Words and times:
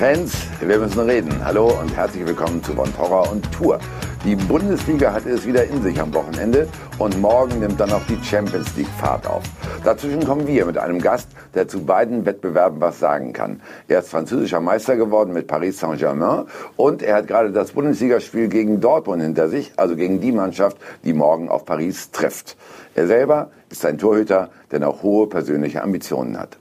Fans, 0.00 0.32
wir 0.60 0.78
müssen 0.78 0.98
reden. 1.00 1.44
Hallo 1.44 1.78
und 1.78 1.94
herzlich 1.94 2.24
willkommen 2.24 2.64
zu 2.64 2.72
Von 2.72 2.90
Torra 2.96 3.28
und 3.28 3.52
Tour. 3.52 3.78
Die 4.24 4.34
Bundesliga 4.34 5.12
hatte 5.12 5.28
es 5.28 5.46
wieder 5.46 5.66
in 5.66 5.82
sich 5.82 6.00
am 6.00 6.14
Wochenende 6.14 6.68
und 6.96 7.20
morgen 7.20 7.58
nimmt 7.60 7.78
dann 7.78 7.92
auch 7.92 8.00
die 8.08 8.16
Champions 8.24 8.74
League 8.78 8.88
Fahrt 8.98 9.26
auf. 9.26 9.42
Dazwischen 9.84 10.24
kommen 10.24 10.46
wir 10.46 10.64
mit 10.64 10.78
einem 10.78 11.02
Gast, 11.02 11.28
der 11.52 11.68
zu 11.68 11.84
beiden 11.84 12.24
Wettbewerben 12.24 12.80
was 12.80 12.98
sagen 12.98 13.34
kann. 13.34 13.60
Er 13.88 13.98
ist 13.98 14.08
französischer 14.08 14.60
Meister 14.60 14.96
geworden 14.96 15.34
mit 15.34 15.46
Paris 15.46 15.78
Saint-Germain 15.78 16.46
und 16.76 17.02
er 17.02 17.16
hat 17.16 17.26
gerade 17.26 17.52
das 17.52 17.72
Bundesligaspiel 17.72 18.48
gegen 18.48 18.80
Dortmund 18.80 19.20
hinter 19.20 19.50
sich, 19.50 19.70
also 19.76 19.96
gegen 19.96 20.18
die 20.18 20.32
Mannschaft, 20.32 20.78
die 21.04 21.12
morgen 21.12 21.50
auf 21.50 21.66
Paris 21.66 22.10
trifft. 22.10 22.56
Er 22.94 23.06
selber 23.06 23.50
ist 23.68 23.84
ein 23.84 23.98
Torhüter, 23.98 24.48
der 24.70 24.80
noch 24.80 25.02
hohe 25.02 25.26
persönliche 25.26 25.82
Ambitionen 25.82 26.40
hat. 26.40 26.56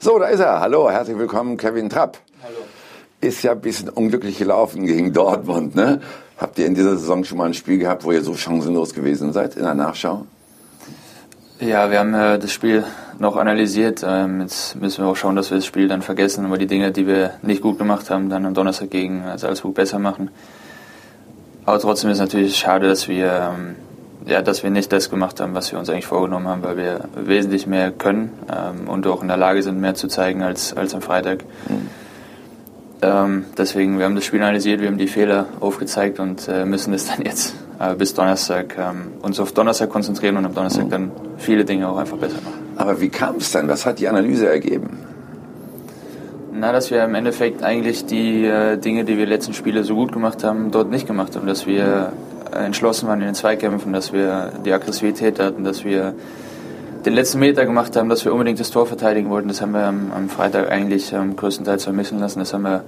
So, 0.00 0.16
da 0.16 0.26
ist 0.26 0.38
er. 0.38 0.60
Hallo, 0.60 0.88
herzlich 0.88 1.18
willkommen, 1.18 1.56
Kevin 1.56 1.90
Trapp. 1.90 2.18
Hallo. 2.44 2.58
Ist 3.20 3.42
ja 3.42 3.50
ein 3.50 3.60
bisschen 3.60 3.88
unglücklich 3.88 4.38
gelaufen 4.38 4.86
gegen 4.86 5.12
Dortmund, 5.12 5.74
ne? 5.74 6.00
Habt 6.36 6.56
ihr 6.60 6.66
in 6.66 6.76
dieser 6.76 6.96
Saison 6.96 7.24
schon 7.24 7.36
mal 7.38 7.46
ein 7.46 7.54
Spiel 7.54 7.78
gehabt, 7.78 8.04
wo 8.04 8.12
ihr 8.12 8.22
so 8.22 8.34
chancenlos 8.34 8.94
gewesen 8.94 9.32
seid 9.32 9.56
in 9.56 9.64
der 9.64 9.74
Nachschau? 9.74 10.24
Ja, 11.58 11.90
wir 11.90 11.98
haben 11.98 12.14
äh, 12.14 12.38
das 12.38 12.52
Spiel 12.52 12.84
noch 13.18 13.34
analysiert. 13.34 14.04
Ähm, 14.06 14.42
jetzt 14.42 14.76
müssen 14.76 15.02
wir 15.04 15.10
auch 15.10 15.16
schauen, 15.16 15.34
dass 15.34 15.50
wir 15.50 15.56
das 15.58 15.66
Spiel 15.66 15.88
dann 15.88 16.02
vergessen, 16.02 16.44
aber 16.44 16.58
die 16.58 16.68
Dinge, 16.68 16.92
die 16.92 17.08
wir 17.08 17.32
nicht 17.42 17.60
gut 17.60 17.76
gemacht 17.76 18.08
haben, 18.08 18.30
dann 18.30 18.46
am 18.46 18.54
Donnerstag 18.54 18.90
gegen 18.90 19.24
Salzburg 19.36 19.74
besser 19.74 19.98
machen. 19.98 20.30
Aber 21.66 21.80
trotzdem 21.80 22.10
ist 22.10 22.18
es 22.18 22.20
natürlich 22.20 22.56
schade, 22.56 22.86
dass 22.86 23.08
wir 23.08 23.52
ähm, 23.52 23.74
ja, 24.26 24.42
dass 24.42 24.62
wir 24.62 24.70
nicht 24.70 24.92
das 24.92 25.10
gemacht 25.10 25.40
haben, 25.40 25.54
was 25.54 25.72
wir 25.72 25.78
uns 25.78 25.88
eigentlich 25.88 26.06
vorgenommen 26.06 26.48
haben, 26.48 26.62
weil 26.62 26.76
wir 26.76 27.00
wesentlich 27.16 27.66
mehr 27.66 27.90
können 27.90 28.32
ähm, 28.50 28.88
und 28.88 29.06
auch 29.06 29.22
in 29.22 29.28
der 29.28 29.36
Lage 29.36 29.62
sind, 29.62 29.80
mehr 29.80 29.94
zu 29.94 30.08
zeigen 30.08 30.42
als, 30.42 30.76
als 30.76 30.94
am 30.94 31.02
Freitag. 31.02 31.44
Mhm. 31.68 31.88
Ähm, 33.00 33.44
deswegen, 33.56 33.98
wir 33.98 34.04
haben 34.06 34.16
das 34.16 34.24
Spiel 34.24 34.42
analysiert, 34.42 34.80
wir 34.80 34.88
haben 34.88 34.98
die 34.98 35.06
Fehler 35.06 35.46
aufgezeigt 35.60 36.18
und 36.18 36.48
äh, 36.48 36.64
müssen 36.64 36.92
das 36.92 37.06
dann 37.16 37.24
jetzt 37.24 37.54
äh, 37.78 37.94
bis 37.94 38.14
Donnerstag 38.14 38.76
ähm, 38.76 39.12
uns 39.22 39.38
auf 39.38 39.52
Donnerstag 39.52 39.88
konzentrieren 39.90 40.36
und 40.36 40.46
am 40.46 40.54
Donnerstag 40.54 40.86
mhm. 40.86 40.90
dann 40.90 41.10
viele 41.38 41.64
Dinge 41.64 41.88
auch 41.88 41.96
einfach 41.96 42.16
besser 42.16 42.38
machen. 42.44 42.74
Aber 42.76 43.00
wie 43.00 43.08
kam 43.08 43.36
es 43.36 43.52
denn? 43.52 43.68
Was 43.68 43.86
hat 43.86 43.98
die 44.00 44.08
Analyse 44.08 44.48
ergeben? 44.48 44.98
Na, 46.52 46.72
dass 46.72 46.90
wir 46.90 47.04
im 47.04 47.14
Endeffekt 47.14 47.62
eigentlich 47.62 48.06
die 48.06 48.44
äh, 48.44 48.76
Dinge, 48.78 49.04
die 49.04 49.16
wir 49.16 49.26
letzten 49.26 49.54
Spiele 49.54 49.84
so 49.84 49.94
gut 49.94 50.10
gemacht 50.10 50.42
haben, 50.42 50.72
dort 50.72 50.90
nicht 50.90 51.06
gemacht 51.06 51.36
haben. 51.36 51.46
Dass 51.46 51.66
wir 51.68 52.12
entschlossen 52.52 53.08
waren 53.08 53.20
in 53.20 53.26
den 53.26 53.34
Zweikämpfen, 53.34 53.92
dass 53.92 54.12
wir 54.12 54.52
die 54.64 54.72
Aggressivität 54.72 55.38
hatten, 55.40 55.64
dass 55.64 55.84
wir 55.84 56.14
den 57.04 57.14
letzten 57.14 57.38
Meter 57.38 57.64
gemacht 57.64 57.96
haben, 57.96 58.08
dass 58.08 58.24
wir 58.24 58.32
unbedingt 58.32 58.60
das 58.60 58.70
Tor 58.70 58.86
verteidigen 58.86 59.30
wollten. 59.30 59.48
Das 59.48 59.60
haben 59.60 59.72
wir 59.72 59.84
am, 59.84 60.12
am 60.14 60.28
Freitag 60.28 60.70
eigentlich 60.70 61.12
ähm, 61.12 61.36
größtenteils 61.36 61.84
vermissen 61.84 62.18
lassen. 62.18 62.40
Das 62.40 62.52
haben 62.52 62.62
wir 62.62 62.84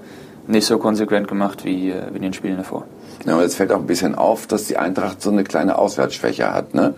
nicht 0.46 0.66
so 0.66 0.78
konsequent 0.78 1.28
gemacht 1.28 1.64
wie, 1.64 1.90
äh, 1.90 2.02
wie 2.10 2.16
in 2.16 2.22
den 2.22 2.32
Spielen 2.32 2.56
davor. 2.56 2.86
Ja, 3.24 3.34
aber 3.34 3.42
jetzt 3.42 3.56
fällt 3.56 3.72
auch 3.72 3.78
ein 3.78 3.86
bisschen 3.86 4.14
auf, 4.14 4.46
dass 4.46 4.64
die 4.64 4.76
Eintracht 4.76 5.20
so 5.22 5.30
eine 5.30 5.44
kleine 5.44 5.78
Auswärtsschwäche 5.78 6.52
hat. 6.52 6.74
Ne? 6.74 6.94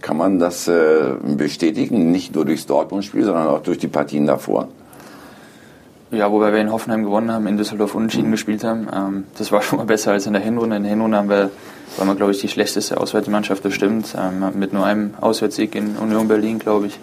Kann 0.00 0.16
man 0.16 0.38
das 0.38 0.68
äh, 0.68 1.14
bestätigen, 1.22 2.10
nicht 2.10 2.34
nur 2.34 2.44
durchs 2.44 2.66
Dortmund-Spiel, 2.66 3.24
sondern 3.24 3.48
auch 3.48 3.62
durch 3.62 3.78
die 3.78 3.88
Partien 3.88 4.26
davor? 4.26 4.68
Ja, 6.10 6.30
wobei 6.30 6.52
wir 6.52 6.60
in 6.60 6.70
Hoffenheim 6.70 7.04
gewonnen 7.04 7.32
haben, 7.32 7.46
in 7.46 7.56
Düsseldorf 7.56 7.94
unentschieden 7.94 8.26
mhm. 8.26 8.32
gespielt 8.32 8.64
haben. 8.64 8.86
Ähm, 8.94 9.24
das 9.38 9.50
war 9.50 9.62
schon 9.62 9.78
mal 9.78 9.86
besser 9.86 10.12
als 10.12 10.26
in 10.26 10.34
der 10.34 10.42
Hinrunde. 10.42 10.76
In 10.76 10.82
der 10.82 10.90
Hinrunde 10.90 11.16
haben 11.16 11.30
wir, 11.30 11.50
waren 11.96 12.08
wir, 12.08 12.14
glaube 12.14 12.32
ich, 12.32 12.40
die 12.40 12.48
schlechteste 12.48 12.98
Auswärtsmannschaft, 12.98 13.64
das 13.64 13.74
stimmt. 13.74 14.14
Ähm, 14.18 14.44
mit 14.54 14.72
nur 14.72 14.84
einem 14.84 15.14
Auswärtssieg 15.20 15.74
in 15.74 15.96
Union 15.96 16.28
Berlin, 16.28 16.58
glaube 16.58 16.86
ich. 16.86 16.98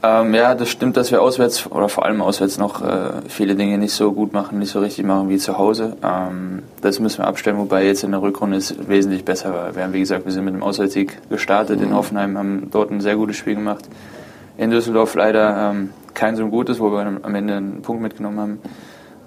Ähm, 0.00 0.32
ja, 0.32 0.54
das 0.54 0.68
stimmt, 0.68 0.96
dass 0.96 1.10
wir 1.10 1.20
auswärts 1.20 1.68
oder 1.70 1.88
vor 1.88 2.04
allem 2.04 2.22
auswärts 2.22 2.56
noch 2.56 2.82
äh, 2.82 3.20
viele 3.28 3.56
Dinge 3.56 3.78
nicht 3.78 3.92
so 3.92 4.12
gut 4.12 4.32
machen, 4.32 4.60
nicht 4.60 4.70
so 4.70 4.78
richtig 4.78 5.04
machen 5.04 5.28
wie 5.28 5.38
zu 5.38 5.58
Hause. 5.58 5.96
Ähm, 6.04 6.62
das 6.80 7.00
müssen 7.00 7.18
wir 7.18 7.26
abstellen, 7.26 7.58
wobei 7.58 7.84
jetzt 7.84 8.04
in 8.04 8.12
der 8.12 8.22
Rückrunde 8.22 8.58
es 8.58 8.76
wesentlich 8.88 9.24
besser 9.24 9.52
war. 9.52 9.74
Wir 9.74 9.82
haben, 9.82 9.92
wie 9.92 9.98
gesagt, 9.98 10.24
wir 10.24 10.30
sind 10.30 10.44
mit 10.44 10.54
einem 10.54 10.62
Auswärtssieg 10.62 11.18
gestartet 11.28 11.80
in 11.80 11.88
mhm. 11.88 11.96
Hoffenheim, 11.96 12.38
haben 12.38 12.68
dort 12.70 12.92
ein 12.92 13.00
sehr 13.00 13.16
gutes 13.16 13.36
Spiel 13.36 13.56
gemacht. 13.56 13.88
In 14.56 14.70
Düsseldorf 14.70 15.16
leider 15.16 15.70
ähm, 15.70 15.90
kein 16.14 16.36
so 16.36 16.46
gutes, 16.46 16.78
wo 16.78 16.92
wir 16.92 17.18
am 17.22 17.34
Ende 17.34 17.56
einen 17.56 17.82
Punkt 17.82 18.00
mitgenommen 18.00 18.38
haben. 18.38 18.58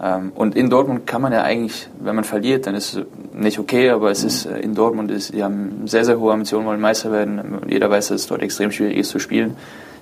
Ähm, 0.02 0.32
und 0.34 0.56
in 0.56 0.70
Dortmund 0.70 1.06
kann 1.06 1.22
man 1.22 1.32
ja 1.32 1.44
eigentlich, 1.44 1.88
wenn 2.00 2.16
man 2.16 2.24
verliert, 2.24 2.66
dann 2.66 2.74
ist 2.74 2.96
es 2.96 3.06
nicht 3.34 3.60
okay, 3.60 3.92
aber 3.92 4.10
es 4.10 4.24
ist 4.24 4.46
äh, 4.46 4.60
in 4.60 4.74
Dortmund 4.74 5.12
ist, 5.12 5.34
die 5.34 5.44
haben 5.44 5.88
sehr, 5.88 6.06
sehr 6.06 6.20
hohe 6.20 6.34
Ambitionen, 6.34 6.66
wollen 6.66 6.82
Meister 6.82 7.12
werden. 7.12 7.60
Jeder 7.68 7.90
weiß, 7.90 8.08
dass 8.08 8.22
es 8.22 8.28
dort 8.28 8.42
extrem 8.42 8.72
schwierig 8.72 8.98
ist 8.98 9.10
zu 9.10 9.20
spielen. 9.20 9.56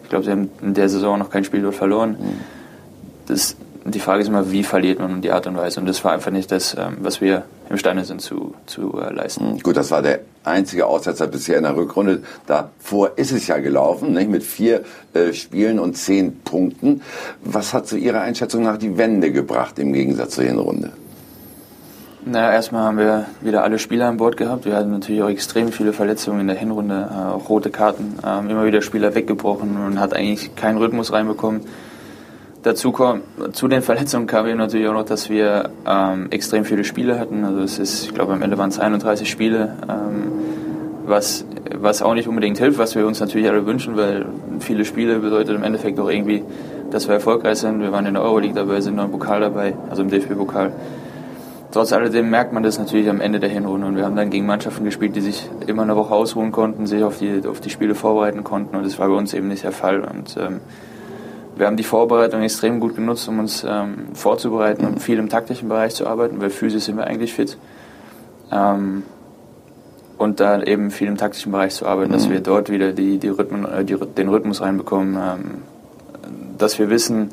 Ich 0.04 0.10
glaube, 0.10 0.26
sie 0.26 0.32
haben 0.32 0.50
in 0.62 0.74
der 0.74 0.90
Saison 0.90 1.20
noch 1.20 1.30
kein 1.30 1.44
Spiel 1.44 1.62
dort 1.62 1.76
verloren. 1.76 2.18
Das 3.28 3.56
die 3.96 4.00
Frage 4.00 4.22
ist 4.22 4.28
immer, 4.28 4.52
wie 4.52 4.64
verliert 4.64 5.00
man 5.00 5.14
und 5.14 5.22
die 5.22 5.32
Art 5.32 5.48
und 5.48 5.58
Weise. 5.58 5.80
Und 5.80 5.86
das 5.86 6.04
war 6.04 6.14
einfach 6.14 6.32
nicht 6.32 6.52
das, 6.52 6.76
ähm, 6.78 6.98
was 7.02 7.22
wir 7.22 7.44
imstande 7.70 8.04
sind 8.06 8.22
zu, 8.22 8.54
zu 8.66 9.00
äh, 9.00 9.14
leisten. 9.14 9.52
Hm, 9.52 9.60
gut, 9.60 9.78
das 9.78 9.92
war 9.92 10.02
der 10.02 10.22
einzige 10.44 10.86
Aussetzer 10.86 11.28
bisher 11.28 11.58
in 11.58 11.64
der 11.64 11.76
Rückrunde. 11.76 12.24
Davor 12.48 13.12
ist 13.16 13.32
es 13.32 13.48
ja 13.48 13.58
gelaufen, 13.58 14.14
nicht? 14.14 14.30
mit 14.30 14.44
vier 14.44 14.84
äh, 15.14 15.34
Spielen 15.34 15.80
und 15.80 15.96
zehn 15.98 16.40
Punkten. 16.42 17.02
Was 17.44 17.74
hat 17.74 17.88
zu 17.88 17.98
Ihrer 17.98 18.22
Einschätzung 18.22 18.64
nach 18.64 18.78
die 18.78 18.98
Wende 18.98 19.32
gebracht 19.32 19.80
im 19.80 19.94
Gegensatz 19.94 20.36
zur 20.36 20.46
Hinrunde? 20.46 20.92
Naja, 22.26 22.52
erstmal 22.52 22.84
haben 22.84 22.98
wir 22.98 23.26
wieder 23.42 23.64
alle 23.64 23.80
Spieler 23.80 24.08
an 24.08 24.18
Bord 24.18 24.36
gehabt. 24.36 24.66
Wir 24.66 24.76
hatten 24.76 24.92
natürlich 24.92 25.24
auch 25.24 25.30
extrem 25.30 25.72
viele 25.72 25.94
Verletzungen 25.94 26.42
in 26.42 26.48
der 26.48 26.58
Hinrunde, 26.58 27.10
äh, 27.10 27.34
auch 27.34 27.50
rote 27.50 27.70
Karten, 27.70 28.20
ähm, 28.26 28.50
immer 28.50 28.66
wieder 28.66 28.82
Spieler 28.82 29.16
weggebrochen 29.16 29.78
und 29.78 30.00
hat 30.00 30.14
eigentlich 30.14 30.56
keinen 30.56 30.78
Rhythmus 30.78 31.14
reinbekommen. 31.14 31.62
Dazu 32.62 32.92
kommt, 32.92 33.24
zu 33.54 33.70
den 33.70 33.82
Verletzungen 33.82 34.28
kam 34.28 34.46
eben 34.46 34.58
natürlich 34.58 34.88
auch 34.88 34.94
noch, 34.94 35.06
dass 35.06 35.30
wir 35.30 35.70
ähm, 35.88 36.28
extrem 36.30 36.66
viele 36.66 36.84
Spiele 36.84 37.18
hatten. 37.18 37.46
Also 37.46 37.62
es 37.62 37.80
ist, 37.80 38.04
ich 38.04 38.14
glaube, 38.14 38.34
am 38.34 38.42
Ende 38.42 38.58
waren 38.58 38.70
es 38.70 38.80
31 38.80 39.30
Spiele, 39.30 39.78
ähm, 39.88 40.32
was, 41.06 41.46
was 41.74 42.02
auch 42.02 42.14
nicht 42.14 42.28
unbedingt 42.28 42.58
hilft, 42.58 42.78
was 42.78 42.96
wir 42.96 43.08
uns 43.08 43.22
natürlich 43.22 43.48
alle 43.48 43.66
wünschen, 43.66 43.96
weil 43.96 44.26
viele 44.60 44.84
Spiele 44.84 45.20
bedeutet 45.20 45.56
im 45.56 45.64
Endeffekt 45.64 45.98
auch 46.02 46.10
irgendwie, 46.10 46.44
dass 46.92 47.08
wir 47.08 47.16
erfolgreich 47.16 47.60
sind. 47.60 47.80
Wir 47.80 47.94
waren 47.94 48.06
in 48.06 48.16
der 48.16 48.24
Euroleague 48.24 48.56
dabei, 48.56 48.82
sind 48.82 48.98
noch 48.98 49.06
im 49.06 49.12
Pokal 49.12 49.40
dabei, 49.40 49.76
also 49.90 50.02
im 50.02 50.10
DFB-Pokal. 50.10 50.74
Trotz 51.72 51.94
alledem 51.94 52.30
merkt 52.30 52.52
man 52.52 52.64
das 52.64 52.78
natürlich 52.78 53.10
am 53.10 53.22
Ende 53.22 53.40
der 53.40 53.50
Hinrunde 53.50 53.88
und 53.88 53.96
wir 53.96 54.04
haben 54.04 54.18
dann 54.18 54.32
gegen 54.32 54.46
Mannschaften 54.46 54.84
gespielt, 54.84 55.16
die 55.16 55.22
sich 55.22 55.50
immer 55.66 55.84
eine 55.84 55.96
Woche 55.96 56.14
ausruhen 56.14 56.52
konnten, 56.52 56.88
sich 56.88 57.04
auf 57.04 57.20
die, 57.20 57.42
auf 57.48 57.62
die 57.62 57.70
Spiele 57.70 57.96
vorbereiten 57.96 58.44
konnten 58.44 58.76
und 58.76 58.86
das 58.86 59.00
war 59.00 59.08
bei 59.08 59.16
uns 59.16 59.34
eben 59.34 59.48
nicht 59.48 59.64
der 59.64 59.72
Fall. 59.72 60.02
Und 60.02 60.36
ähm, 60.38 60.60
wir 61.60 61.68
haben 61.68 61.76
die 61.76 61.84
Vorbereitung 61.84 62.42
extrem 62.42 62.80
gut 62.80 62.96
genutzt, 62.96 63.28
um 63.28 63.40
uns 63.40 63.66
ähm, 63.68 64.08
vorzubereiten 64.14 64.86
und 64.86 65.02
viel 65.02 65.20
im 65.20 65.28
taktischen 65.28 65.68
Bereich 65.68 65.94
zu 65.94 66.08
arbeiten, 66.08 66.40
weil 66.40 66.50
physisch 66.50 66.86
sind 66.86 66.96
wir 66.96 67.06
eigentlich 67.06 67.34
fit. 67.34 67.58
Ähm, 68.50 69.04
und 70.18 70.40
da 70.40 70.62
eben 70.64 70.90
viel 70.90 71.10
im 71.10 71.18
taktischen 71.18 71.52
Bereich 71.52 71.76
zu 71.76 71.86
arbeiten, 71.86 72.12
mhm. 72.12 72.14
dass 72.14 72.30
wir 72.30 72.40
dort 72.40 72.72
wieder 72.72 72.94
die, 72.94 73.18
die 73.18 73.28
Rhythmen, 73.28 73.66
äh, 73.66 73.84
die, 73.84 73.98
den 73.98 74.30
Rhythmus 74.30 74.62
reinbekommen, 74.62 75.16
ähm, 75.16 75.62
dass 76.58 76.80
wir 76.80 76.90
wissen, 76.90 77.32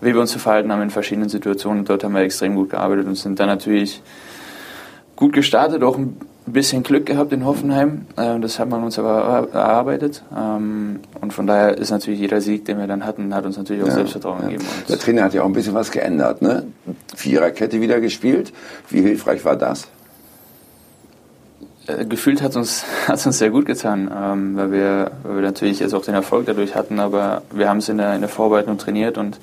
wie 0.00 0.14
wir 0.14 0.20
uns 0.20 0.30
zu 0.30 0.38
verhalten 0.38 0.70
haben 0.70 0.82
in 0.82 0.90
verschiedenen 0.90 1.28
Situationen. 1.28 1.84
Dort 1.84 2.04
haben 2.04 2.14
wir 2.14 2.20
extrem 2.20 2.54
gut 2.54 2.70
gearbeitet 2.70 3.06
und 3.06 3.16
sind 3.16 3.40
dann 3.40 3.48
natürlich 3.48 4.00
gut 5.16 5.32
gestartet, 5.32 5.82
auch 5.82 5.98
ein 5.98 6.16
ein 6.48 6.52
bisschen 6.52 6.82
Glück 6.82 7.06
gehabt 7.06 7.32
in 7.32 7.44
Hoffenheim. 7.44 8.06
Äh, 8.16 8.40
das 8.40 8.58
hat 8.58 8.68
man 8.68 8.82
uns 8.82 8.98
aber 8.98 9.48
erarbeitet. 9.52 10.22
Ähm, 10.36 11.00
und 11.20 11.32
von 11.32 11.46
daher 11.46 11.76
ist 11.76 11.90
natürlich 11.90 12.20
jeder 12.20 12.40
Sieg, 12.40 12.64
den 12.64 12.78
wir 12.78 12.86
dann 12.86 13.04
hatten, 13.04 13.34
hat 13.34 13.44
uns 13.44 13.56
natürlich 13.56 13.82
auch 13.82 13.88
ja, 13.88 13.94
Selbstvertrauen 13.94 14.42
ja. 14.42 14.48
gegeben. 14.48 14.64
Und 14.80 14.88
Der 14.88 14.98
Trainer 14.98 15.24
hat 15.24 15.34
ja 15.34 15.42
auch 15.42 15.46
ein 15.46 15.52
bisschen 15.52 15.74
was 15.74 15.90
geändert. 15.90 16.42
Ne? 16.42 16.64
Viererkette 17.14 17.80
wieder 17.80 18.00
gespielt. 18.00 18.52
Wie 18.88 19.02
hilfreich 19.02 19.44
war 19.44 19.56
das? 19.56 19.88
Äh, 21.86 22.06
gefühlt 22.06 22.42
hat 22.42 22.56
uns 22.56 22.84
hat 23.08 23.24
uns 23.24 23.38
sehr 23.38 23.50
gut 23.50 23.66
getan, 23.66 24.10
ähm, 24.14 24.56
weil 24.56 24.72
wir 24.72 25.10
weil 25.22 25.36
wir 25.36 25.42
natürlich 25.42 25.80
jetzt 25.80 25.94
auch 25.94 26.04
den 26.04 26.14
Erfolg 26.14 26.46
dadurch 26.46 26.74
hatten, 26.74 26.98
aber 26.98 27.42
wir 27.52 27.68
haben 27.68 27.78
es 27.78 27.88
in 27.88 27.98
der 27.98 28.14
in 28.14 28.20
der 28.20 28.30
Vorbereitung 28.30 28.78
trainiert 28.78 29.18
und 29.18 29.38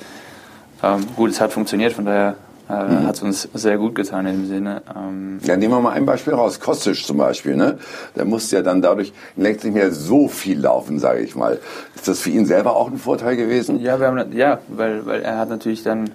ähm, 0.84 1.06
gut, 1.16 1.32
es 1.32 1.42
hat 1.42 1.52
funktioniert. 1.54 1.94
Von 1.94 2.06
daher 2.06 2.36
äh, 2.68 2.84
mhm. 2.84 3.06
Hat 3.06 3.22
uns 3.22 3.48
sehr 3.54 3.78
gut 3.78 3.94
getan 3.94 4.26
in 4.26 4.42
dem 4.42 4.48
Sinne. 4.48 4.82
Ähm 4.96 5.40
ja, 5.44 5.56
nehmen 5.56 5.74
wir 5.74 5.82
mal 5.82 5.92
ein 5.92 6.06
Beispiel 6.06 6.34
raus. 6.34 6.60
Kostic 6.60 7.06
zum 7.06 7.18
Beispiel, 7.18 7.56
ne? 7.56 7.78
Der 8.16 8.26
musste 8.26 8.56
ja 8.56 8.62
dann 8.64 8.82
dadurch 8.82 9.14
längst 9.36 9.64
nicht 9.64 9.74
mehr 9.74 9.92
so 9.92 10.28
viel 10.28 10.60
laufen, 10.60 10.98
sage 10.98 11.20
ich 11.20 11.36
mal. 11.36 11.60
Ist 11.96 12.08
das 12.08 12.20
für 12.20 12.32
ihn 12.32 12.48
selber 12.48 12.76
auch 12.76 12.90
ein 12.90 12.98
Vorteil 12.98 13.36
gewesen? 13.36 13.80
Ja, 13.82 14.00
wir 14.00 14.08
haben, 14.08 14.32
ja 14.34 14.60
weil, 14.68 15.06
weil 15.06 15.22
er 15.22 15.38
hat 15.38 15.50
natürlich 15.50 15.84
dann 15.84 16.10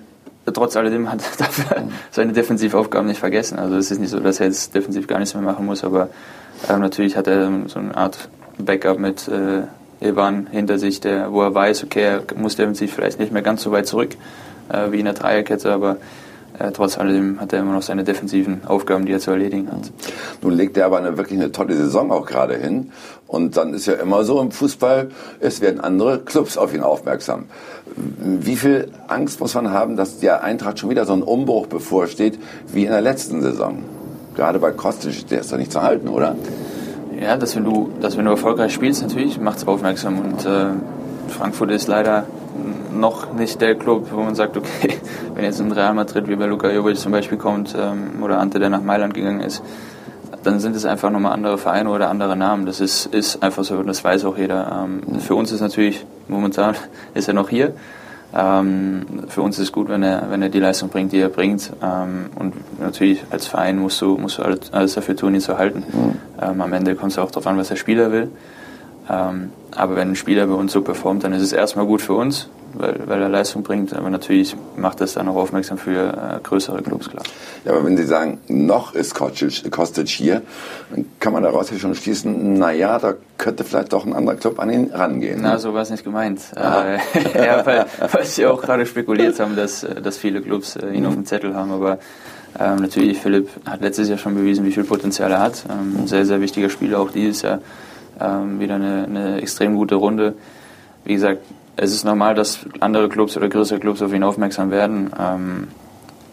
trotz 0.52 0.76
alledem 0.76 1.10
hat 1.10 1.20
er 1.22 1.36
dafür 1.46 1.84
seine 2.10 2.32
Defensivaufgaben 2.32 3.06
nicht 3.06 3.20
vergessen. 3.20 3.58
Also 3.58 3.76
es 3.76 3.92
ist 3.92 4.00
nicht 4.00 4.10
so, 4.10 4.18
dass 4.18 4.40
er 4.40 4.46
jetzt 4.46 4.74
defensiv 4.74 5.06
gar 5.06 5.20
nichts 5.20 5.34
mehr 5.34 5.44
machen 5.44 5.66
muss, 5.66 5.84
aber 5.84 6.08
äh, 6.68 6.76
natürlich 6.76 7.16
hat 7.16 7.28
er 7.28 7.48
so 7.66 7.78
eine 7.78 7.96
Art 7.96 8.28
Backup 8.58 8.98
mit 8.98 9.28
äh, 9.28 9.62
Evan 10.04 10.48
hinter 10.50 10.78
sich, 10.78 11.00
der, 11.00 11.32
wo 11.32 11.42
er 11.42 11.54
weiß, 11.54 11.84
okay, 11.84 12.02
er 12.02 12.22
muss 12.36 12.56
defensiv 12.56 12.92
vielleicht 12.92 13.20
nicht 13.20 13.32
mehr 13.32 13.42
ganz 13.42 13.62
so 13.62 13.70
weit 13.70 13.86
zurück 13.86 14.16
äh, 14.68 14.90
wie 14.90 14.98
in 14.98 15.04
der 15.04 15.14
Dreierkette, 15.14 15.72
aber 15.72 15.98
äh, 16.60 16.72
trotz 16.72 16.98
alledem 16.98 17.40
hat 17.40 17.52
er 17.52 17.60
immer 17.60 17.72
noch 17.72 17.82
seine 17.82 18.04
defensiven 18.04 18.60
Aufgaben, 18.66 19.06
die 19.06 19.12
er 19.12 19.18
zu 19.18 19.30
erledigen 19.30 19.68
hat. 19.72 19.90
Nun 20.42 20.52
legt 20.52 20.76
er 20.76 20.86
aber 20.86 20.98
eine, 20.98 21.16
wirklich 21.16 21.40
eine 21.40 21.52
tolle 21.52 21.74
Saison 21.74 22.12
auch 22.12 22.26
gerade 22.26 22.54
hin. 22.54 22.92
Und 23.26 23.56
dann 23.56 23.72
ist 23.72 23.86
ja 23.86 23.94
immer 23.94 24.24
so 24.24 24.40
im 24.40 24.50
Fußball, 24.50 25.08
es 25.40 25.62
werden 25.62 25.80
andere 25.80 26.18
Clubs 26.18 26.58
auf 26.58 26.74
ihn 26.74 26.82
aufmerksam. 26.82 27.46
Wie 27.96 28.56
viel 28.56 28.88
Angst 29.08 29.40
muss 29.40 29.54
man 29.54 29.70
haben, 29.70 29.96
dass 29.96 30.18
der 30.18 30.44
Eintracht 30.44 30.78
schon 30.78 30.90
wieder 30.90 31.06
so 31.06 31.14
ein 31.14 31.22
Umbruch 31.22 31.66
bevorsteht 31.66 32.38
wie 32.68 32.84
in 32.84 32.90
der 32.90 33.00
letzten 33.00 33.40
Saison? 33.40 33.82
Gerade 34.36 34.58
bei 34.58 34.70
Kostic, 34.70 35.28
der 35.28 35.40
ist 35.40 35.52
doch 35.52 35.56
nicht 35.56 35.72
zu 35.72 35.82
halten, 35.82 36.08
oder? 36.08 36.36
Ja, 37.18 37.36
dass 37.36 37.56
wenn 37.56 37.64
du, 37.64 37.90
dass 38.00 38.16
wenn 38.18 38.26
du 38.26 38.32
erfolgreich 38.32 38.74
spielst, 38.74 39.02
natürlich 39.02 39.40
macht 39.40 39.58
es 39.58 39.66
aufmerksam. 39.66 40.18
Und 40.18 40.44
äh, 40.44 40.66
Frankfurt 41.28 41.70
ist 41.70 41.88
leider 41.88 42.26
noch 42.92 43.32
nicht 43.32 43.60
der 43.60 43.74
Club, 43.74 44.08
wo 44.10 44.20
man 44.20 44.34
sagt, 44.34 44.56
okay, 44.56 44.98
wenn 45.34 45.44
jetzt 45.44 45.60
ein 45.60 45.72
Real 45.72 45.94
Madrid 45.94 46.28
wie 46.28 46.36
bei 46.36 46.46
Luka 46.46 46.70
Jovic 46.70 46.98
zum 46.98 47.12
Beispiel 47.12 47.38
kommt 47.38 47.74
ähm, 47.78 48.22
oder 48.22 48.38
Ante, 48.38 48.58
der 48.58 48.70
nach 48.70 48.82
Mailand 48.82 49.14
gegangen 49.14 49.40
ist, 49.40 49.62
dann 50.42 50.60
sind 50.60 50.74
es 50.74 50.84
einfach 50.84 51.10
nochmal 51.10 51.32
andere 51.32 51.58
Vereine 51.58 51.90
oder 51.90 52.08
andere 52.08 52.36
Namen. 52.36 52.66
Das 52.66 52.80
ist, 52.80 53.06
ist 53.06 53.42
einfach 53.42 53.64
so 53.64 53.76
und 53.76 53.86
das 53.86 54.02
weiß 54.02 54.24
auch 54.24 54.38
jeder. 54.38 54.84
Ähm, 54.84 55.20
für 55.20 55.34
uns 55.34 55.52
ist 55.52 55.60
natürlich, 55.60 56.04
momentan 56.28 56.74
ist 57.14 57.28
er 57.28 57.34
noch 57.34 57.48
hier. 57.48 57.74
Ähm, 58.32 59.24
für 59.28 59.42
uns 59.42 59.58
ist 59.58 59.64
es 59.64 59.72
gut, 59.72 59.88
wenn 59.88 60.02
er, 60.02 60.30
wenn 60.30 60.40
er 60.40 60.48
die 60.48 60.60
Leistung 60.60 60.88
bringt, 60.88 61.12
die 61.12 61.18
er 61.18 61.28
bringt. 61.28 61.72
Ähm, 61.82 62.26
und 62.36 62.54
natürlich 62.80 63.24
als 63.30 63.46
Verein 63.46 63.78
musst 63.78 64.00
du, 64.00 64.16
musst 64.16 64.38
du 64.38 64.42
alles, 64.42 64.72
alles 64.72 64.94
dafür 64.94 65.16
tun, 65.16 65.34
ihn 65.34 65.40
zu 65.40 65.58
halten. 65.58 65.82
Mhm. 65.92 66.18
Ähm, 66.40 66.60
am 66.60 66.72
Ende 66.72 66.94
kommt 66.94 67.12
es 67.12 67.18
auch 67.18 67.30
darauf 67.30 67.46
an, 67.46 67.58
was 67.58 67.68
der 67.68 67.76
Spieler 67.76 68.12
will. 68.12 68.28
Ähm, 69.10 69.50
aber 69.72 69.96
wenn 69.96 70.10
ein 70.10 70.16
Spieler 70.16 70.46
bei 70.46 70.54
uns 70.54 70.72
so 70.72 70.82
performt, 70.82 71.24
dann 71.24 71.32
ist 71.32 71.42
es 71.42 71.52
erstmal 71.52 71.86
gut 71.86 72.02
für 72.02 72.14
uns, 72.14 72.48
weil, 72.74 73.00
weil 73.06 73.22
er 73.22 73.28
Leistung 73.28 73.62
bringt. 73.62 73.94
Aber 73.94 74.10
natürlich 74.10 74.56
macht 74.76 75.00
das 75.00 75.14
dann 75.14 75.28
auch 75.28 75.36
aufmerksam 75.36 75.78
für 75.78 76.12
äh, 76.12 76.40
größere 76.42 76.82
Clubs, 76.82 77.08
klar. 77.08 77.22
Ja, 77.64 77.72
aber 77.72 77.84
wenn 77.84 77.96
Sie 77.96 78.04
sagen, 78.04 78.38
noch 78.48 78.94
ist 78.94 79.14
Kostic 79.14 80.08
hier, 80.08 80.42
dann 80.90 81.06
kann 81.18 81.32
man 81.32 81.42
daraus 81.42 81.70
ja 81.70 81.78
schon 81.78 81.94
schließen, 81.94 82.54
naja, 82.54 82.98
da 82.98 83.14
könnte 83.38 83.64
vielleicht 83.64 83.92
doch 83.92 84.06
ein 84.06 84.12
anderer 84.12 84.36
Club 84.36 84.58
an 84.58 84.70
ihn 84.70 84.90
rangehen. 84.92 85.40
Na, 85.40 85.52
ne? 85.52 85.58
so 85.58 85.72
war 85.72 85.82
es 85.82 85.90
nicht 85.90 86.04
gemeint. 86.04 86.40
Äh, 86.56 86.98
ja, 87.46 87.64
weil, 87.64 87.86
weil 88.12 88.24
Sie 88.24 88.46
auch 88.46 88.60
gerade 88.60 88.86
spekuliert 88.86 89.38
haben, 89.40 89.56
dass, 89.56 89.86
dass 90.02 90.18
viele 90.18 90.40
Clubs 90.40 90.76
äh, 90.76 90.90
ihn 90.90 91.00
mhm. 91.00 91.06
auf 91.06 91.14
dem 91.14 91.26
Zettel 91.26 91.54
haben. 91.54 91.70
Aber 91.70 91.98
ähm, 92.58 92.76
natürlich, 92.76 93.18
Philipp 93.18 93.48
hat 93.64 93.80
letztes 93.80 94.08
Jahr 94.08 94.18
schon 94.18 94.34
bewiesen, 94.34 94.64
wie 94.64 94.72
viel 94.72 94.84
Potenzial 94.84 95.30
er 95.30 95.40
hat. 95.40 95.64
Ähm, 95.70 96.02
ein 96.02 96.06
sehr, 96.06 96.26
sehr 96.26 96.40
wichtiger 96.40 96.68
Spieler 96.68 96.98
auch 96.98 97.10
dieses 97.10 97.42
Jahr 97.42 97.60
ähm, 98.20 98.60
wieder 98.60 98.76
eine, 98.76 99.04
eine 99.04 99.40
extrem 99.40 99.76
gute 99.76 99.96
Runde. 99.96 100.34
Wie 101.04 101.14
gesagt, 101.14 101.40
es 101.76 101.92
ist 101.92 102.04
normal, 102.04 102.34
dass 102.34 102.66
andere 102.80 103.08
Clubs 103.08 103.36
oder 103.36 103.48
größere 103.48 103.78
Clubs 103.78 104.02
auf 104.02 104.12
ihn 104.12 104.22
aufmerksam 104.22 104.70
werden. 104.70 105.10
Ähm, 105.18 105.68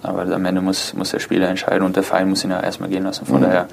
aber 0.04 0.22
am 0.34 0.46
Ende 0.46 0.62
muss, 0.62 0.94
muss 0.94 1.12
der 1.12 1.20
Spieler 1.20 1.50
entscheiden 1.50 1.84
und 1.84 1.96
der 1.96 2.04
Verein 2.04 2.30
muss 2.30 2.44
ihn 2.44 2.52
ja 2.52 2.60
erstmal 2.60 2.90
gehen 2.90 3.04
lassen. 3.04 3.26
Von 3.26 3.40
mhm. 3.40 3.44
daher 3.44 3.68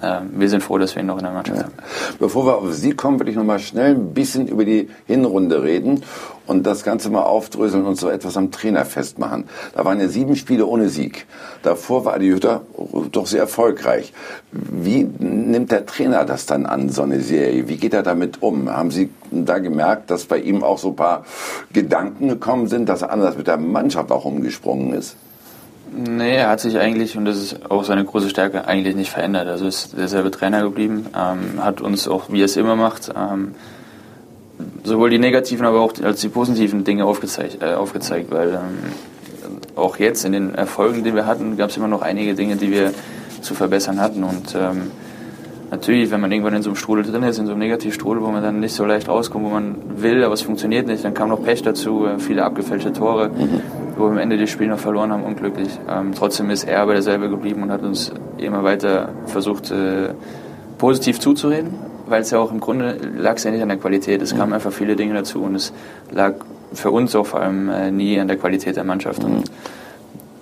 wir 0.00 0.48
sind 0.48 0.62
froh, 0.62 0.78
dass 0.78 0.94
wir 0.94 1.02
ihn 1.02 1.06
noch 1.06 1.18
in 1.18 1.24
der 1.24 1.32
Mannschaft 1.32 1.62
haben. 1.62 1.72
Bevor 2.18 2.46
wir 2.46 2.56
auf 2.56 2.72
Sie 2.74 2.92
kommen, 2.92 3.18
würde 3.18 3.30
ich 3.30 3.36
noch 3.36 3.44
mal 3.44 3.58
schnell 3.58 3.94
ein 3.94 4.12
bisschen 4.12 4.46
über 4.46 4.64
die 4.64 4.88
Hinrunde 5.06 5.62
reden 5.62 6.02
und 6.46 6.64
das 6.64 6.84
Ganze 6.84 7.10
mal 7.10 7.22
aufdröseln 7.22 7.84
und 7.84 7.96
so 7.96 8.08
etwas 8.08 8.36
am 8.36 8.50
Trainer 8.50 8.84
festmachen. 8.84 9.44
Da 9.74 9.84
waren 9.84 10.00
ja 10.00 10.08
sieben 10.08 10.36
Spiele 10.36 10.66
ohne 10.66 10.88
Sieg. 10.88 11.26
Davor 11.62 12.04
war 12.04 12.18
die 12.18 12.32
Hütter 12.32 12.62
doch 13.10 13.26
sehr 13.26 13.40
erfolgreich. 13.40 14.12
Wie 14.52 15.04
nimmt 15.18 15.72
der 15.72 15.86
Trainer 15.86 16.24
das 16.24 16.46
dann 16.46 16.66
an, 16.66 16.88
so 16.90 17.02
eine 17.02 17.20
Serie? 17.20 17.68
Wie 17.68 17.76
geht 17.76 17.94
er 17.94 18.02
damit 18.02 18.42
um? 18.42 18.70
Haben 18.70 18.90
Sie 18.90 19.10
da 19.30 19.58
gemerkt, 19.58 20.10
dass 20.10 20.26
bei 20.26 20.38
ihm 20.38 20.62
auch 20.62 20.78
so 20.78 20.88
ein 20.88 20.96
paar 20.96 21.24
Gedanken 21.72 22.28
gekommen 22.28 22.68
sind, 22.68 22.88
dass 22.88 23.02
er 23.02 23.10
anders 23.10 23.36
mit 23.36 23.46
der 23.46 23.56
Mannschaft 23.56 24.12
auch 24.12 24.24
umgesprungen 24.24 24.92
ist? 24.92 25.16
Nee, 25.98 26.36
er 26.36 26.50
hat 26.50 26.60
sich 26.60 26.78
eigentlich, 26.78 27.16
und 27.16 27.24
das 27.24 27.38
ist 27.38 27.70
auch 27.70 27.82
seine 27.82 28.04
große 28.04 28.28
Stärke, 28.28 28.66
eigentlich 28.66 28.94
nicht 28.94 29.10
verändert. 29.10 29.48
Also 29.48 29.66
ist 29.66 29.96
derselbe 29.96 30.30
Trainer 30.30 30.62
geblieben, 30.62 31.06
ähm, 31.16 31.64
hat 31.64 31.80
uns 31.80 32.06
auch, 32.06 32.24
wie 32.28 32.42
er 32.42 32.44
es 32.44 32.56
immer 32.58 32.76
macht, 32.76 33.10
ähm, 33.16 33.54
sowohl 34.84 35.08
die 35.08 35.18
negativen, 35.18 35.64
aber 35.64 35.80
auch 35.80 35.94
als 36.02 36.20
die 36.20 36.28
positiven 36.28 36.84
Dinge 36.84 37.06
aufgezeigt, 37.06 37.62
äh, 37.62 37.72
aufgezeigt 37.72 38.30
weil 38.30 38.50
ähm, 38.50 39.72
auch 39.74 39.96
jetzt 39.96 40.26
in 40.26 40.32
den 40.32 40.54
Erfolgen, 40.54 41.02
die 41.02 41.14
wir 41.14 41.24
hatten, 41.24 41.56
gab 41.56 41.70
es 41.70 41.78
immer 41.78 41.88
noch 41.88 42.02
einige 42.02 42.34
Dinge, 42.34 42.56
die 42.56 42.70
wir 42.70 42.92
zu 43.40 43.54
verbessern 43.54 43.98
hatten. 43.98 44.22
Und 44.22 44.54
ähm, 44.54 44.90
natürlich, 45.70 46.10
wenn 46.10 46.20
man 46.20 46.30
irgendwann 46.30 46.54
in 46.54 46.62
so 46.62 46.68
einem 46.70 46.76
Strudel 46.76 47.04
drin 47.04 47.22
ist, 47.22 47.38
in 47.38 47.46
so 47.46 47.52
einem 47.52 47.60
Negativstrudel, 47.60 48.22
wo 48.22 48.28
man 48.28 48.42
dann 48.42 48.60
nicht 48.60 48.74
so 48.74 48.84
leicht 48.84 49.08
rauskommt, 49.08 49.46
wo 49.46 49.50
man 49.50 49.76
will, 49.96 50.24
aber 50.24 50.34
es 50.34 50.42
funktioniert 50.42 50.86
nicht, 50.86 51.04
dann 51.04 51.14
kam 51.14 51.30
noch 51.30 51.42
Pech 51.42 51.62
dazu, 51.62 52.04
äh, 52.04 52.18
viele 52.18 52.44
abgefälschte 52.44 52.92
Tore. 52.92 53.30
Mhm 53.30 53.75
wo 53.96 54.04
wir 54.04 54.10
am 54.10 54.18
Ende 54.18 54.36
das 54.36 54.50
Spiel 54.50 54.68
noch 54.68 54.78
verloren 54.78 55.12
haben, 55.12 55.24
unglücklich. 55.24 55.78
Ähm, 55.88 56.12
trotzdem 56.14 56.50
ist 56.50 56.64
er 56.64 56.80
aber 56.80 56.92
derselbe 56.92 57.28
geblieben 57.28 57.62
und 57.62 57.70
hat 57.70 57.82
uns 57.82 58.12
immer 58.38 58.62
weiter 58.62 59.10
versucht, 59.26 59.70
äh, 59.70 60.10
positiv 60.78 61.18
zuzureden, 61.18 61.74
weil 62.06 62.22
es 62.22 62.30
ja 62.30 62.38
auch 62.38 62.52
im 62.52 62.60
Grunde 62.60 62.98
lag 63.16 63.36
es 63.36 63.44
ja 63.44 63.50
nicht 63.50 63.62
an 63.62 63.68
der 63.68 63.78
Qualität. 63.78 64.20
Es 64.22 64.36
kamen 64.36 64.52
einfach 64.52 64.72
viele 64.72 64.96
Dinge 64.96 65.14
dazu 65.14 65.42
und 65.42 65.54
es 65.54 65.72
lag 66.10 66.34
für 66.72 66.90
uns 66.90 67.14
auch 67.16 67.26
vor 67.26 67.40
allem 67.40 67.68
äh, 67.70 67.90
nie 67.90 68.20
an 68.20 68.28
der 68.28 68.36
Qualität 68.36 68.76
der 68.76 68.84
Mannschaft. 68.84 69.24
Und 69.24 69.44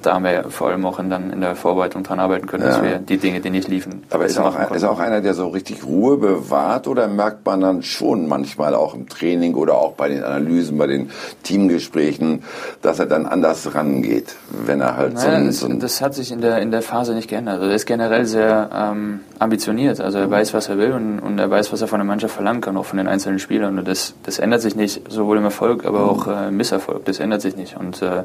da 0.05 0.15
haben 0.15 0.25
wir 0.25 0.45
vor 0.51 0.69
allem 0.69 0.85
auch 0.87 0.99
in, 0.99 1.11
dann 1.11 1.31
in 1.31 1.41
der 1.41 1.57
Vorbereitung 1.57 2.03
dran 2.03 2.21
arbeiten 2.21 2.47
können, 2.47 2.65
ja. 2.65 2.71
dass 2.71 2.83
wir 2.83 2.99
die 2.99 3.19
Dinge, 3.19 3.41
die 3.41 3.51
nicht 3.51 3.69
liefen. 3.69 4.03
Aber 4.11 4.27
ist 4.27 4.39
auch, 4.39 4.71
ist 4.71 4.85
auch 4.85 4.99
einer, 4.99 5.21
der 5.21 5.35
so 5.35 5.49
richtig 5.49 5.85
Ruhe 5.85 6.17
bewahrt 6.17 6.87
oder 6.89 7.09
merkt 7.09 7.45
man 7.47 7.61
dann 7.61 7.83
schon 7.83 8.29
manchmal 8.29 8.75
auch 8.75 8.95
im 8.95 9.09
Training 9.09 9.55
oder 9.55 9.75
auch 9.75 9.93
bei 9.93 10.09
den 10.09 10.23
Analysen, 10.23 10.77
bei 10.79 10.87
den 10.87 11.11
Teamgesprächen, 11.43 12.43
dass 12.83 12.99
er 12.99 13.07
dann 13.07 13.27
anders 13.27 13.75
rangeht, 13.75 14.37
wenn 14.51 14.81
er 14.81 14.97
halt 14.97 15.15
naja, 15.15 15.31
so, 15.31 15.37
ein, 15.37 15.53
so 15.53 15.67
ein 15.67 15.81
das, 15.81 16.01
hat 16.01 16.15
sich 16.15 16.33
in 16.33 16.41
der, 16.41 16.59
in 16.59 16.71
der 16.71 16.83
Phase 16.83 17.15
nicht 17.15 17.29
geändert. 17.29 17.55
Also 17.55 17.69
er 17.69 17.75
ist 17.75 17.87
generell 17.87 18.27
sehr 18.27 18.71
ähm, 18.75 19.21
ambitioniert. 19.39 20.01
Also 20.01 20.19
er 20.19 20.31
weiß, 20.31 20.55
was 20.55 20.69
er 20.69 20.79
will 20.79 20.93
und, 20.93 21.19
und 21.21 21.39
er 21.39 21.51
weiß, 21.51 21.73
was 21.73 21.81
er 21.81 21.89
von 21.89 21.99
der 21.99 22.07
Mannschaft 22.07 22.35
verlangen 22.35 22.61
kann, 22.61 22.77
auch 22.77 22.87
von 22.87 22.99
den 22.99 23.09
einzelnen 23.09 23.39
Spielern. 23.39 23.79
Und 23.79 23.89
das, 23.89 24.15
das 24.23 24.39
ändert 24.39 24.61
sich 24.61 24.77
nicht, 24.77 25.11
sowohl 25.11 25.39
im 25.39 25.45
Erfolg, 25.45 25.85
aber 25.87 26.11
auch 26.11 26.27
äh, 26.27 26.49
im 26.49 26.57
Misserfolg. 26.57 27.05
Das 27.05 27.21
ändert 27.21 27.41
sich 27.41 27.57
nicht. 27.57 27.77
Und 27.77 28.03
äh, 28.03 28.25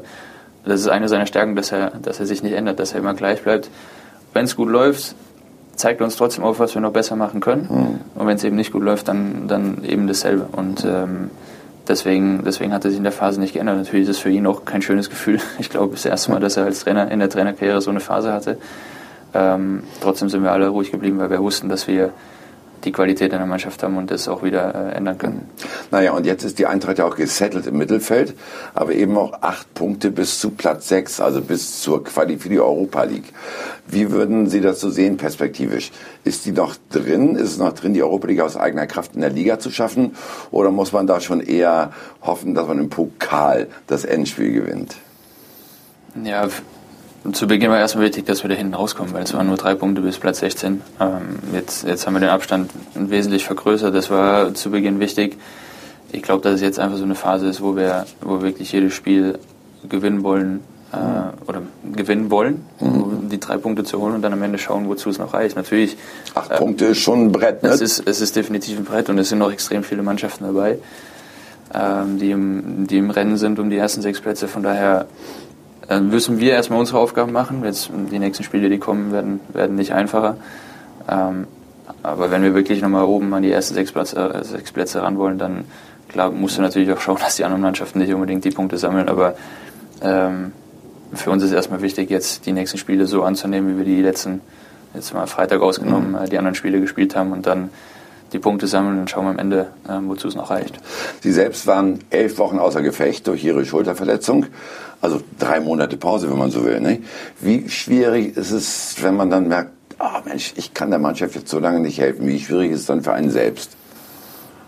das 0.64 0.80
ist 0.80 0.88
eine 0.88 1.08
seiner 1.08 1.26
Stärken, 1.26 1.56
dass 1.56 1.72
er, 1.72 1.92
dass 2.02 2.20
er 2.20 2.26
sich 2.26 2.42
nicht 2.42 2.52
ändert, 2.52 2.78
dass 2.78 2.92
er 2.92 3.00
immer 3.00 3.14
gleich 3.14 3.42
bleibt. 3.42 3.70
Wenn 4.34 4.44
es 4.44 4.56
gut 4.56 4.68
läuft, 4.68 5.14
zeigt 5.76 6.00
er 6.00 6.04
uns 6.04 6.16
trotzdem 6.16 6.44
auf, 6.44 6.58
was 6.58 6.74
wir 6.74 6.82
noch 6.82 6.92
besser 6.92 7.16
machen 7.16 7.40
können. 7.40 7.68
Mhm. 7.70 8.20
Und 8.20 8.26
wenn 8.26 8.36
es 8.36 8.44
eben 8.44 8.56
nicht 8.56 8.72
gut 8.72 8.82
läuft, 8.82 9.08
dann, 9.08 9.48
dann 9.48 9.82
eben 9.84 10.06
dasselbe. 10.06 10.46
Und 10.52 10.84
ähm, 10.84 11.30
deswegen, 11.88 12.42
deswegen 12.44 12.72
hat 12.72 12.84
er 12.84 12.90
sich 12.90 12.98
in 12.98 13.04
der 13.04 13.12
Phase 13.12 13.40
nicht 13.40 13.54
geändert. 13.54 13.76
Natürlich 13.76 14.08
ist 14.08 14.16
es 14.16 14.18
für 14.18 14.30
ihn 14.30 14.46
auch 14.46 14.64
kein 14.64 14.82
schönes 14.82 15.08
Gefühl. 15.08 15.40
Ich 15.58 15.70
glaube, 15.70 15.92
das 15.92 16.04
erste 16.04 16.30
Mal, 16.30 16.40
dass 16.40 16.56
er 16.56 16.64
als 16.64 16.80
Trainer 16.80 17.10
in 17.10 17.18
der 17.18 17.30
Trainerkarriere 17.30 17.80
so 17.80 17.90
eine 17.90 18.00
Phase 18.00 18.32
hatte. 18.32 18.58
Ähm, 19.32 19.84
trotzdem 20.00 20.28
sind 20.28 20.42
wir 20.42 20.52
alle 20.52 20.68
ruhig 20.68 20.90
geblieben, 20.90 21.18
weil 21.18 21.30
wir 21.30 21.40
wussten, 21.40 21.68
dass 21.68 21.86
wir 21.86 22.12
die 22.84 22.92
Qualität 22.92 23.32
in 23.32 23.38
der 23.38 23.46
Mannschaft 23.46 23.82
haben 23.82 23.96
und 23.96 24.10
das 24.10 24.28
auch 24.28 24.42
wieder 24.42 24.74
äh, 24.74 24.96
ändern 24.96 25.18
können. 25.18 25.48
Naja, 25.90 26.12
und 26.12 26.26
jetzt 26.26 26.44
ist 26.44 26.58
die 26.58 26.66
Eintracht 26.66 26.98
ja 26.98 27.04
auch 27.04 27.16
gesettelt 27.16 27.66
im 27.66 27.78
Mittelfeld, 27.78 28.34
aber 28.74 28.92
eben 28.92 29.16
auch 29.16 29.42
acht 29.42 29.72
Punkte 29.74 30.10
bis 30.10 30.38
zu 30.40 30.50
Platz 30.50 30.88
sechs, 30.88 31.20
also 31.20 31.40
bis 31.40 31.80
zur 31.80 32.04
Quali 32.04 32.38
für 32.38 32.48
die 32.48 32.60
Europa 32.60 33.02
League. 33.04 33.32
Wie 33.86 34.10
würden 34.10 34.48
Sie 34.48 34.60
das 34.60 34.80
so 34.80 34.90
sehen, 34.90 35.16
perspektivisch? 35.16 35.90
Ist 36.24 36.46
die 36.46 36.52
noch 36.52 36.76
drin? 36.90 37.36
Ist 37.36 37.52
es 37.52 37.58
noch 37.58 37.72
drin, 37.72 37.94
die 37.94 38.02
Europa 38.02 38.28
League 38.28 38.40
aus 38.40 38.56
eigener 38.56 38.86
Kraft 38.86 39.14
in 39.14 39.20
der 39.20 39.30
Liga 39.30 39.58
zu 39.58 39.70
schaffen? 39.70 40.14
Oder 40.50 40.70
muss 40.70 40.92
man 40.92 41.06
da 41.06 41.20
schon 41.20 41.40
eher 41.40 41.92
hoffen, 42.22 42.54
dass 42.54 42.66
man 42.66 42.78
im 42.78 42.90
Pokal 42.90 43.68
das 43.86 44.04
Endspiel 44.04 44.52
gewinnt? 44.52 44.96
Ja, 46.22 46.48
zu 47.32 47.46
Beginn 47.46 47.70
war 47.70 47.78
erstmal 47.78 48.06
wichtig, 48.06 48.24
dass 48.26 48.42
wir 48.42 48.48
da 48.48 48.56
hinten 48.56 48.74
rauskommen, 48.74 49.12
weil 49.12 49.24
es 49.24 49.34
waren 49.34 49.46
nur 49.46 49.56
drei 49.56 49.74
Punkte 49.74 50.00
bis 50.00 50.18
Platz 50.18 50.38
16. 50.38 50.80
Ähm, 51.00 51.20
jetzt, 51.52 51.86
jetzt 51.86 52.06
haben 52.06 52.14
wir 52.14 52.20
den 52.20 52.30
Abstand 52.30 52.70
wesentlich 52.94 53.44
vergrößert. 53.44 53.94
Das 53.94 54.10
war 54.10 54.54
zu 54.54 54.70
Beginn 54.70 55.00
wichtig. 55.00 55.36
Ich 56.12 56.22
glaube, 56.22 56.42
dass 56.42 56.54
es 56.54 56.60
jetzt 56.62 56.78
einfach 56.78 56.96
so 56.96 57.04
eine 57.04 57.14
Phase 57.14 57.46
ist, 57.46 57.60
wo 57.60 57.76
wir, 57.76 58.06
wo 58.22 58.38
wir 58.38 58.42
wirklich 58.42 58.72
jedes 58.72 58.94
Spiel 58.94 59.38
gewinnen 59.88 60.22
wollen 60.22 60.60
äh, 60.92 60.96
oder 61.46 61.62
gewinnen 61.92 62.30
wollen, 62.30 62.64
mhm. 62.80 63.02
um 63.02 63.28
die 63.28 63.38
drei 63.38 63.58
Punkte 63.58 63.84
zu 63.84 64.00
holen 64.00 64.14
und 64.14 64.22
dann 64.22 64.32
am 64.32 64.42
Ende 64.42 64.58
schauen, 64.58 64.88
wozu 64.88 65.10
es 65.10 65.18
noch 65.18 65.34
reicht. 65.34 65.56
Natürlich. 65.56 65.96
Acht 66.34 66.50
äh, 66.50 66.56
Punkte 66.56 66.86
ist 66.86 66.98
schon 66.98 67.26
ein 67.26 67.32
Brett, 67.32 67.62
ne? 67.62 67.68
Es 67.68 67.80
ist, 67.80 68.02
es 68.06 68.20
ist 68.20 68.34
definitiv 68.34 68.78
ein 68.78 68.84
Brett 68.84 69.08
und 69.08 69.18
es 69.18 69.28
sind 69.28 69.38
noch 69.38 69.52
extrem 69.52 69.82
viele 69.82 70.02
Mannschaften 70.02 70.44
dabei, 70.44 70.78
ähm, 71.74 72.18
die, 72.18 72.30
im, 72.30 72.86
die 72.86 72.96
im 72.96 73.10
Rennen 73.10 73.36
sind 73.36 73.58
um 73.58 73.70
die 73.70 73.76
ersten 73.76 74.02
sechs 74.02 74.20
Plätze. 74.20 74.48
Von 74.48 74.62
daher 74.62 75.06
dann 75.90 76.08
müssen 76.08 76.38
wir 76.38 76.52
erstmal 76.52 76.78
unsere 76.78 77.00
Aufgaben 77.00 77.32
machen. 77.32 77.64
Jetzt 77.64 77.90
die 78.12 78.20
nächsten 78.20 78.44
Spiele, 78.44 78.68
die 78.68 78.78
kommen, 78.78 79.10
werden, 79.10 79.40
werden 79.52 79.74
nicht 79.74 79.92
einfacher. 79.92 80.36
Ähm, 81.08 81.48
aber 82.04 82.30
wenn 82.30 82.44
wir 82.44 82.54
wirklich 82.54 82.80
nochmal 82.80 83.06
oben 83.06 83.34
an 83.34 83.42
die 83.42 83.50
ersten 83.50 83.74
sechs 83.74 83.90
Plätze, 83.90 84.16
äh, 84.16 84.44
sechs 84.44 84.70
Plätze 84.70 85.02
ran 85.02 85.18
wollen, 85.18 85.36
dann 85.36 85.64
klar 86.08 86.30
musst 86.30 86.56
du 86.56 86.62
natürlich 86.62 86.92
auch 86.92 87.00
schauen, 87.00 87.18
dass 87.20 87.34
die 87.34 87.44
anderen 87.44 87.62
Mannschaften 87.62 87.98
nicht 87.98 88.14
unbedingt 88.14 88.44
die 88.44 88.50
Punkte 88.50 88.78
sammeln. 88.78 89.08
Aber 89.08 89.34
ähm, 90.00 90.52
für 91.12 91.32
uns 91.32 91.42
ist 91.42 91.50
erstmal 91.50 91.82
wichtig, 91.82 92.08
jetzt 92.08 92.46
die 92.46 92.52
nächsten 92.52 92.78
Spiele 92.78 93.06
so 93.06 93.24
anzunehmen, 93.24 93.74
wie 93.74 93.78
wir 93.78 93.84
die 93.84 94.00
letzten, 94.00 94.42
jetzt 94.94 95.12
mal 95.12 95.26
Freitag 95.26 95.60
ausgenommen, 95.60 96.10
mhm. 96.10 96.18
Äh, 96.18 96.28
die 96.28 96.38
anderen 96.38 96.54
Spiele 96.54 96.80
gespielt 96.80 97.16
haben 97.16 97.32
und 97.32 97.48
dann 97.48 97.70
die 98.32 98.38
Punkte 98.38 98.66
sammeln 98.66 99.00
und 99.00 99.10
schauen 99.10 99.26
am 99.26 99.38
Ende, 99.38 99.68
ähm, 99.88 100.08
wozu 100.08 100.28
es 100.28 100.34
noch 100.34 100.50
reicht. 100.50 100.78
Sie 101.20 101.32
selbst 101.32 101.66
waren 101.66 102.00
elf 102.10 102.38
Wochen 102.38 102.58
außer 102.58 102.82
Gefecht 102.82 103.26
durch 103.26 103.44
Ihre 103.44 103.64
Schulterverletzung. 103.64 104.46
Also 105.00 105.20
drei 105.38 105.60
Monate 105.60 105.96
Pause, 105.96 106.30
wenn 106.30 106.38
man 106.38 106.50
so 106.50 106.64
will. 106.64 106.80
Ne? 106.80 107.00
Wie 107.40 107.68
schwierig 107.68 108.36
ist 108.36 108.50
es, 108.50 108.96
wenn 109.00 109.16
man 109.16 109.30
dann 109.30 109.48
merkt, 109.48 109.70
oh 109.98 110.20
Mensch, 110.24 110.52
ich 110.56 110.74
kann 110.74 110.90
der 110.90 110.98
Mannschaft 110.98 111.34
jetzt 111.34 111.50
so 111.50 111.58
lange 111.58 111.80
nicht 111.80 111.98
helfen. 111.98 112.26
Wie 112.26 112.38
schwierig 112.38 112.72
ist 112.72 112.80
es 112.80 112.86
dann 112.86 113.02
für 113.02 113.12
einen 113.12 113.30
selbst? 113.30 113.76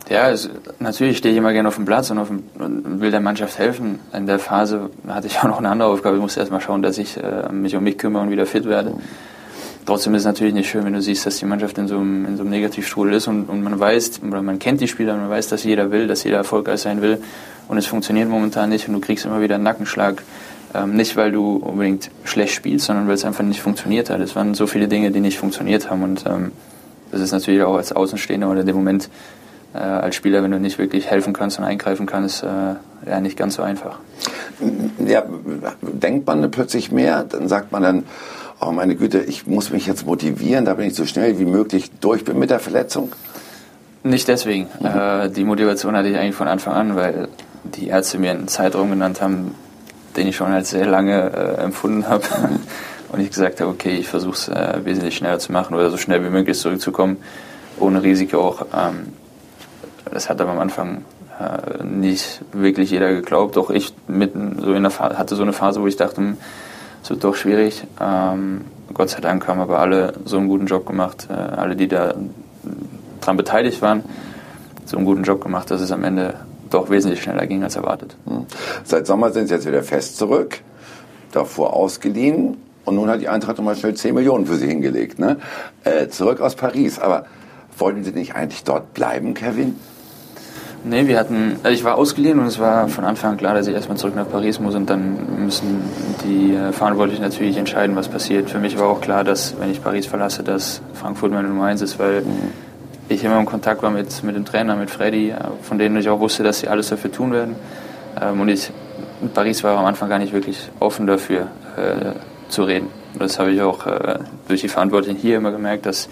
Ja, 0.09 0.31
es, 0.31 0.51
natürlich 0.79 1.19
stehe 1.19 1.33
ich 1.33 1.39
immer 1.39 1.53
gerne 1.53 1.69
auf 1.69 1.77
dem 1.77 1.85
Platz 1.85 2.11
und, 2.11 2.17
dem, 2.17 2.43
und, 2.59 3.01
will 3.01 3.11
der 3.11 3.21
Mannschaft 3.21 3.59
helfen. 3.59 4.01
In 4.13 4.27
der 4.27 4.39
Phase 4.39 4.91
hatte 5.07 5.27
ich 5.27 5.39
auch 5.39 5.45
noch 5.45 5.59
eine 5.59 5.71
andere 5.71 5.89
Aufgabe. 5.89 6.17
Ich 6.17 6.23
musste 6.23 6.41
erst 6.41 6.53
mal 6.53 6.61
schauen, 6.61 6.83
dass 6.83 6.99
ich 6.99 7.17
äh, 7.17 7.51
mich 7.53 7.77
um 7.77 7.85
mich 7.85 7.99
kümmere 7.99 8.23
und 8.23 8.31
wieder 8.31 8.47
fit 8.47 8.65
werde. 8.65 8.95
Trotzdem 9.85 10.15
ist 10.15 10.23
es 10.23 10.27
natürlich 10.27 10.55
nicht 10.55 10.71
schön, 10.71 10.85
wenn 10.85 10.93
du 10.93 11.03
siehst, 11.03 11.27
dass 11.27 11.39
die 11.39 11.45
Mannschaft 11.45 11.77
in 11.77 11.89
so 11.89 11.97
einem, 11.97 12.25
in 12.25 12.37
so 12.37 12.43
einem 12.43 12.51
Negativstrudel 12.51 13.15
ist 13.15 13.27
und, 13.27 13.49
und 13.49 13.63
man 13.63 13.81
weiß, 13.81 14.21
oder 14.23 14.41
man 14.41 14.61
kennt 14.61 14.81
die 14.81 14.87
Spieler, 14.87 15.17
man 15.17 15.29
weiß, 15.29 15.49
dass 15.49 15.65
jeder 15.65 15.91
will, 15.91 16.07
dass 16.07 16.23
jeder 16.23 16.37
erfolgreich 16.37 16.81
sein 16.81 17.03
will 17.03 17.19
und 17.67 17.79
es 17.79 17.87
funktioniert 17.87 18.29
momentan 18.29 18.69
nicht 18.69 18.87
und 18.87 18.95
du 18.95 19.01
kriegst 19.01 19.25
immer 19.25 19.41
wieder 19.41 19.57
einen 19.57 19.65
Nackenschlag. 19.65 20.23
Ähm, 20.75 20.95
nicht, 20.95 21.17
weil 21.17 21.33
du 21.33 21.57
unbedingt 21.57 22.11
schlecht 22.25 22.55
spielst, 22.55 22.87
sondern 22.87 23.09
weil 23.09 23.15
es 23.15 23.25
einfach 23.25 23.45
nicht 23.45 23.61
funktioniert 23.61 24.09
hat. 24.09 24.21
Es 24.21 24.37
waren 24.37 24.55
so 24.55 24.67
viele 24.67 24.89
Dinge, 24.89 25.11
die 25.11 25.21
nicht 25.21 25.39
funktioniert 25.39 25.91
haben 25.91 26.03
und 26.03 26.25
ähm, 26.27 26.53
das 27.11 27.21
ist 27.21 27.33
natürlich 27.33 27.63
auch 27.63 27.77
als 27.77 27.93
Außenstehender 27.93 28.49
oder 28.49 28.61
in 28.61 28.67
dem 28.67 28.77
Moment 28.77 29.11
äh, 29.75 29.79
als 29.79 30.15
Spieler, 30.15 30.43
wenn 30.43 30.51
du 30.51 30.61
nicht 30.61 30.79
wirklich 30.79 31.11
helfen 31.11 31.33
kannst 31.33 31.59
und 31.59 31.65
eingreifen 31.65 32.07
kannst, 32.07 32.43
äh, 32.43 32.47
ja 33.07 33.21
nicht 33.21 33.37
ganz 33.37 33.57
so 33.57 33.63
einfach. 33.63 33.99
Ja, 35.05 35.25
denkt 35.83 36.27
man 36.27 36.51
plötzlich 36.51 36.93
mehr, 36.93 37.25
dann 37.25 37.49
sagt 37.49 37.73
man 37.73 37.83
dann, 37.83 38.05
oh 38.63 38.73
meine 38.73 38.97
Güte, 38.97 39.21
ich 39.21 39.47
muss 39.47 39.71
mich 39.71 39.87
jetzt 39.87 40.07
motivieren, 40.07 40.65
da 40.65 40.75
bin 40.75 40.87
ich 40.87 40.95
so 40.95 41.07
schnell 41.07 41.39
wie 41.39 41.45
möglich 41.45 41.91
durch 42.01 42.25
bin 42.25 42.39
mit 42.39 42.51
der 42.51 42.61
Verletzung? 42.61 43.13
Nicht 44.05 44.29
deswegen. 44.29 44.69
Mhm. 44.81 44.87
Äh, 44.87 45.29
die 45.31 45.45
Motivation 45.45 45.97
hatte 45.97 46.09
ich 46.09 46.17
eigentlich 46.17 46.35
von 46.35 46.49
Anfang 46.49 46.75
an, 46.75 46.97
weil 46.97 47.29
die 47.65 47.89
Ärzte 47.89 48.19
mir 48.19 48.33
einen 48.33 48.49
Zeitraum 48.49 48.91
genannt 48.91 49.21
haben, 49.21 49.55
den 50.17 50.29
ich 50.29 50.37
schon 50.37 50.53
als 50.53 50.71
sehr 50.71 50.87
lange 50.87 51.31
äh, 51.33 51.63
empfunden 51.63 52.09
habe. 52.09 52.25
Mhm. 52.25 52.61
Und 53.13 53.21
ich 53.21 53.29
gesagt 53.29 53.61
habe, 53.61 53.71
okay, 53.71 53.95
ich 53.97 54.09
versuche 54.09 54.33
es 54.33 54.49
äh, 54.49 54.81
wesentlich 54.85 55.17
schneller 55.17 55.39
zu 55.39 55.53
machen 55.53 55.75
oder 55.75 55.91
so 55.91 55.99
schnell 55.99 56.25
wie 56.25 56.31
möglich 56.31 56.59
zurückzukommen, 56.59 57.19
ohne 57.79 58.03
Risiko 58.03 58.41
auch. 58.41 58.67
Ähm, 58.75 59.13
das 60.11 60.31
hat 60.31 60.41
aber 60.41 60.53
am 60.53 60.59
Anfang 60.59 61.05
äh, 61.39 61.85
nicht 61.85 62.41
wirklich 62.53 62.91
jeder 62.91 63.13
geglaubt. 63.13 63.59
Auch 63.59 63.69
ich 63.69 63.93
mitten 64.09 64.59
so 64.63 64.73
in 64.73 64.83
der 64.83 64.91
Phase, 64.91 65.19
hatte 65.19 65.37
so 65.37 65.43
eine 65.43 65.53
Phase, 65.53 65.83
wo 65.83 65.87
ich 65.87 65.97
dachte, 65.97 66.17
hm, 66.17 66.39
es 67.03 67.11
wird 67.11 67.25
doch 67.25 67.35
schwierig. 67.35 67.85
Ähm, 68.01 68.63
Gott 68.95 69.11
sei 69.11 69.21
Dank 69.21 69.47
haben 69.49 69.61
aber 69.61 69.79
alle 69.79 70.15
so 70.25 70.39
einen 70.39 70.49
guten 70.49 70.67
Job 70.67 70.87
gemacht, 70.87 71.29
äh, 71.31 71.33
alle, 71.33 71.77
die 71.77 71.89
da 71.89 72.15
dran 73.21 73.37
beteiligt 73.37 73.83
waren, 73.83 74.05
so 74.85 74.97
einen 74.97 75.07
guten 75.07 75.23
Job 75.23 75.43
gemacht, 75.43 75.71
dass 75.71 75.81
es 75.81 75.93
am 75.93 76.05
Ende 76.05 76.35
doch 76.71 76.91
wesentlich 76.91 77.23
schneller 77.23 77.47
ging 77.47 77.63
als 77.63 77.77
erwartet. 77.77 78.17
Hm. 78.27 78.47
Seit 78.85 79.07
Sommer 79.07 79.31
sind 79.31 79.49
Sie 79.49 79.55
jetzt 79.55 79.67
wieder 79.67 79.83
fest 79.83 80.17
zurück, 80.17 80.61
davor 81.33 81.75
ausgeliehen 81.75 82.57
und 82.85 82.95
nun 82.95 83.09
hat 83.09 83.21
die 83.21 83.29
Eintracht 83.29 83.59
nochmal 83.59 83.77
schnell 83.77 83.95
10 83.95 84.15
Millionen 84.15 84.47
für 84.47 84.57
Sie 84.57 84.67
hingelegt. 84.67 85.19
Ne? 85.19 85.39
Äh, 85.85 86.09
zurück 86.09 86.41
aus 86.41 86.55
Paris, 86.55 86.99
aber 86.99 87.27
wollten 87.79 88.05
Sie 88.05 88.13
nicht 88.13 88.35
eigentlich 88.35 88.65
dort 88.65 88.95
bleiben, 88.95 89.35
Kevin? 89.35 89.77
Nee, 90.85 91.07
wir 91.07 91.17
hatten, 91.17 91.61
also 91.63 91.75
ich 91.75 91.85
war 91.85 91.95
ausgeliehen 91.95 92.41
und 92.41 92.47
es 92.47 92.59
war 92.59 92.89
von 92.89 93.05
Anfang 93.05 93.33
an 93.33 93.37
klar, 93.37 93.55
dass 93.55 93.69
ich 93.69 93.75
erstmal 93.75 93.97
zurück 93.97 94.17
nach 94.17 94.29
Paris 94.29 94.59
muss 94.59 94.75
und 94.75 94.91
dann 94.91 95.45
müssen 95.45 95.81
die 96.25 96.55
äh, 96.55 96.73
Verantwortlichen 96.73 97.23
natürlich 97.23 97.57
entscheiden, 97.57 97.95
was 97.95 98.09
passiert. 98.09 98.51
Für 98.51 98.59
mich 98.59 98.77
war 98.77 98.89
auch 98.89 99.01
klar, 99.01 99.23
dass 99.23 99.55
wenn 99.61 99.71
ich 99.71 99.81
Paris 99.81 100.07
verlasse, 100.07 100.43
dass 100.43 100.83
Frankfurt 100.95 101.31
meine 101.31 101.47
Nummer 101.47 101.67
eins 101.67 101.83
ist, 101.83 102.01
weil 102.01 102.25
ich 103.09 103.23
immer 103.23 103.39
im 103.39 103.47
Kontakt 103.47 103.81
war 103.85 103.91
mit, 103.91 104.25
mit 104.25 104.35
dem 104.35 104.45
Trainer, 104.45 104.75
mit 104.75 104.91
Freddy, 104.91 105.31
äh, 105.31 105.37
von 105.63 105.79
denen 105.79 105.97
ich 105.99 106.09
auch 106.09 106.19
wusste, 106.19 106.43
dass 106.43 106.59
sie 106.59 106.67
alles 106.67 106.89
dafür 106.89 107.13
tun 107.13 107.33
werden. 107.33 107.55
Ähm, 108.21 108.41
und 108.41 108.49
ich, 108.49 108.73
Paris 109.35 109.63
war 109.63 109.79
am 109.79 109.85
Anfang 109.85 110.09
gar 110.09 110.19
nicht 110.19 110.33
wirklich 110.33 110.69
offen 110.81 111.07
dafür 111.07 111.43
äh, 111.77 112.13
zu 112.49 112.65
reden. 112.65 112.89
Das 113.17 113.39
habe 113.39 113.53
ich 113.53 113.63
auch 113.63 113.87
äh, 113.87 114.19
durch 114.49 114.63
die 114.63 114.69
Verantwortlichen 114.69 115.17
hier 115.17 115.37
immer 115.37 115.53
gemerkt, 115.53 115.87
dass 115.87 116.09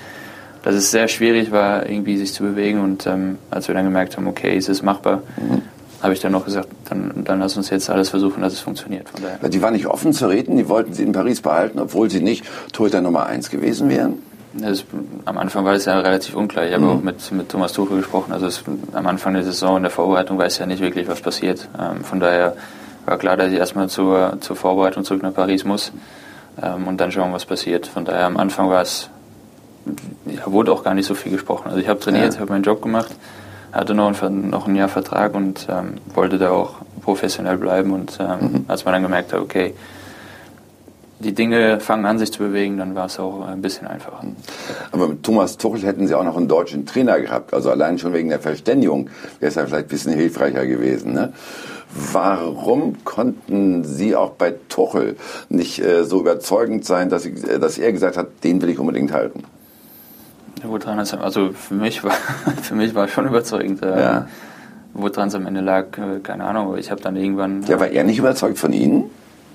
dass 0.62 0.74
es 0.74 0.90
sehr 0.90 1.08
schwierig 1.08 1.50
war, 1.50 1.88
irgendwie 1.88 2.16
sich 2.16 2.32
zu 2.32 2.42
bewegen. 2.42 2.80
Und 2.80 3.06
ähm, 3.06 3.38
als 3.50 3.68
wir 3.68 3.74
dann 3.74 3.84
gemerkt 3.84 4.16
haben, 4.16 4.26
okay, 4.26 4.56
es 4.56 4.68
ist 4.68 4.82
machbar, 4.82 5.22
mhm. 5.36 5.62
habe 6.02 6.12
ich 6.12 6.20
dann 6.20 6.32
noch 6.32 6.44
gesagt, 6.44 6.68
dann, 6.88 7.24
dann 7.24 7.40
lass 7.40 7.56
uns 7.56 7.70
jetzt 7.70 7.90
alles 7.90 8.10
versuchen, 8.10 8.42
dass 8.42 8.52
es 8.52 8.60
funktioniert. 8.60 9.08
Von 9.08 9.22
daher. 9.22 9.48
Die 9.48 9.62
waren 9.62 9.74
nicht 9.74 9.86
offen 9.86 10.12
zu 10.12 10.28
reden, 10.28 10.56
die 10.56 10.68
wollten 10.68 10.92
sie 10.92 11.02
in 11.02 11.12
Paris 11.12 11.40
behalten, 11.40 11.78
obwohl 11.78 12.10
sie 12.10 12.20
nicht 12.20 12.44
Torhüter 12.72 13.00
Nummer 13.00 13.26
1 13.26 13.50
gewesen 13.50 13.88
wären? 13.88 14.14
Das, 14.52 14.84
am 15.26 15.38
Anfang 15.38 15.64
war 15.64 15.74
es 15.74 15.84
ja 15.84 16.00
relativ 16.00 16.34
unklar. 16.34 16.66
Ich 16.66 16.72
habe 16.72 16.84
mhm. 16.84 16.90
auch 16.90 17.02
mit, 17.02 17.32
mit 17.32 17.48
Thomas 17.48 17.72
Tuchel 17.72 17.98
gesprochen. 17.98 18.32
Also 18.32 18.46
es, 18.46 18.64
am 18.92 19.06
Anfang 19.06 19.34
der 19.34 19.44
Saison 19.44 19.76
in 19.76 19.84
der 19.84 19.92
Vorbereitung 19.92 20.38
weiß 20.38 20.58
ja 20.58 20.66
nicht 20.66 20.82
wirklich, 20.82 21.06
was 21.06 21.20
passiert. 21.20 21.68
Ähm, 21.78 22.02
von 22.02 22.18
daher 22.18 22.56
war 23.06 23.16
klar, 23.18 23.36
dass 23.36 23.52
ich 23.52 23.58
erstmal 23.58 23.88
zur, 23.88 24.38
zur 24.40 24.56
Vorbereitung 24.56 25.04
zurück 25.04 25.22
nach 25.22 25.34
Paris 25.34 25.64
muss 25.64 25.92
ähm, 26.60 26.88
und 26.88 27.00
dann 27.00 27.12
schauen, 27.12 27.32
was 27.32 27.44
passiert. 27.44 27.86
Von 27.86 28.04
daher 28.04 28.26
am 28.26 28.36
Anfang 28.36 28.68
war 28.68 28.82
es 28.82 29.08
ja, 30.26 30.50
wurde 30.52 30.72
auch 30.72 30.84
gar 30.84 30.94
nicht 30.94 31.06
so 31.06 31.14
viel 31.14 31.32
gesprochen. 31.32 31.68
Also 31.68 31.78
ich 31.78 31.88
habe 31.88 32.00
trainiert, 32.00 32.34
ja. 32.34 32.40
habe 32.40 32.52
meinen 32.52 32.62
Job 32.62 32.82
gemacht, 32.82 33.14
hatte 33.72 33.94
noch 33.94 34.22
ein, 34.22 34.50
noch 34.50 34.66
ein 34.66 34.76
Jahr 34.76 34.88
Vertrag 34.88 35.34
und 35.34 35.66
ähm, 35.70 35.94
wollte 36.14 36.38
da 36.38 36.50
auch 36.50 36.76
professionell 37.02 37.56
bleiben. 37.56 37.92
Und 37.92 38.18
ähm, 38.20 38.26
mhm. 38.40 38.64
als 38.68 38.84
man 38.84 38.94
dann 38.94 39.02
gemerkt 39.02 39.32
hat, 39.32 39.40
okay, 39.40 39.74
die 41.20 41.34
Dinge 41.34 41.80
fangen 41.80 42.06
an, 42.06 42.18
sich 42.18 42.32
zu 42.32 42.38
bewegen, 42.38 42.78
dann 42.78 42.94
war 42.94 43.06
es 43.06 43.18
auch 43.20 43.46
ein 43.46 43.60
bisschen 43.60 43.86
einfacher. 43.86 44.24
Mhm. 44.24 44.36
Aber 44.92 45.08
mit 45.08 45.22
Thomas 45.22 45.58
Tuchel 45.58 45.82
hätten 45.82 46.06
Sie 46.06 46.14
auch 46.14 46.24
noch 46.24 46.36
einen 46.36 46.48
deutschen 46.48 46.86
Trainer 46.86 47.20
gehabt. 47.20 47.52
Also 47.52 47.70
allein 47.70 47.98
schon 47.98 48.12
wegen 48.12 48.30
der 48.30 48.40
Verständigung 48.40 49.10
wäre 49.38 49.50
es 49.50 49.54
ja 49.54 49.66
vielleicht 49.66 49.86
ein 49.86 49.88
bisschen 49.88 50.14
hilfreicher 50.14 50.66
gewesen. 50.66 51.12
Ne? 51.12 51.32
Warum 52.12 53.04
konnten 53.04 53.84
Sie 53.84 54.16
auch 54.16 54.30
bei 54.30 54.54
Tuchel 54.68 55.16
nicht 55.48 55.80
äh, 55.80 56.04
so 56.04 56.20
überzeugend 56.20 56.84
sein, 56.84 57.10
dass, 57.10 57.24
Sie, 57.24 57.30
äh, 57.30 57.58
dass 57.58 57.78
er 57.78 57.92
gesagt 57.92 58.16
hat, 58.16 58.28
den 58.44 58.62
will 58.62 58.70
ich 58.70 58.78
unbedingt 58.78 59.12
halten? 59.12 59.44
Woran 60.64 60.98
es, 60.98 61.14
also 61.14 61.50
für 61.52 61.74
mich 61.74 62.02
war, 62.04 62.12
für 62.62 62.74
mich 62.74 62.94
war 62.94 63.08
schon 63.08 63.26
überzeugend. 63.26 63.82
Äh, 63.82 64.00
ja. 64.00 64.28
Woran 64.92 65.28
es 65.28 65.34
am 65.34 65.46
Ende 65.46 65.60
lag, 65.60 65.86
äh, 65.98 66.20
keine 66.22 66.44
Ahnung, 66.44 66.68
aber 66.68 66.78
ich 66.78 66.90
habe 66.90 67.00
dann 67.00 67.16
irgendwann. 67.16 67.62
Ja, 67.64 67.78
war 67.78 67.88
er 67.88 68.04
nicht 68.04 68.18
überzeugt 68.18 68.58
von 68.58 68.72
Ihnen? 68.72 69.04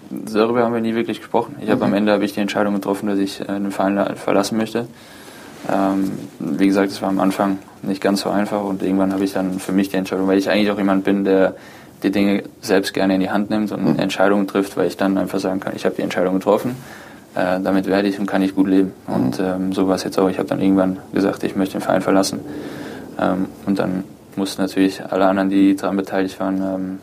Darüber 0.10 0.64
haben 0.64 0.74
wir 0.74 0.82
nie 0.82 0.96
wirklich 0.96 1.20
gesprochen. 1.20 1.56
Ich 1.60 1.68
mhm. 1.68 1.72
habe 1.72 1.86
am 1.86 1.94
Ende 1.94 2.12
habe 2.12 2.24
ich 2.24 2.34
die 2.34 2.40
Entscheidung 2.40 2.76
getroffen, 2.76 3.08
dass 3.08 3.20
ich 3.20 3.42
äh, 3.42 3.46
den 3.46 3.72
Verein 3.72 4.16
verlassen 4.16 4.58
möchte. 4.58 4.88
Ähm, 5.72 6.12
wie 6.40 6.68
gesagt, 6.68 6.92
es 6.92 7.02
war 7.02 7.10
am 7.10 7.20
Anfang 7.20 7.58
nicht 7.82 8.02
ganz 8.02 8.22
so 8.22 8.30
einfach 8.30 8.64
und 8.64 8.84
irgendwann 8.84 9.14
habe 9.14 9.24
ich 9.24 9.34
dann 9.34 9.60
für 9.60 9.72
mich 9.72 9.90
die 9.90 9.98
Entscheidung, 9.98 10.28
weil 10.28 10.38
ich 10.38 10.50
eigentlich 10.50 10.70
auch 10.70 10.78
jemand 10.78 11.04
bin, 11.04 11.24
der 11.24 11.56
die 12.04 12.12
Dinge 12.12 12.44
selbst 12.62 12.94
gerne 12.94 13.16
in 13.16 13.22
die 13.22 13.32
Hand 13.32 13.50
nimmt 13.50 13.72
und 13.72 13.94
mhm. 13.94 14.00
Entscheidungen 14.00 14.48
trifft, 14.48 14.78
weil 14.78 14.88
ich 14.88 14.98
dann 14.98 15.18
einfach 15.18 15.40
sagen 15.40 15.60
kann, 15.60 15.74
ich 15.76 15.86
habe 15.86 15.96
die 15.96 16.04
Entscheidung 16.04 16.36
getroffen 16.36 16.76
äh, 17.36 17.60
damit 17.60 17.88
werde 17.88 18.08
ich 18.08 18.20
und 18.20 18.26
kann 18.26 18.42
ich 18.42 18.56
gut 18.56 18.68
leben. 18.68 18.94
Und 19.08 19.40
mhm. 19.40 19.46
ähm, 19.46 19.74
so 19.74 19.88
war 19.88 19.96
es 19.96 20.04
jetzt 20.04 20.18
auch. 20.18 20.30
Ich 20.30 20.38
habe 20.38 20.48
dann 20.48 20.62
irgendwann 20.62 20.98
gesagt, 21.14 21.44
ich 21.44 21.56
möchte 21.56 21.78
den 21.78 21.82
Verein 21.82 22.02
verlassen. 22.02 22.40
Ähm, 23.20 23.48
und 23.66 23.80
dann 23.80 24.04
mussten 24.36 24.62
natürlich 24.62 25.04
alle 25.04 25.26
anderen, 25.26 25.50
die 25.50 25.76
daran 25.76 25.98
beteiligt 25.98 26.40
waren, 26.40 26.62
ähm, 26.62 27.00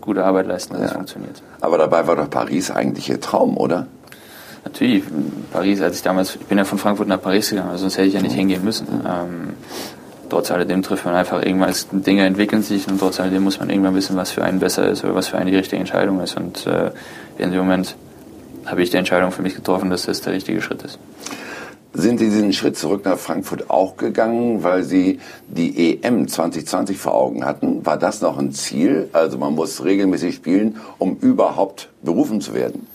gute 0.00 0.24
Arbeit 0.24 0.46
leisten, 0.46 0.74
dass 0.74 0.82
ja. 0.82 0.86
es 0.88 0.92
funktioniert. 0.92 1.42
Aber 1.60 1.78
dabei 1.78 2.06
war 2.06 2.16
doch 2.16 2.30
Paris 2.30 2.70
eigentlich 2.70 3.08
Ihr 3.08 3.20
Traum, 3.20 3.56
oder? 3.56 3.86
Natürlich, 4.64 5.04
Paris, 5.52 5.80
als 5.80 5.96
ich 5.96 6.02
damals, 6.02 6.36
ich 6.36 6.46
bin 6.46 6.58
ja 6.58 6.64
von 6.64 6.78
Frankfurt 6.78 7.06
nach 7.06 7.22
Paris 7.22 7.50
gegangen, 7.50 7.70
also 7.70 7.82
sonst 7.82 7.98
hätte 7.98 8.08
ich 8.08 8.14
ja 8.14 8.20
nicht 8.20 8.32
mhm. 8.32 8.38
hingehen 8.38 8.64
müssen. 8.64 8.86
Ähm, 9.06 9.54
trotz 10.28 10.50
alledem 10.50 10.82
trifft 10.82 11.04
man 11.04 11.14
einfach 11.14 11.40
irgendwann, 11.40 11.72
Dinge 11.92 12.26
entwickeln 12.26 12.62
sich 12.62 12.88
und 12.88 12.98
trotz 12.98 13.20
alledem 13.20 13.44
muss 13.44 13.60
man 13.60 13.70
irgendwann 13.70 13.94
wissen, 13.94 14.16
was 14.16 14.32
für 14.32 14.44
einen 14.44 14.58
besser 14.58 14.88
ist 14.88 15.04
oder 15.04 15.14
was 15.14 15.28
für 15.28 15.38
einen 15.38 15.50
die 15.50 15.56
richtige 15.56 15.78
Entscheidung 15.78 16.20
ist. 16.20 16.36
Und 16.36 16.66
äh, 16.66 16.90
in 17.38 17.52
dem 17.52 17.60
Moment 17.60 17.96
habe 18.66 18.82
ich 18.82 18.90
die 18.90 18.96
Entscheidung 18.96 19.32
für 19.32 19.42
mich 19.42 19.54
getroffen, 19.54 19.90
dass 19.90 20.06
das 20.06 20.20
der 20.20 20.32
richtige 20.32 20.60
Schritt 20.60 20.82
ist. 20.82 20.98
Sind 21.98 22.18
Sie 22.18 22.26
diesen 22.26 22.52
Schritt 22.52 22.76
zurück 22.76 23.06
nach 23.06 23.16
Frankfurt 23.16 23.70
auch 23.70 23.96
gegangen, 23.96 24.62
weil 24.62 24.82
Sie 24.82 25.18
die 25.48 26.02
EM 26.02 26.28
2020 26.28 26.98
vor 26.98 27.14
Augen 27.14 27.46
hatten? 27.46 27.86
War 27.86 27.96
das 27.96 28.20
noch 28.20 28.36
ein 28.36 28.52
Ziel? 28.52 29.08
Also 29.14 29.38
man 29.38 29.54
muss 29.54 29.82
regelmäßig 29.82 30.34
spielen, 30.34 30.76
um 30.98 31.16
überhaupt 31.16 31.88
berufen 32.02 32.42
zu 32.42 32.52
werden? 32.52 32.86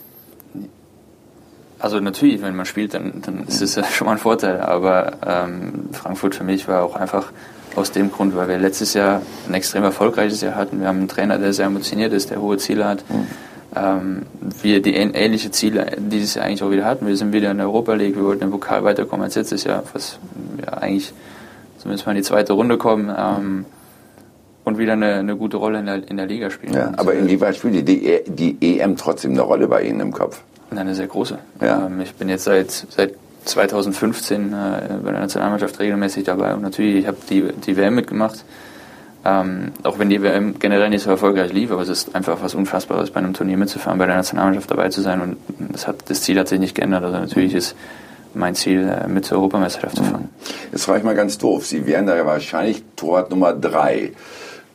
Also 1.80 2.00
natürlich, 2.00 2.44
wenn 2.44 2.56
man 2.56 2.68
spielt, 2.68 2.94
dann, 2.94 3.24
dann 3.26 3.48
ist 3.48 3.64
es 3.64 3.74
ja 3.74 3.84
schon 3.92 4.06
mal 4.06 4.14
ein 4.14 4.20
Vorteil. 4.20 4.62
Aber 4.62 5.14
ähm, 5.26 5.90
Frankfurt 5.94 6.36
für 6.36 6.44
mich 6.44 6.68
war 6.68 6.84
auch 6.84 6.96
einfach 6.96 7.32
aus 7.76 7.92
dem 7.92 8.12
Grund, 8.12 8.36
weil 8.36 8.50
wir 8.50 8.60
letztes 8.60 8.94
Jahr 8.94 9.24
ein 9.48 9.56
extrem 9.56 9.84
erfolgreiches 9.84 10.42
Jahr 10.42 10.54
hatten. 10.54 10.80
Wir 10.80 10.88
haben 10.88 11.00
einen 11.00 11.08
Trainer, 11.08 11.40
der 11.40 11.54
sehr 11.54 11.66
ambitioniert 11.66 12.14
ist, 12.14 12.30
der 12.30 12.40
hohe 12.40 12.58
Ziele 12.60 12.88
hat. 12.88 13.04
Mhm 13.10 13.26
ähm, 13.76 14.24
wir 14.62 14.82
die 14.82 14.96
ähnliche 14.96 15.52
Ziele 15.52 15.88
dieses 15.98 16.36
Jahr 16.36 16.46
eigentlich 16.46 16.64
auch 16.64 16.72
wieder 16.72 16.86
hatten. 16.86 17.08
Wir 17.08 17.16
sind 17.16 17.32
wieder 17.34 17.52
in 17.52 17.58
der 17.58 17.68
Europa 17.68 17.94
League, 17.94 18.16
wir 18.16 18.24
wollten 18.24 18.44
im 18.44 18.52
Pokal 18.52 18.84
weiterkommen 18.84 19.24
als 19.24 19.36
letztes 19.36 19.64
Jahr, 19.64 19.84
was 19.94 20.20
ja 20.66 20.74
eigentlich 20.74 21.14
zumindest 21.78 22.06
mal 22.06 22.12
in 22.12 22.18
die 22.18 22.24
zweite 22.24 22.54
Runde 22.54 22.78
kommen 22.78 23.14
ähm, 23.18 23.66
und 24.64 24.78
wieder 24.78 24.94
eine, 24.94 25.16
eine, 25.16 25.36
gute 25.36 25.58
Rolle 25.58 25.80
in 25.80 25.86
der, 25.86 26.10
in 26.10 26.18
der 26.18 26.28
Liga 26.28 26.50
spielen. 26.50 26.74
Ja, 26.74 26.92
aber 26.98 27.14
inwieweit 27.14 27.56
spielt 27.56 27.88
die, 27.88 28.20
die 28.28 28.80
EM 28.80 28.98
trotzdem 28.98 29.32
eine 29.32 29.42
Rolle 29.42 29.68
bei 29.68 29.84
Ihnen 29.84 30.00
im 30.02 30.12
Kopf? 30.12 30.42
Eine 30.70 30.94
sehr 30.94 31.08
große. 31.08 31.40
Ja. 31.62 31.88
Ähm, 31.88 32.02
ich 32.02 32.14
bin 32.14 32.30
jetzt 32.30 32.44
seit, 32.44 32.72
seit 32.72 33.16
2015 33.46 34.54
äh, 34.54 34.56
bei 35.04 35.12
der 35.12 35.22
Nationalmannschaft 35.22 35.80
regelmäßig 35.80 36.26
dabei 36.26 36.54
und 36.54 36.62
natürlich, 36.62 36.96
ich 36.96 37.08
habe 37.08 37.18
die, 37.30 37.52
die 37.66 37.78
WM 37.78 37.96
mitgemacht. 37.96 38.44
Ähm, 39.24 39.72
auch 39.84 40.00
wenn 40.00 40.10
die 40.10 40.22
WM 40.24 40.58
generell 40.58 40.90
nicht 40.90 41.04
so 41.04 41.12
erfolgreich 41.12 41.54
lief, 41.54 41.72
aber 41.72 41.84
es 41.84 41.90
ist 41.90 42.16
einfach 42.16 42.42
was 42.42 42.56
Unfassbares, 42.56 43.12
bei 43.12 43.20
einem 43.20 43.34
Turnier 43.34 43.58
mitzufahren, 43.58 44.00
bei 44.00 44.08
der 44.08 44.16
Nationalmannschaft 44.16 44.72
dabei 44.72 44.90
zu 44.90 45.02
sein 45.02 45.22
und 45.22 45.38
das, 45.72 45.88
hat, 45.88 46.10
das 46.10 46.24
Ziel 46.24 46.40
hat 46.40 46.48
sich 46.48 46.60
nicht 46.60 46.74
geändert. 46.74 47.04
Also 47.04 47.20
natürlich 47.20 47.54
ist 47.54 47.76
mein 48.34 48.56
Ziel, 48.56 48.88
äh, 48.88 49.08
mit 49.08 49.26
zur 49.26 49.38
Europameisterschaft 49.38 49.98
zu 49.98 50.04
fahren. 50.04 50.30
Jetzt 50.72 50.86
frage 50.86 51.00
ich 51.00 51.06
mal 51.06 51.16
ganz 51.16 51.38
doof. 51.38 51.68
Sie 51.68 51.86
wären 51.86 52.08
da 52.08 52.16
ja 52.16 52.26
wahrscheinlich 52.26 52.84
Torwart 52.96 53.30
Nummer 53.30 53.54
drei, 53.54 54.14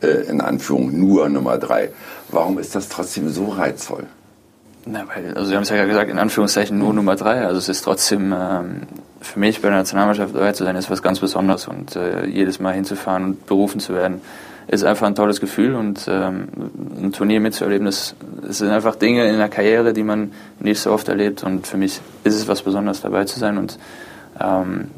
äh, 0.00 0.06
in 0.28 0.40
Anführung 0.40 0.96
nur 0.96 1.28
Nummer 1.28 1.58
drei. 1.58 1.90
Warum 2.28 2.58
ist 2.58 2.74
das 2.76 2.88
trotzdem 2.88 3.28
so 3.28 3.46
reizvoll? 3.46 4.04
Na, 4.88 5.04
weil, 5.12 5.34
also 5.34 5.48
Sie 5.48 5.56
haben 5.56 5.64
es 5.64 5.68
ja 5.68 5.84
gesagt, 5.84 6.10
in 6.10 6.18
Anführungszeichen 6.18 6.78
nur 6.78 6.94
Nummer 6.94 7.16
drei. 7.16 7.44
Also 7.44 7.58
es 7.58 7.68
ist 7.68 7.82
trotzdem 7.82 8.32
ähm, 8.32 8.82
für 9.20 9.40
mich 9.40 9.60
bei 9.60 9.68
der 9.68 9.78
Nationalmannschaft 9.78 10.34
dabei 10.34 10.52
zu 10.52 10.62
sein, 10.62 10.76
ist 10.76 10.90
was 10.90 11.02
ganz 11.02 11.18
Besonderes. 11.18 11.66
Und 11.66 11.96
äh, 11.96 12.24
jedes 12.26 12.60
Mal 12.60 12.74
hinzufahren 12.74 13.24
und 13.24 13.46
berufen 13.46 13.80
zu 13.80 13.94
werden, 13.94 14.20
ist 14.68 14.84
einfach 14.84 15.08
ein 15.08 15.16
tolles 15.16 15.40
Gefühl. 15.40 15.74
Und 15.74 16.06
ähm, 16.08 16.46
ein 17.02 17.12
Turnier 17.12 17.40
mitzuerleben, 17.40 17.86
das, 17.86 18.14
das 18.46 18.58
sind 18.58 18.70
einfach 18.70 18.94
Dinge 18.94 19.26
in 19.28 19.38
der 19.38 19.48
Karriere, 19.48 19.92
die 19.92 20.04
man 20.04 20.32
nicht 20.60 20.78
so 20.78 20.92
oft 20.92 21.08
erlebt. 21.08 21.42
Und 21.42 21.66
für 21.66 21.76
mich 21.76 22.00
ist 22.22 22.34
es 22.34 22.46
was 22.46 22.62
Besonderes 22.62 23.00
dabei 23.00 23.24
zu 23.24 23.40
sein 23.40 23.58
und 23.58 23.80
ähm, 24.40 24.90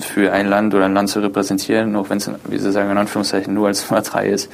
für 0.00 0.32
ein 0.32 0.46
Land 0.46 0.74
oder 0.74 0.86
ein 0.86 0.94
Land 0.94 1.10
zu 1.10 1.20
repräsentieren, 1.20 1.96
auch 1.96 2.08
wenn 2.08 2.16
es, 2.16 2.30
wie 2.48 2.58
Sie 2.58 2.72
sagen, 2.72 2.90
in 2.90 2.96
Anführungszeichen 2.96 3.52
nur 3.52 3.66
als 3.66 3.90
Nummer 3.90 4.00
drei 4.00 4.28
ist, 4.28 4.50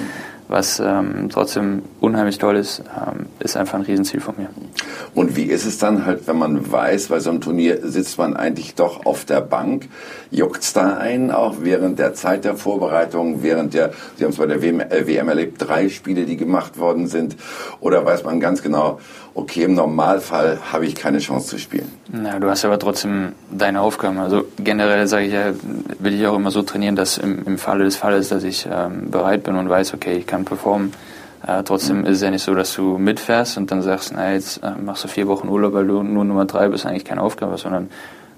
was 0.50 0.80
ähm, 0.80 1.28
trotzdem 1.30 1.82
unheimlich 2.00 2.38
toll 2.38 2.56
ist, 2.56 2.80
ähm, 2.80 3.26
ist 3.38 3.56
einfach 3.56 3.78
ein 3.78 3.84
Riesenziel 3.84 4.20
von 4.20 4.34
mir. 4.36 4.48
Und 5.14 5.36
wie 5.36 5.44
ist 5.44 5.64
es 5.64 5.78
dann 5.78 6.04
halt, 6.04 6.26
wenn 6.26 6.38
man 6.38 6.72
weiß, 6.72 7.08
bei 7.08 7.20
so 7.20 7.30
einem 7.30 7.40
Turnier 7.40 7.78
sitzt 7.88 8.18
man 8.18 8.36
eigentlich 8.36 8.74
doch 8.74 9.06
auf 9.06 9.24
der 9.24 9.42
Bank, 9.42 9.88
juckt 10.32 10.62
es 10.62 10.72
da 10.72 10.96
einen 10.96 11.30
auch 11.30 11.58
während 11.60 12.00
der 12.00 12.14
Zeit 12.14 12.44
der 12.44 12.56
Vorbereitung, 12.56 13.44
während 13.44 13.74
der, 13.74 13.92
Sie 14.16 14.24
haben 14.24 14.32
es 14.32 14.38
bei 14.38 14.46
der 14.46 14.60
WM, 14.60 14.80
äh, 14.80 15.06
WM 15.06 15.28
erlebt, 15.28 15.56
drei 15.58 15.88
Spiele, 15.88 16.24
die 16.24 16.36
gemacht 16.36 16.78
worden 16.78 17.06
sind, 17.06 17.36
oder 17.78 18.04
weiß 18.04 18.24
man 18.24 18.40
ganz 18.40 18.60
genau, 18.60 18.98
okay, 19.40 19.64
im 19.64 19.74
Normalfall 19.74 20.58
habe 20.72 20.86
ich 20.86 20.94
keine 20.94 21.18
Chance 21.18 21.48
zu 21.48 21.58
spielen. 21.58 21.90
Na, 22.08 22.38
du 22.38 22.48
hast 22.48 22.64
aber 22.64 22.78
trotzdem 22.78 23.32
deine 23.50 23.80
Aufgaben. 23.80 24.18
Also 24.18 24.44
generell 24.58 25.06
sage 25.06 25.26
ich 25.26 25.32
ja, 25.32 25.52
will 25.98 26.14
ich 26.14 26.26
auch 26.26 26.36
immer 26.36 26.50
so 26.50 26.62
trainieren, 26.62 26.96
dass 26.96 27.18
im, 27.18 27.44
im 27.46 27.58
Falle 27.58 27.84
des 27.84 27.96
Falles, 27.96 28.28
dass 28.28 28.44
ich 28.44 28.68
ähm, 28.70 29.10
bereit 29.10 29.42
bin 29.44 29.56
und 29.56 29.68
weiß, 29.68 29.94
okay, 29.94 30.16
ich 30.16 30.26
kann 30.26 30.44
performen. 30.44 30.92
Äh, 31.46 31.62
trotzdem 31.64 32.00
mhm. 32.00 32.06
ist 32.06 32.16
es 32.16 32.22
ja 32.22 32.30
nicht 32.30 32.42
so, 32.42 32.54
dass 32.54 32.74
du 32.74 32.98
mitfährst 32.98 33.56
und 33.56 33.70
dann 33.70 33.82
sagst, 33.82 34.12
na, 34.14 34.32
jetzt 34.32 34.62
äh, 34.62 34.72
machst 34.80 35.04
du 35.04 35.08
vier 35.08 35.26
Wochen 35.26 35.48
Urlaub, 35.48 35.72
weil 35.72 35.86
du 35.86 36.02
nur 36.02 36.24
Nummer 36.24 36.44
drei 36.44 36.68
bist, 36.68 36.86
eigentlich 36.86 37.04
keine 37.04 37.22
Aufgabe, 37.22 37.56
sondern 37.56 37.88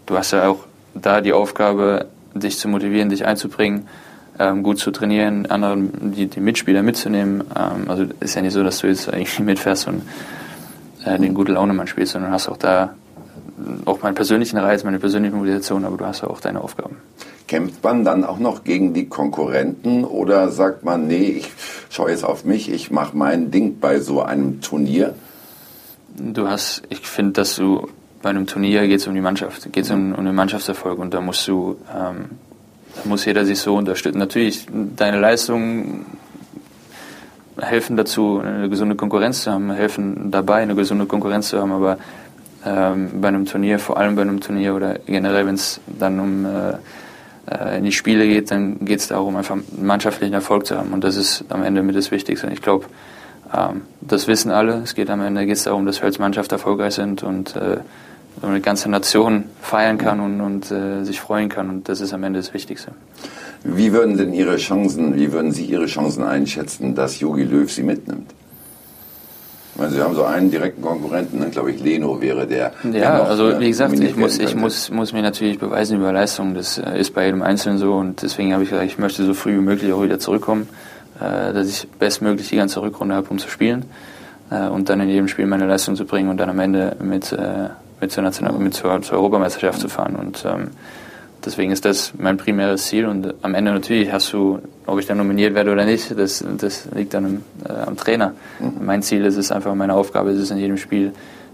du 0.07 0.17
hast 0.17 0.33
ja 0.33 0.49
auch 0.49 0.61
da 0.95 1.21
die 1.21 1.33
Aufgabe, 1.33 2.07
dich 2.35 2.59
zu 2.59 2.69
motivieren, 2.69 3.09
dich 3.09 3.27
einzubringen, 3.27 3.89
ähm, 4.39 4.63
gut 4.63 4.79
zu 4.79 4.91
trainieren, 4.91 5.47
anderen, 5.47 6.13
die, 6.13 6.27
die 6.27 6.41
Mitspieler 6.41 6.83
mitzunehmen. 6.83 7.43
Ähm, 7.57 7.91
also 7.91 8.07
ist 8.21 8.35
ja 8.35 8.43
nicht 8.43 8.53
so, 8.53 8.63
dass 8.63 8.79
du 8.79 8.87
jetzt 8.87 9.13
eigentlich 9.13 9.39
mitfährst 9.41 9.89
und 9.89 10.03
äh, 11.05 11.19
den 11.19 11.35
gute 11.35 11.53
Laune 11.53 11.87
spielst, 11.87 12.13
sondern 12.13 12.33
hast 12.33 12.49
auch 12.49 12.57
da 12.57 12.95
auch 13.85 14.03
meinen 14.03 14.15
persönlichen 14.15 14.59
Reiz, 14.59 14.85
meine 14.85 14.99
persönliche 14.99 15.35
Motivation, 15.35 15.85
aber 15.85 15.97
du 15.97 16.07
hast 16.07 16.25
auch 16.25 16.41
deine 16.41 16.61
Aufgaben. 16.61 16.97
Kämpft 17.49 17.83
man 17.83 18.05
dann 18.05 18.25
auch 18.25 18.39
noch 18.39 18.65
gegen 18.65 18.95
die 18.95 19.09
Konkurrenten 19.09 20.05
oder 20.05 20.51
sagt 20.51 20.85
man, 20.85 21.07
nee, 21.07 21.41
ich 21.41 21.51
schaue 21.91 22.11
jetzt 22.11 22.25
auf 22.25 22.45
mich, 22.45 22.71
ich 22.71 22.91
mache 22.91 23.17
mein 23.17 23.51
Ding 23.51 23.79
bei 23.79 24.01
so 24.01 24.23
einem 24.23 24.61
Turnier? 24.61 25.15
Du 26.17 26.49
hast, 26.49 26.83
ich 26.89 27.07
finde, 27.07 27.33
dass 27.33 27.57
du 27.57 27.89
bei 28.23 28.31
einem 28.31 28.47
Turnier 28.47 28.87
geht 28.87 29.01
es 29.01 29.07
um 29.07 29.15
die 29.15 29.21
Mannschaft, 29.21 29.73
geht 29.73 29.85
es 29.85 29.91
um, 29.91 30.15
um 30.15 30.25
den 30.25 30.35
Mannschaftserfolg 30.35 30.99
und 30.99 31.13
da 31.13 31.21
musst 31.21 31.47
du, 31.49 31.77
ähm, 31.93 32.31
da 32.95 33.09
muss 33.09 33.25
jeder 33.25 33.45
sich 33.45 33.59
so 33.59 33.77
unterstützen. 33.77 34.19
Natürlich, 34.19 34.67
deine 34.97 35.19
Leistung 35.19 36.07
helfen 37.61 37.97
dazu, 37.97 38.41
eine 38.45 38.69
gesunde 38.69 38.95
Konkurrenz 38.95 39.43
zu 39.43 39.53
haben, 39.53 39.71
helfen 39.73 40.31
dabei, 40.31 40.63
eine 40.63 40.75
gesunde 40.75 41.07
Konkurrenz 41.07 41.49
zu 41.49 41.61
haben, 41.61 41.73
aber 41.73 41.99
ähm, 42.65 43.21
bei 43.21 43.29
einem 43.29 43.45
Turnier, 43.45 43.79
vor 43.79 43.99
allem 43.99 44.17
bei 44.17 44.23
einem 44.23 44.41
Turnier 44.41 44.75
oder 44.75 44.99
generell, 45.07 45.47
wenn 45.47 45.57
es 45.57 45.81
dann 45.87 46.19
um 46.21 46.47
äh, 46.47 46.75
äh, 47.51 47.79
in 47.79 47.85
die 47.85 47.93
Spiele 47.93 48.27
geht, 48.27 48.51
dann 48.51 48.85
geht 48.85 49.01
es 49.01 49.09
darum, 49.09 49.37
einfach 49.37 49.57
mannschaftlichen 49.81 50.35
Erfolg 50.35 50.67
zu 50.67 50.77
haben 50.77 50.93
und 50.93 51.05
das 51.05 51.17
ist 51.17 51.45
am 51.49 51.62
Ende 51.62 51.83
mit 51.83 51.97
das 51.97 52.11
Wichtigste. 52.11 52.49
Ich 52.53 52.62
glaube, 52.62 52.87
ähm, 53.53 53.83
das 54.01 54.29
wissen 54.29 54.51
alle. 54.51 54.81
Es 54.83 54.95
geht 54.95 55.11
am 55.11 55.21
Ende 55.21 55.45
geht's 55.47 55.65
darum, 55.65 55.87
dass 55.87 56.01
wir 56.01 56.07
als 56.07 56.19
Mannschaft 56.19 56.53
erfolgreich 56.53 56.95
sind 56.95 57.23
und 57.23 57.57
äh, 57.57 57.79
eine 58.41 58.61
ganze 58.61 58.88
Nation 58.91 59.45
feiern 59.61 59.99
kann 59.99 60.21
und, 60.21 60.41
und 60.41 60.71
äh, 60.71 61.05
sich 61.05 61.21
freuen 61.21 61.49
kann 61.49 61.69
und 61.69 61.88
das 61.88 62.01
ist 62.01 62.15
am 62.15 62.23
Ende 62.25 62.38
das 62.38 62.55
Wichtigste. 62.55 62.93
Wie 63.64 63.92
würden 63.92 64.16
denn 64.16 64.33
Ihre 64.33 64.57
Chancen, 64.57 65.14
wie 65.16 65.33
würden 65.33 65.53
Sie 65.53 65.64
Ihre 65.64 65.87
Chancen 65.87 66.25
einschätzen, 66.25 66.94
dass 66.94 67.20
Jogi 67.20 67.44
Löw 67.44 67.70
Sie 67.70 67.83
mitnimmt? 67.83 68.35
Meine, 69.75 69.90
Sie 69.90 70.03
haben 70.03 70.14
so 70.14 70.25
einen 70.25 70.51
direkten 70.51 70.83
Konkurrenten, 70.83 71.38
ne? 71.38 71.48
glaube 71.48 71.70
ich, 71.70 71.83
Leno 71.83 72.20
wäre 72.20 72.46
der. 72.46 72.72
Ja, 72.85 72.90
der 72.90 73.18
noch, 73.18 73.29
also 73.29 73.59
wie 73.59 73.68
gesagt, 73.68 73.98
ich 73.98 74.16
muss, 74.16 74.38
ich 74.38 74.55
muss, 74.55 74.90
muss 74.90 75.12
mir 75.14 75.22
natürlich 75.22 75.59
beweisen 75.59 75.98
über 75.98 76.12
Leistung. 76.12 76.55
Das 76.55 76.77
äh, 76.77 77.01
ist 77.01 77.14
bei 77.14 77.25
jedem 77.25 77.42
Einzelnen 77.42 77.79
so 77.79 77.94
und 77.94 78.20
deswegen 78.20 78.53
habe 78.53 78.64
ich 78.64 78.70
gesagt, 78.70 78.87
ich 78.87 78.98
möchte 78.98 79.25
so 79.25 79.33
früh 79.33 79.55
wie 79.55 79.62
möglich 79.62 79.92
auch 79.92 80.03
wieder 80.03 80.18
zurückkommen, 80.18 80.68
äh, 81.20 81.55
dass 81.55 81.68
ich 81.68 81.88
bestmöglich 81.88 82.48
die 82.48 82.57
ganze 82.57 82.83
Rückrunde 82.83 83.14
habe, 83.14 83.29
um 83.31 83.38
zu 83.38 83.48
spielen 83.48 83.87
äh, 84.51 84.68
und 84.68 84.90
dann 84.90 85.01
in 85.01 85.09
jedem 85.09 85.29
Spiel 85.29 85.46
meine 85.46 85.66
Leistung 85.66 85.96
zu 85.96 86.05
bringen 86.05 86.29
und 86.29 86.37
dann 86.37 86.51
am 86.51 86.59
Ende 86.59 86.96
mit, 87.01 87.35
mit, 88.01 88.12
zur, 88.12 88.22
National 88.22 88.53
mit 88.59 88.75
zur, 88.75 89.01
zur 89.01 89.16
Europameisterschaft 89.16 89.81
zu 89.81 89.88
fahren 89.88 90.16
und 90.16 90.44
ähm, 90.44 90.68
Deswegen 91.44 91.72
ist 91.72 91.85
das 91.85 92.12
mein 92.18 92.37
primäres 92.37 92.87
Ziel 92.87 93.07
und 93.07 93.35
am 93.42 93.55
Ende 93.55 93.72
natürlich 93.72 94.12
hast 94.12 94.33
du, 94.33 94.61
ob 94.87 95.00
ich 95.00 95.07
dann 95.07 95.18
nominiert 95.18 95.55
werde 95.55 95.72
oder 95.72 95.85
nicht, 95.85 96.16
das, 96.16 96.44
das 96.59 96.88
liegt 96.94 97.14
dann 97.14 97.24
im, 97.24 97.42
äh, 97.68 97.72
am 97.72 97.96
Trainer. 97.96 98.35
Mhm. 98.61 98.85
Mein 98.85 99.02
Ziel 99.02 99.24
ist 99.24 99.37
es 99.37 99.50
einfach, 99.50 99.74
meine 99.74 99.94
Aufgabe 99.94 100.31
ist 100.31 100.38
es 100.38 100.50
in 100.50 100.59
jedem 100.59 100.76
Spiel, 100.76 101.12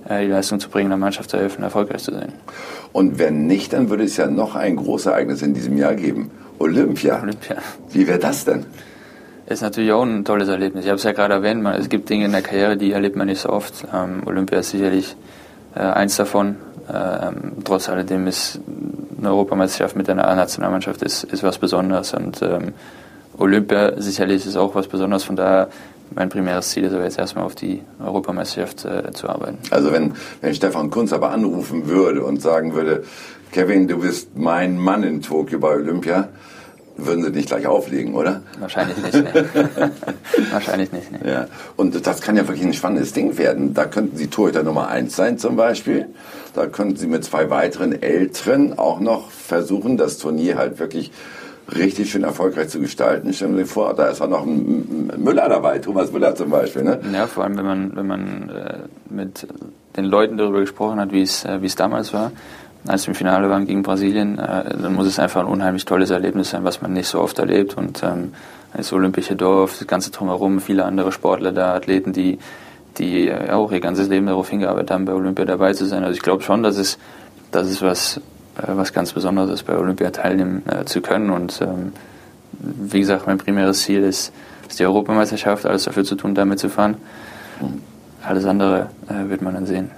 äh, 0.09 0.25
die 0.27 0.31
Leistung 0.31 0.61
zu 0.61 0.69
bringen, 0.69 0.91
der 0.91 0.99
Mannschaft 0.99 1.31
zu 1.31 1.39
helfen, 1.39 1.63
erfolgreich 1.63 2.03
zu 2.03 2.13
sein. 2.13 2.33
Und 2.93 3.19
wenn 3.19 3.47
nicht, 3.47 3.73
dann 3.73 3.89
würde 3.89 4.05
es 4.05 4.17
ja 4.17 4.27
noch 4.27 4.57
ein 4.57 4.77
großes 4.77 5.07
Ereignis 5.07 5.43
in 5.43 5.55
diesem 5.55 5.77
Jahr 5.79 5.95
geben. 5.95 6.31
Olympia. 6.59 7.23
Olympia. 7.23 7.57
Wie 7.91 8.07
wäre 8.07 8.19
das 8.19 8.45
denn? 8.45 8.67
Ist 9.47 9.63
natürlich 9.63 9.93
auch 9.93 10.03
ein 10.03 10.27
tolles 10.27 10.49
Erlebnis. 10.49 10.85
Ich 10.85 10.91
habe 10.91 10.99
es 10.99 11.05
ja 11.05 11.13
gerade 11.13 11.33
erwähnt, 11.33 11.63
man, 11.63 11.75
es 11.75 11.89
gibt 11.89 12.11
Dinge 12.11 12.27
in 12.27 12.33
der 12.33 12.43
Karriere, 12.43 12.77
die 12.77 12.93
erlebt 12.93 13.17
man 13.17 13.29
nicht 13.29 13.41
so 13.41 13.49
oft. 13.49 13.87
Ähm, 13.95 14.23
Olympia 14.27 14.59
ist 14.59 14.71
sicherlich 14.71 15.17
äh, 15.75 15.81
eins 15.81 16.17
davon. 16.17 16.57
Ähm, 16.93 17.53
trotz 17.65 17.89
alledem 17.89 18.27
ist 18.27 18.61
eine 19.19 19.31
Europameisterschaft 19.31 19.97
mit 19.97 20.09
einer 20.09 20.35
Nationalmannschaft 20.35 21.03
ist, 21.03 21.25
ist 21.25 21.43
was 21.43 21.59
Besonderes 21.59 22.15
und 22.15 22.41
ähm, 22.43 22.73
Olympia 23.37 24.01
sicherlich 24.01 24.47
ist 24.47 24.57
auch 24.57 24.75
was 24.75 24.89
Besonderes. 24.89 25.25
Von 25.25 25.37
daher 25.37 25.69
mein 26.15 26.29
primäres 26.29 26.71
Ziel 26.71 26.85
ist 26.85 26.93
aber 26.93 27.05
jetzt 27.05 27.19
erstmal 27.19 27.45
auf 27.45 27.55
die 27.55 27.83
Europameisterschaft 28.03 28.85
äh, 28.85 29.13
zu 29.13 29.29
arbeiten. 29.29 29.59
Also 29.71 29.93
wenn, 29.93 30.15
wenn 30.41 30.55
Stefan 30.55 30.91
Kunz 30.91 31.13
aber 31.13 31.31
anrufen 31.31 31.89
würde 31.89 32.25
und 32.25 32.41
sagen 32.41 32.75
würde, 32.75 33.05
Kevin, 33.53 33.89
du 33.89 33.99
bist 33.99 34.37
mein 34.37 34.79
Mann 34.79 35.03
in 35.03 35.23
Tokio 35.23 35.59
bei 35.59 35.75
Olympia, 35.75 36.29
würden 36.99 37.25
sie 37.25 37.31
nicht 37.31 37.49
gleich 37.49 37.67
auflegen, 37.67 38.15
oder? 38.15 38.43
Wahrscheinlich 38.59 38.97
nicht. 38.99 39.15
Ne? 39.15 39.45
Wahrscheinlich 40.51 40.93
nicht. 40.93 41.13
Ne? 41.13 41.21
Ja. 41.25 41.47
Und 41.77 42.07
das 42.07 42.21
kann 42.21 42.37
ja 42.37 42.47
wirklich 42.47 42.67
ein 42.67 42.75
spannendes 42.75 43.13
Ding 43.13 43.39
werden. 43.39 43.73
Da 43.73 43.85
könnten 43.85 44.17
Sie 44.17 44.27
Torhüter 44.27 44.65
Nummer 44.65 44.89
eins 44.89 45.17
sein 45.17 45.39
zum 45.39 45.57
Beispiel. 45.57 46.07
Da 46.55 46.67
könnten 46.67 46.97
Sie 46.97 47.07
mit 47.07 47.25
zwei 47.25 47.51
weiteren 47.51 48.03
Älteren 48.03 48.79
auch 48.79 49.01
noch 49.01 49.31
versuchen, 49.31 49.97
das 49.97 50.19
Turnier 50.19 50.59
halt 50.59 50.79
wirklich 50.81 51.13
richtig 51.75 52.11
schön 52.11 52.25
erfolgreich 52.25 52.69
zu 52.69 52.81
gestalten. 52.81 53.33
Stellen 53.33 53.55
Sie 53.55 53.63
sich 53.63 53.71
vor, 53.71 53.95
da 53.95 54.07
ist 54.09 54.21
auch 54.21 54.29
noch 54.29 54.45
ein 54.45 55.13
Müller 55.19 55.49
dabei, 55.49 55.79
Thomas 55.79 56.11
Müller 56.11 56.35
zum 56.35 56.51
Beispiel. 56.51 56.83
Ne? 56.83 57.01
Ja, 57.13 57.27
vor 57.27 57.45
allem 57.45 57.57
wenn 57.57 57.67
man, 57.67 57.97
wenn 57.97 58.07
man 58.07 58.49
äh, 58.49 58.79
mit 59.09 59.47
den 59.97 60.05
Leuten 60.05 60.37
darüber 60.37 60.61
gesprochen 60.61 60.99
hat, 60.99 61.13
wie 61.13 61.23
es, 61.23 61.45
äh, 61.45 61.63
wie 61.63 61.67
es 61.67 61.77
damals 61.77 62.13
war 62.13 62.33
als 62.87 63.07
wir 63.07 63.13
im 63.13 63.15
Finale 63.15 63.51
waren 63.51 63.67
gegen 63.67 63.83
Brasilien, 63.83 64.39
äh, 64.39 64.77
dann 64.77 64.95
muss 64.95 65.07
es 65.07 65.19
einfach 65.19 65.41
ein 65.41 65.47
unheimlich 65.47 65.85
tolles 65.85 66.11
Erlebnis 66.11 66.51
sein, 66.51 66.65
was 66.65 66.81
man 66.81 66.93
nicht 66.93 67.09
so 67.09 67.21
oft 67.21 67.39
erlebt. 67.39 67.77
Und 67.77 68.03
ähm, 68.03 68.33
das 68.75 68.93
Olympische 68.93 69.37
Dorf, 69.37 69.79
das 69.79 69.87
ganze 69.87 70.11
Drumherum, 70.11 70.61
viele 70.61 70.85
andere 70.85 71.13
Sportler 71.13 71.53
da, 71.53 71.75
Athleten, 71.75 72.13
die, 72.13 72.39
die 72.99 73.29
äh, 73.29 73.51
auch 73.51 73.73
ihr 73.73 73.81
ganzes 73.81 74.09
Leben 74.09 74.27
darauf 74.27 74.49
hingearbeitet 74.49 74.91
haben, 74.91 75.05
bei 75.05 75.13
Olympia 75.13 75.45
dabei 75.45 75.73
zu 75.73 75.87
sein. 75.87 76.05
Also 76.05 76.15
ich 76.15 76.23
glaube 76.23 76.43
schon, 76.43 76.63
dass 76.63 76.77
es, 76.77 76.99
dass 77.51 77.67
es 77.67 77.83
was, 77.83 78.19
äh, 78.57 78.63
was 78.67 78.93
ganz 78.93 79.13
Besonderes 79.13 79.51
ist, 79.51 79.63
bei 79.65 79.77
Olympia 79.77 80.11
teilnehmen 80.11 80.63
äh, 80.69 80.85
zu 80.85 81.01
können. 81.01 81.31
Und 81.31 81.61
ähm, 81.63 81.93
wie 82.61 83.01
gesagt, 83.01 83.27
mein 83.27 83.39
primäres 83.39 83.83
Ziel 83.83 84.03
ist, 84.03 84.33
ist 84.69 84.79
die 84.79 84.87
Europameisterschaft, 84.87 85.67
alles 85.67 85.85
dafür 85.85 86.05
zu 86.05 86.15
tun, 86.15 86.35
damit 86.35 86.59
zu 86.59 86.69
fahren. 86.69 86.97
Alles 88.23 88.45
andere 88.45 88.91
äh, 89.09 89.29
wird 89.29 89.43
man 89.43 89.55
dann 89.55 89.67
sehen. 89.67 89.91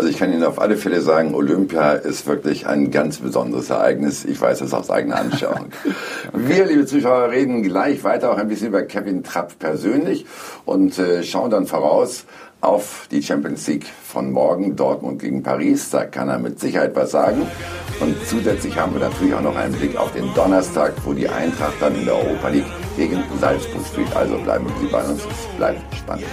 Also 0.00 0.08
ich 0.08 0.16
kann 0.16 0.32
Ihnen 0.32 0.44
auf 0.44 0.58
alle 0.58 0.78
Fälle 0.78 1.02
sagen, 1.02 1.34
Olympia 1.34 1.92
ist 1.92 2.26
wirklich 2.26 2.66
ein 2.66 2.90
ganz 2.90 3.18
besonderes 3.18 3.68
Ereignis. 3.68 4.24
Ich 4.24 4.40
weiß 4.40 4.60
das 4.60 4.72
aus 4.72 4.88
eigener 4.88 5.16
Anschauung. 5.16 5.66
okay. 5.84 5.94
Wir, 6.32 6.64
liebe 6.64 6.86
Zuschauer, 6.86 7.28
reden 7.28 7.62
gleich 7.62 8.02
weiter 8.02 8.32
auch 8.32 8.38
ein 8.38 8.48
bisschen 8.48 8.68
über 8.68 8.80
Kevin 8.80 9.22
Trapp 9.22 9.58
persönlich 9.58 10.24
und 10.64 10.98
äh, 10.98 11.22
schauen 11.22 11.50
dann 11.50 11.66
voraus 11.66 12.24
auf 12.62 13.08
die 13.10 13.22
Champions 13.22 13.66
League 13.66 13.84
von 13.84 14.32
morgen, 14.32 14.74
Dortmund 14.74 15.20
gegen 15.20 15.42
Paris. 15.42 15.90
Da 15.90 16.06
kann 16.06 16.30
er 16.30 16.38
mit 16.38 16.58
Sicherheit 16.60 16.96
was 16.96 17.10
sagen. 17.10 17.42
Und 18.00 18.16
zusätzlich 18.26 18.74
haben 18.78 18.94
wir 18.94 19.00
natürlich 19.00 19.34
auch 19.34 19.42
noch 19.42 19.56
einen 19.56 19.74
Blick 19.74 19.98
auf 19.98 20.12
den 20.12 20.32
Donnerstag, 20.32 20.94
wo 21.04 21.12
die 21.12 21.28
Eintracht 21.28 21.74
dann 21.78 21.94
in 21.94 22.06
der 22.06 22.14
Europa 22.14 22.48
League 22.48 22.64
gegen 22.96 23.22
Salzburg 23.38 23.84
spielt. 23.92 24.16
Also 24.16 24.38
bleiben 24.38 24.64
Sie 24.80 24.86
bei 24.86 25.04
uns, 25.04 25.20
es 25.20 25.56
bleibt 25.58 25.94
spannend. 25.94 26.24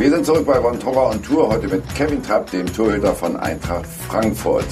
Wir 0.00 0.08
sind 0.08 0.24
zurück 0.24 0.46
bei 0.46 0.58
Von 0.58 0.80
Torra 0.80 1.10
und 1.10 1.22
Tour, 1.22 1.50
heute 1.50 1.68
mit 1.68 1.82
Kevin 1.94 2.22
Trapp, 2.22 2.50
dem 2.50 2.64
Torhüter 2.72 3.14
von 3.14 3.36
Eintracht 3.36 3.84
Frankfurt. 4.08 4.64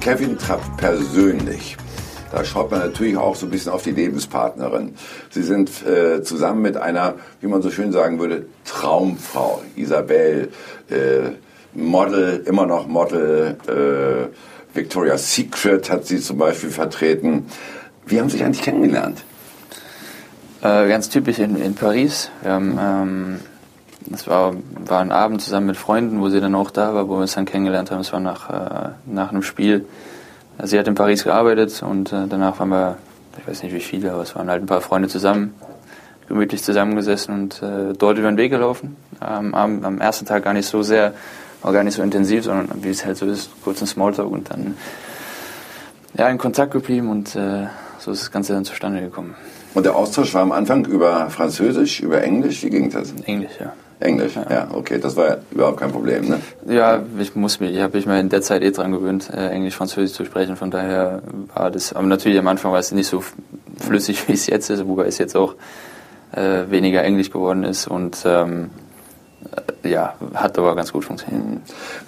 Kevin 0.00 0.36
Trapp 0.36 0.60
persönlich. 0.76 1.76
Da 2.32 2.44
schaut 2.44 2.72
man 2.72 2.80
natürlich 2.80 3.16
auch 3.16 3.36
so 3.36 3.46
ein 3.46 3.50
bisschen 3.50 3.70
auf 3.70 3.84
die 3.84 3.92
Lebenspartnerin. 3.92 4.96
Sie 5.30 5.44
sind 5.44 5.70
äh, 5.86 6.20
zusammen 6.24 6.62
mit 6.62 6.76
einer, 6.76 7.14
wie 7.40 7.46
man 7.46 7.62
so 7.62 7.70
schön 7.70 7.92
sagen 7.92 8.18
würde, 8.18 8.46
Traumfrau. 8.64 9.62
Isabel, 9.76 10.48
äh, 10.90 11.30
Model, 11.72 12.42
immer 12.44 12.66
noch 12.66 12.88
Model. 12.88 13.56
Äh, 13.68 14.76
Victoria's 14.76 15.32
Secret 15.32 15.88
hat 15.90 16.06
sie 16.06 16.18
zum 16.18 16.38
Beispiel 16.38 16.70
vertreten. 16.70 17.46
Wie 18.04 18.18
haben 18.18 18.28
Sie 18.28 18.38
sich 18.38 18.44
eigentlich 18.44 18.62
kennengelernt? 18.62 19.22
Äh, 20.60 20.88
ganz 20.88 21.08
typisch 21.08 21.38
in, 21.38 21.54
in 21.54 21.76
Paris. 21.76 22.32
Wir 22.42 22.50
haben, 22.50 22.78
ähm, 22.80 23.40
das 24.10 24.26
war, 24.26 24.54
war 24.84 25.00
ein 25.00 25.12
Abend 25.12 25.42
zusammen 25.42 25.66
mit 25.66 25.76
Freunden, 25.76 26.20
wo 26.20 26.28
sie 26.28 26.40
dann 26.40 26.54
auch 26.54 26.70
da 26.70 26.94
war, 26.94 27.08
wo 27.08 27.14
wir 27.14 27.22
uns 27.22 27.34
dann 27.34 27.44
kennengelernt 27.44 27.90
haben. 27.90 28.00
Es 28.00 28.12
war 28.12 28.20
nach, 28.20 28.50
äh, 28.50 28.90
nach 29.06 29.30
einem 29.30 29.42
Spiel. 29.42 29.86
Sie 30.62 30.78
hat 30.78 30.88
in 30.88 30.94
Paris 30.94 31.24
gearbeitet 31.24 31.82
und 31.82 32.12
äh, 32.12 32.26
danach 32.28 32.58
waren 32.58 32.70
wir, 32.70 32.98
ich 33.38 33.46
weiß 33.46 33.62
nicht 33.62 33.74
wie 33.74 33.80
viele, 33.80 34.12
aber 34.12 34.22
es 34.22 34.34
waren 34.34 34.48
halt 34.48 34.62
ein 34.62 34.66
paar 34.66 34.80
Freunde 34.80 35.08
zusammen, 35.08 35.54
gemütlich 36.28 36.62
zusammengesessen 36.62 37.34
und 37.34 37.62
äh, 37.62 37.92
dort 37.92 38.18
über 38.18 38.28
den 38.28 38.38
Weg 38.38 38.50
gelaufen. 38.50 38.96
Ähm, 39.20 39.54
am, 39.54 39.84
am, 39.84 40.00
ersten 40.00 40.24
Tag 40.24 40.44
gar 40.44 40.54
nicht 40.54 40.66
so 40.66 40.82
sehr, 40.82 41.12
war 41.62 41.72
gar 41.72 41.84
nicht 41.84 41.94
so 41.94 42.02
intensiv, 42.02 42.44
sondern 42.44 42.82
wie 42.82 42.90
es 42.90 43.04
halt 43.04 43.16
so 43.16 43.26
ist, 43.26 43.50
kurz 43.62 43.80
ein 43.82 43.86
Smalltalk 43.86 44.30
und 44.30 44.50
dann 44.50 44.76
ja, 46.16 46.28
in 46.28 46.38
Kontakt 46.38 46.72
geblieben 46.72 47.10
und 47.10 47.36
äh, 47.36 47.66
so 47.98 48.12
ist 48.12 48.22
das 48.22 48.30
Ganze 48.30 48.54
dann 48.54 48.64
zustande 48.64 49.00
gekommen. 49.00 49.34
Und 49.74 49.84
der 49.84 49.94
Austausch 49.94 50.32
war 50.32 50.40
am 50.40 50.52
Anfang 50.52 50.86
über 50.86 51.28
Französisch, 51.28 52.00
über 52.00 52.22
Englisch, 52.22 52.62
wie 52.62 52.70
ging 52.70 52.88
das? 52.88 53.12
Englisch, 53.26 53.52
ja. 53.60 53.74
Englisch, 54.00 54.36
ja. 54.36 54.46
ja. 54.50 54.68
okay, 54.72 54.98
das 54.98 55.16
war 55.16 55.28
ja 55.28 55.36
überhaupt 55.50 55.78
kein 55.78 55.90
Problem, 55.90 56.28
ne? 56.28 56.40
Ja, 56.66 57.02
ich 57.18 57.34
muss 57.34 57.60
mich, 57.60 57.74
ich 57.74 57.80
habe 57.80 57.96
mich 57.96 58.06
mal 58.06 58.20
in 58.20 58.28
der 58.28 58.42
Zeit 58.42 58.62
eh 58.62 58.70
dran 58.70 58.92
gewöhnt, 58.92 59.30
äh, 59.30 59.48
Englisch, 59.48 59.74
Französisch 59.74 60.14
zu 60.16 60.24
sprechen, 60.24 60.56
von 60.56 60.70
daher 60.70 61.22
war 61.54 61.70
das, 61.70 61.92
aber 61.94 62.06
natürlich 62.06 62.38
am 62.38 62.48
Anfang 62.48 62.72
war 62.72 62.78
es 62.78 62.92
nicht 62.92 63.08
so 63.08 63.22
flüssig, 63.78 64.28
wie 64.28 64.32
es 64.32 64.46
jetzt 64.46 64.68
ist, 64.68 64.86
wobei 64.86 65.06
es 65.06 65.18
jetzt 65.18 65.36
auch 65.36 65.54
äh, 66.32 66.70
weniger 66.70 67.02
Englisch 67.02 67.30
geworden 67.30 67.64
ist 67.64 67.86
und 67.86 68.18
ähm, 68.26 68.64
äh, 68.64 68.85
ja, 69.82 70.14
hat 70.34 70.58
aber 70.58 70.74
ganz 70.74 70.92
gut 70.92 71.04
funktioniert. 71.04 71.44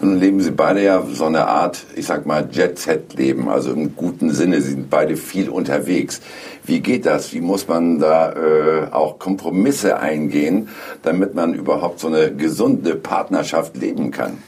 Nun 0.01 0.21
leben 0.21 0.41
Sie 0.41 0.51
beide 0.51 0.83
ja 0.83 1.03
so 1.13 1.27
eine 1.27 1.47
Art, 1.47 1.85
ich 1.95 2.07
sag 2.07 2.27
mal, 2.27 2.49
Jet-Set-Leben, 2.51 3.49
also 3.49 3.73
im 3.73 3.95
guten 3.97 4.31
Sinne. 4.31 4.61
Sie 4.61 4.71
sind 4.71 4.91
beide 4.91 5.17
viel 5.17 5.49
unterwegs. 5.49 6.21
Wie 6.65 6.81
geht 6.81 7.07
das? 7.07 7.33
Wie 7.33 7.41
muss 7.41 7.69
man 7.69 7.99
da 7.99 8.33
äh, 8.33 8.89
auch 8.91 9.19
Kompromisse 9.19 9.99
eingehen, 9.99 10.69
damit 11.03 11.35
man 11.35 11.55
überhaupt 11.55 12.01
so 12.01 12.09
eine 12.09 12.35
gesunde 12.35 12.95
Partnerschaft 12.95 13.77
leben 13.77 14.11
kann? 14.11 14.39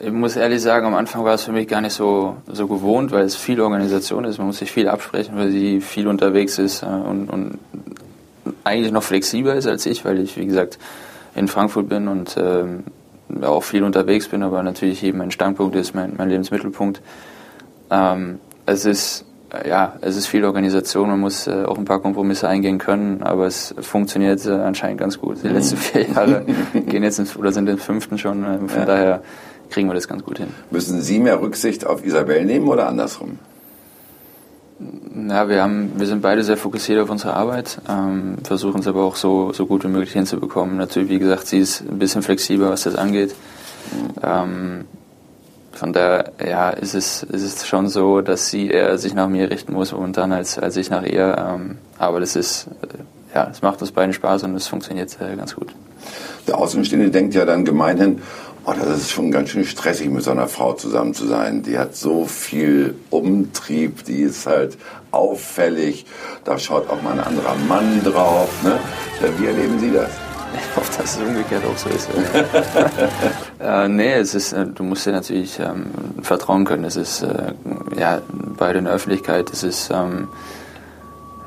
Ich 0.00 0.12
muss 0.12 0.36
ehrlich 0.36 0.62
sagen, 0.62 0.86
am 0.86 0.94
Anfang 0.94 1.24
war 1.24 1.34
es 1.34 1.42
für 1.42 1.50
mich 1.50 1.66
gar 1.66 1.80
nicht 1.80 1.92
so, 1.92 2.36
so 2.46 2.68
gewohnt, 2.68 3.10
weil 3.10 3.24
es 3.24 3.34
viel 3.34 3.60
Organisation 3.60 4.24
ist. 4.24 4.38
Man 4.38 4.46
muss 4.46 4.58
sich 4.58 4.70
viel 4.70 4.88
absprechen, 4.88 5.36
weil 5.36 5.50
sie 5.50 5.80
viel 5.80 6.06
unterwegs 6.06 6.58
ist 6.58 6.82
äh, 6.82 6.86
und, 6.86 7.28
und 7.28 7.58
eigentlich 8.64 8.92
noch 8.92 9.02
flexibler 9.02 9.54
ist 9.54 9.66
als 9.66 9.86
ich, 9.86 10.04
weil 10.04 10.20
ich, 10.20 10.36
wie 10.36 10.46
gesagt, 10.46 10.78
in 11.34 11.48
Frankfurt 11.48 11.88
bin 11.88 12.08
und 12.08 12.36
ähm, 12.38 12.84
auch 13.42 13.62
viel 13.62 13.84
unterwegs 13.84 14.28
bin, 14.28 14.42
aber 14.42 14.62
natürlich 14.62 15.02
eben 15.04 15.18
mein 15.18 15.30
Standpunkt 15.30 15.76
ist, 15.76 15.94
mein, 15.94 16.14
mein 16.16 16.28
Lebensmittelpunkt. 16.28 17.02
Ähm, 17.90 18.40
es 18.66 18.84
ist 18.84 19.24
ja, 19.66 19.94
es 20.02 20.16
ist 20.16 20.26
viel 20.26 20.44
Organisation, 20.44 21.08
man 21.08 21.20
muss 21.20 21.46
äh, 21.46 21.64
auch 21.64 21.78
ein 21.78 21.84
paar 21.84 22.00
Kompromisse 22.00 22.48
eingehen 22.48 22.78
können, 22.78 23.22
aber 23.22 23.46
es 23.46 23.74
funktioniert 23.80 24.44
äh, 24.46 24.50
anscheinend 24.50 24.98
ganz 24.98 25.18
gut. 25.18 25.42
Die 25.42 25.48
letzten 25.48 25.78
vier 25.78 26.06
Jahre 26.08 26.44
gehen 26.74 27.02
jetzt 27.02 27.18
ins, 27.18 27.36
oder 27.36 27.52
sind 27.52 27.68
im 27.68 27.78
fünften 27.78 28.18
schon, 28.18 28.44
äh, 28.44 28.58
von 28.58 28.80
ja. 28.80 28.84
daher 28.84 29.22
kriegen 29.70 29.88
wir 29.88 29.94
das 29.94 30.08
ganz 30.08 30.22
gut 30.22 30.38
hin. 30.38 30.48
Müssen 30.70 31.00
Sie 31.00 31.18
mehr 31.18 31.40
Rücksicht 31.40 31.86
auf 31.86 32.04
Isabel 32.04 32.44
nehmen 32.44 32.68
oder 32.68 32.88
andersrum? 32.88 33.38
Ja, 35.28 35.48
wir, 35.48 35.62
haben, 35.62 35.92
wir 35.96 36.06
sind 36.06 36.22
beide 36.22 36.44
sehr 36.44 36.56
fokussiert 36.56 37.00
auf 37.00 37.10
unsere 37.10 37.34
Arbeit, 37.34 37.80
ähm, 37.88 38.36
versuchen 38.44 38.80
es 38.80 38.86
aber 38.86 39.02
auch 39.02 39.16
so, 39.16 39.52
so 39.52 39.66
gut 39.66 39.82
wie 39.82 39.88
möglich 39.88 40.12
hinzubekommen. 40.12 40.76
Natürlich, 40.76 41.08
wie 41.08 41.18
gesagt, 41.18 41.48
sie 41.48 41.58
ist 41.58 41.80
ein 41.80 41.98
bisschen 41.98 42.22
flexibler, 42.22 42.70
was 42.70 42.84
das 42.84 42.94
angeht. 42.94 43.34
Ähm, 44.22 44.84
von 45.72 45.92
daher 45.92 46.32
ja, 46.44 46.70
ist, 46.70 46.94
es, 46.94 47.22
ist 47.24 47.42
es 47.42 47.66
schon 47.66 47.88
so, 47.88 48.20
dass 48.20 48.50
sie 48.50 48.68
eher 48.68 48.98
sich 48.98 49.14
nach 49.14 49.28
mir 49.28 49.50
richten 49.50 49.72
muss 49.72 49.92
momentan 49.92 50.32
als, 50.32 50.58
als 50.58 50.76
ich 50.76 50.90
nach 50.90 51.04
ihr. 51.04 51.36
Ähm, 51.38 51.78
aber 51.98 52.20
das 52.20 52.36
ist, 52.36 52.68
äh, 52.82 53.34
ja, 53.34 53.48
es 53.50 53.62
macht 53.62 53.80
uns 53.80 53.92
beiden 53.92 54.12
Spaß 54.12 54.44
und 54.44 54.54
es 54.54 54.68
funktioniert 54.68 55.16
äh, 55.20 55.36
ganz 55.36 55.54
gut. 55.54 55.74
Der 56.46 56.58
Außenstehende 56.58 57.10
denkt 57.10 57.34
ja 57.34 57.44
dann 57.44 57.64
gemeinhin, 57.64 58.22
oh, 58.68 58.74
das 58.78 58.98
ist 58.98 59.10
schon 59.10 59.30
ganz 59.30 59.50
schön 59.50 59.64
stressig, 59.64 60.10
mit 60.10 60.22
so 60.22 60.30
einer 60.30 60.48
Frau 60.48 60.74
zusammen 60.74 61.14
zu 61.14 61.26
sein. 61.26 61.62
Die 61.62 61.78
hat 61.78 61.96
so 61.96 62.26
viel 62.26 62.94
Umtrieb, 63.10 64.04
die 64.04 64.22
ist 64.22 64.46
halt 64.46 64.76
auffällig. 65.10 66.04
Da 66.44 66.58
schaut 66.58 66.90
auch 66.90 67.00
mal 67.02 67.12
ein 67.12 67.20
anderer 67.20 67.54
Mann 67.66 68.02
drauf. 68.04 68.50
Ne? 68.62 68.78
Wie 69.38 69.46
erleben 69.46 69.78
Sie 69.78 69.92
das? 69.92 70.10
Ich 70.54 70.76
hoffe, 70.76 71.02
dass 71.02 71.14
es 71.14 71.22
umgekehrt 71.22 71.62
auch 71.66 71.76
so 71.76 71.90
ist. 71.90 72.08
äh, 73.60 73.86
nee, 73.86 74.14
es 74.14 74.34
ist, 74.34 74.54
äh, 74.54 74.64
du 74.64 74.82
musst 74.82 75.04
dir 75.04 75.12
natürlich 75.12 75.60
ähm, 75.60 75.90
vertrauen 76.22 76.64
können. 76.64 76.84
Es 76.84 76.96
ist 76.96 77.22
äh, 77.22 77.52
ja 77.98 78.22
in 78.70 78.84
der 78.84 78.94
Öffentlichkeit. 78.94 79.50
Es 79.52 79.62
ist 79.62 79.90
ähm, 79.90 80.28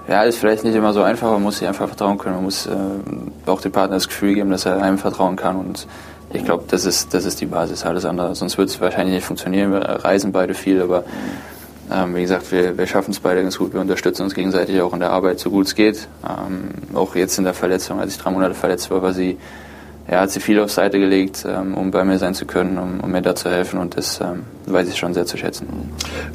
ja, 0.07 0.23
ist 0.23 0.37
vielleicht 0.37 0.63
nicht 0.63 0.75
immer 0.75 0.93
so 0.93 1.01
einfach, 1.01 1.31
man 1.31 1.41
muss 1.41 1.57
sich 1.57 1.67
einfach 1.67 1.87
vertrauen 1.87 2.19
können. 2.19 2.35
Man 2.35 2.43
muss 2.43 2.67
äh, 2.67 3.49
auch 3.49 3.61
dem 3.61 3.71
Partner 3.71 3.95
das 3.95 4.07
Gefühl 4.07 4.35
geben, 4.35 4.51
dass 4.51 4.65
er 4.65 4.81
einem 4.81 4.99
vertrauen 4.99 5.35
kann 5.35 5.55
und 5.55 5.87
ich 6.33 6.45
glaube, 6.45 6.63
das 6.67 6.85
ist, 6.85 7.13
das 7.13 7.25
ist 7.25 7.41
die 7.41 7.45
Basis, 7.45 7.85
alles 7.85 8.05
andere. 8.05 8.35
Sonst 8.35 8.57
wird 8.57 8.69
es 8.69 8.79
wahrscheinlich 8.81 9.15
nicht 9.15 9.25
funktionieren. 9.25 9.71
Wir 9.71 9.81
reisen 9.81 10.31
beide 10.31 10.53
viel, 10.53 10.81
aber 10.81 11.03
ähm, 11.91 12.15
wie 12.15 12.21
gesagt, 12.21 12.51
wir, 12.51 12.77
wir 12.77 12.87
schaffen 12.87 13.11
es 13.11 13.19
beide 13.19 13.41
ganz 13.41 13.57
gut. 13.57 13.73
Wir 13.73 13.81
unterstützen 13.81 14.23
uns 14.23 14.33
gegenseitig 14.33 14.81
auch 14.81 14.93
in 14.93 14.99
der 14.99 15.11
Arbeit, 15.11 15.39
so 15.39 15.49
gut 15.49 15.67
es 15.67 15.75
geht. 15.75 16.07
Ähm, 16.27 16.69
auch 16.95 17.15
jetzt 17.15 17.37
in 17.37 17.43
der 17.43 17.53
Verletzung, 17.53 17.99
als 17.99 18.15
ich 18.15 18.21
drei 18.21 18.31
Monate 18.31 18.53
verletzt 18.53 18.89
war, 18.91 19.01
war 19.01 19.13
sie, 19.13 19.37
ja, 20.09 20.21
hat 20.21 20.31
sie 20.31 20.39
viel 20.39 20.59
auf 20.59 20.71
Seite 20.71 20.99
gelegt, 20.99 21.45
ähm, 21.47 21.75
um 21.75 21.91
bei 21.91 22.05
mir 22.05 22.17
sein 22.17 22.33
zu 22.33 22.45
können, 22.45 22.77
um, 22.77 23.01
um 23.01 23.11
mir 23.11 23.21
da 23.21 23.35
zu 23.35 23.49
helfen 23.49 23.79
und 23.79 23.97
das 23.97 24.21
ähm, 24.21 24.43
weiß 24.67 24.87
ich 24.87 24.97
schon 24.97 25.13
sehr 25.13 25.25
zu 25.25 25.37
schätzen. 25.37 25.67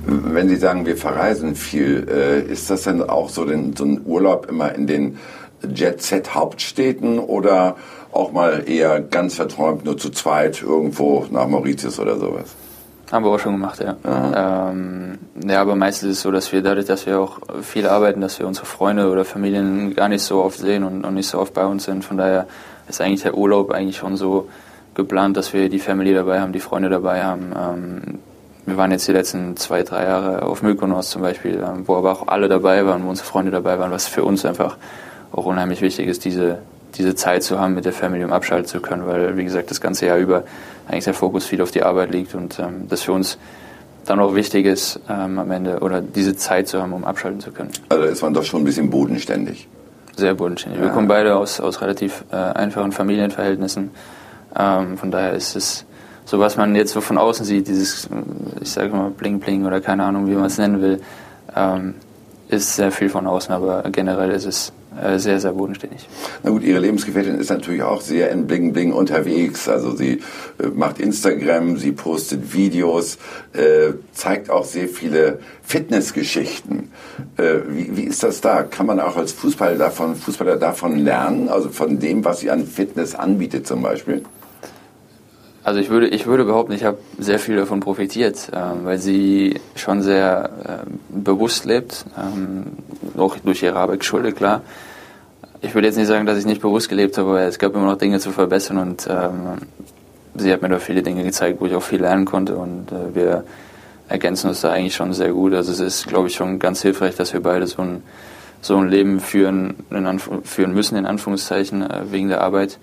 Wenn 0.04 0.48
Sie 0.48 0.56
sagen, 0.56 0.84
wir 0.84 0.96
verreisen 0.96 1.54
viel, 1.54 2.06
äh, 2.08 2.40
ist 2.42 2.68
das 2.68 2.82
denn 2.82 3.02
auch 3.02 3.30
so, 3.30 3.44
den, 3.44 3.74
so 3.74 3.84
ein 3.84 4.02
Urlaub 4.04 4.48
immer 4.50 4.74
in 4.74 4.86
den 4.86 5.18
Jet-Set-Hauptstädten 5.62 7.18
oder 7.18 7.76
auch 8.16 8.32
mal 8.32 8.64
eher 8.68 9.00
ganz 9.00 9.34
verträumt 9.34 9.84
nur 9.84 9.96
zu 9.96 10.10
zweit 10.10 10.62
irgendwo 10.62 11.26
nach 11.30 11.46
Mauritius 11.46 12.00
oder 12.00 12.18
sowas? 12.18 12.54
Haben 13.10 13.24
wir 13.24 13.30
auch 13.30 13.38
schon 13.38 13.52
gemacht, 13.52 13.80
ja. 13.80 14.70
Ähm, 14.70 15.18
ja, 15.46 15.60
aber 15.60 15.76
meistens 15.76 16.10
ist 16.10 16.16
es 16.18 16.22
so, 16.22 16.32
dass 16.32 16.52
wir 16.52 16.60
dadurch, 16.62 16.86
dass 16.86 17.06
wir 17.06 17.20
auch 17.20 17.38
viel 17.62 17.86
arbeiten, 17.86 18.20
dass 18.20 18.40
wir 18.40 18.48
unsere 18.48 18.66
Freunde 18.66 19.10
oder 19.10 19.24
Familien 19.24 19.94
gar 19.94 20.08
nicht 20.08 20.22
so 20.22 20.42
oft 20.42 20.58
sehen 20.58 20.82
und, 20.82 21.04
und 21.04 21.14
nicht 21.14 21.28
so 21.28 21.38
oft 21.38 21.54
bei 21.54 21.64
uns 21.64 21.84
sind. 21.84 22.04
Von 22.04 22.16
daher 22.16 22.46
ist 22.88 23.00
eigentlich 23.00 23.22
der 23.22 23.36
Urlaub 23.36 23.70
eigentlich 23.70 23.96
schon 23.96 24.16
so 24.16 24.48
geplant, 24.94 25.36
dass 25.36 25.52
wir 25.52 25.68
die 25.68 25.78
Family 25.78 26.14
dabei 26.14 26.40
haben, 26.40 26.52
die 26.52 26.60
Freunde 26.60 26.88
dabei 26.88 27.22
haben. 27.22 27.52
Ähm, 27.56 28.18
wir 28.64 28.76
waren 28.76 28.90
jetzt 28.90 29.06
die 29.06 29.12
letzten 29.12 29.56
zwei, 29.56 29.84
drei 29.84 30.04
Jahre 30.04 30.42
auf 30.42 30.62
Mykonos 30.62 31.10
zum 31.10 31.22
Beispiel, 31.22 31.62
ähm, 31.64 31.86
wo 31.86 31.94
aber 31.94 32.10
auch 32.10 32.26
alle 32.26 32.48
dabei 32.48 32.84
waren, 32.84 33.04
wo 33.04 33.10
unsere 33.10 33.28
Freunde 33.28 33.52
dabei 33.52 33.78
waren, 33.78 33.92
was 33.92 34.08
für 34.08 34.24
uns 34.24 34.44
einfach 34.44 34.76
auch 35.30 35.46
unheimlich 35.46 35.80
wichtig 35.80 36.08
ist, 36.08 36.24
diese, 36.24 36.58
diese 36.98 37.14
Zeit 37.14 37.42
zu 37.42 37.58
haben, 37.58 37.74
mit 37.74 37.84
der 37.84 37.92
Family 37.92 38.24
um 38.24 38.32
abschalten 38.32 38.66
zu 38.66 38.80
können, 38.80 39.06
weil, 39.06 39.36
wie 39.36 39.44
gesagt, 39.44 39.70
das 39.70 39.80
ganze 39.80 40.06
Jahr 40.06 40.18
über 40.18 40.44
eigentlich 40.88 41.04
der 41.04 41.14
Fokus 41.14 41.44
viel 41.44 41.62
auf 41.62 41.70
die 41.70 41.82
Arbeit 41.82 42.10
liegt 42.12 42.34
und 42.34 42.58
ähm, 42.58 42.88
das 42.88 43.02
für 43.02 43.12
uns 43.12 43.38
dann 44.04 44.20
auch 44.20 44.34
wichtig 44.34 44.66
ist, 44.66 45.00
ähm, 45.08 45.38
am 45.38 45.50
Ende 45.50 45.80
oder 45.80 46.00
diese 46.00 46.36
Zeit 46.36 46.68
zu 46.68 46.80
haben, 46.80 46.92
um 46.92 47.04
abschalten 47.04 47.40
zu 47.40 47.50
können. 47.50 47.70
Also 47.88 48.04
ist 48.04 48.22
man 48.22 48.34
doch 48.34 48.44
schon 48.44 48.62
ein 48.62 48.64
bisschen 48.64 48.88
bodenständig. 48.88 49.68
Sehr 50.16 50.34
bodenständig. 50.34 50.80
Ja. 50.80 50.86
Wir 50.86 50.92
kommen 50.92 51.08
beide 51.08 51.36
aus, 51.36 51.60
aus 51.60 51.80
relativ 51.82 52.24
äh, 52.30 52.36
einfachen 52.36 52.92
Familienverhältnissen. 52.92 53.90
Ähm, 54.56 54.96
von 54.96 55.10
daher 55.10 55.32
ist 55.32 55.56
es 55.56 55.84
so, 56.24 56.38
was 56.38 56.56
man 56.56 56.74
jetzt 56.74 56.92
so 56.92 57.00
von 57.00 57.18
außen 57.18 57.44
sieht, 57.44 57.68
dieses, 57.68 58.08
ich 58.60 58.70
sage 58.70 58.90
mal, 58.90 59.10
Bling 59.10 59.38
Bling 59.38 59.66
oder 59.66 59.80
keine 59.80 60.04
Ahnung, 60.04 60.28
wie 60.28 60.34
man 60.34 60.46
es 60.46 60.58
nennen 60.58 60.80
will, 60.80 61.00
ähm, 61.54 61.94
ist 62.48 62.76
sehr 62.76 62.92
viel 62.92 63.08
von 63.08 63.26
außen, 63.26 63.52
aber 63.54 63.82
generell 63.90 64.30
ist 64.30 64.46
es 64.46 64.72
äh, 64.85 64.85
sehr, 65.16 65.40
sehr 65.40 65.52
bodenständig. 65.52 66.08
Na 66.42 66.50
gut, 66.50 66.62
Ihre 66.62 66.80
Lebensgefährtin 66.80 67.38
ist 67.38 67.50
natürlich 67.50 67.82
auch 67.82 68.00
sehr 68.00 68.30
in 68.30 68.46
Bling 68.46 68.72
Bling 68.72 68.92
unterwegs. 68.92 69.68
Also 69.68 69.94
sie 69.94 70.22
äh, 70.58 70.68
macht 70.74 71.00
Instagram, 71.00 71.76
sie 71.76 71.92
postet 71.92 72.54
Videos, 72.54 73.18
äh, 73.52 73.92
zeigt 74.12 74.50
auch 74.50 74.64
sehr 74.64 74.88
viele 74.88 75.40
Fitnessgeschichten. 75.62 76.90
Äh, 77.36 77.58
wie, 77.68 77.96
wie 77.96 78.04
ist 78.04 78.22
das 78.22 78.40
da? 78.40 78.62
Kann 78.62 78.86
man 78.86 79.00
auch 79.00 79.16
als 79.16 79.32
Fußballer 79.32 79.76
davon, 79.76 80.16
Fußballer 80.16 80.56
davon 80.56 80.98
lernen? 80.98 81.48
Also 81.48 81.70
von 81.70 81.98
dem, 81.98 82.24
was 82.24 82.40
sie 82.40 82.50
an 82.50 82.66
Fitness 82.66 83.14
anbietet 83.14 83.66
zum 83.66 83.82
Beispiel? 83.82 84.22
Also 85.66 85.80
ich 85.80 85.90
würde, 85.90 86.06
ich 86.06 86.26
würde 86.26 86.44
behaupten, 86.44 86.70
ich 86.74 86.84
habe 86.84 86.98
sehr 87.18 87.40
viel 87.40 87.56
davon 87.56 87.80
profitiert, 87.80 88.50
äh, 88.52 88.84
weil 88.84 88.98
sie 88.98 89.60
schon 89.74 90.00
sehr 90.00 90.50
äh, 90.64 90.86
bewusst 91.08 91.64
lebt, 91.64 92.04
ähm, 92.16 92.66
auch 93.18 93.36
durch 93.38 93.64
ihre 93.64 93.76
Arbeit 93.76 93.98
geschuldet, 93.98 94.36
klar. 94.36 94.62
Ich 95.62 95.74
würde 95.74 95.88
jetzt 95.88 95.96
nicht 95.96 96.06
sagen, 96.06 96.26
dass 96.26 96.38
ich 96.38 96.46
nicht 96.46 96.60
bewusst 96.60 96.88
gelebt 96.88 97.18
habe, 97.18 97.30
aber 97.30 97.42
es 97.42 97.58
gab 97.58 97.74
immer 97.74 97.86
noch 97.86 97.98
Dinge 97.98 98.18
zu 98.20 98.30
verbessern 98.32 98.78
und 98.78 99.06
ähm, 99.08 99.58
sie 100.36 100.52
hat 100.52 100.62
mir 100.62 100.68
da 100.68 100.78
viele 100.78 101.02
Dinge 101.02 101.22
gezeigt, 101.24 101.60
wo 101.60 101.66
ich 101.66 101.74
auch 101.74 101.82
viel 101.82 102.00
lernen 102.00 102.24
konnte 102.24 102.56
und 102.56 102.92
äh, 102.92 103.14
wir 103.14 103.44
ergänzen 104.08 104.48
uns 104.48 104.60
da 104.60 104.70
eigentlich 104.70 104.94
schon 104.94 105.12
sehr 105.12 105.32
gut. 105.32 105.54
Also 105.54 105.72
es 105.72 105.80
ist, 105.80 106.06
glaube 106.06 106.28
ich, 106.28 106.34
schon 106.34 106.58
ganz 106.58 106.82
hilfreich, 106.82 107.16
dass 107.16 107.32
wir 107.32 107.40
beide 107.40 107.66
so 107.66 107.82
ein, 107.82 108.02
so 108.60 108.76
ein 108.76 108.88
Leben 108.88 109.20
führen, 109.20 109.74
führen 110.44 110.72
müssen, 110.74 110.96
in 110.96 111.06
Anführungszeichen, 111.06 111.82
äh, 111.82 112.02
wegen 112.10 112.28
der 112.28 112.42
Arbeit 112.42 112.78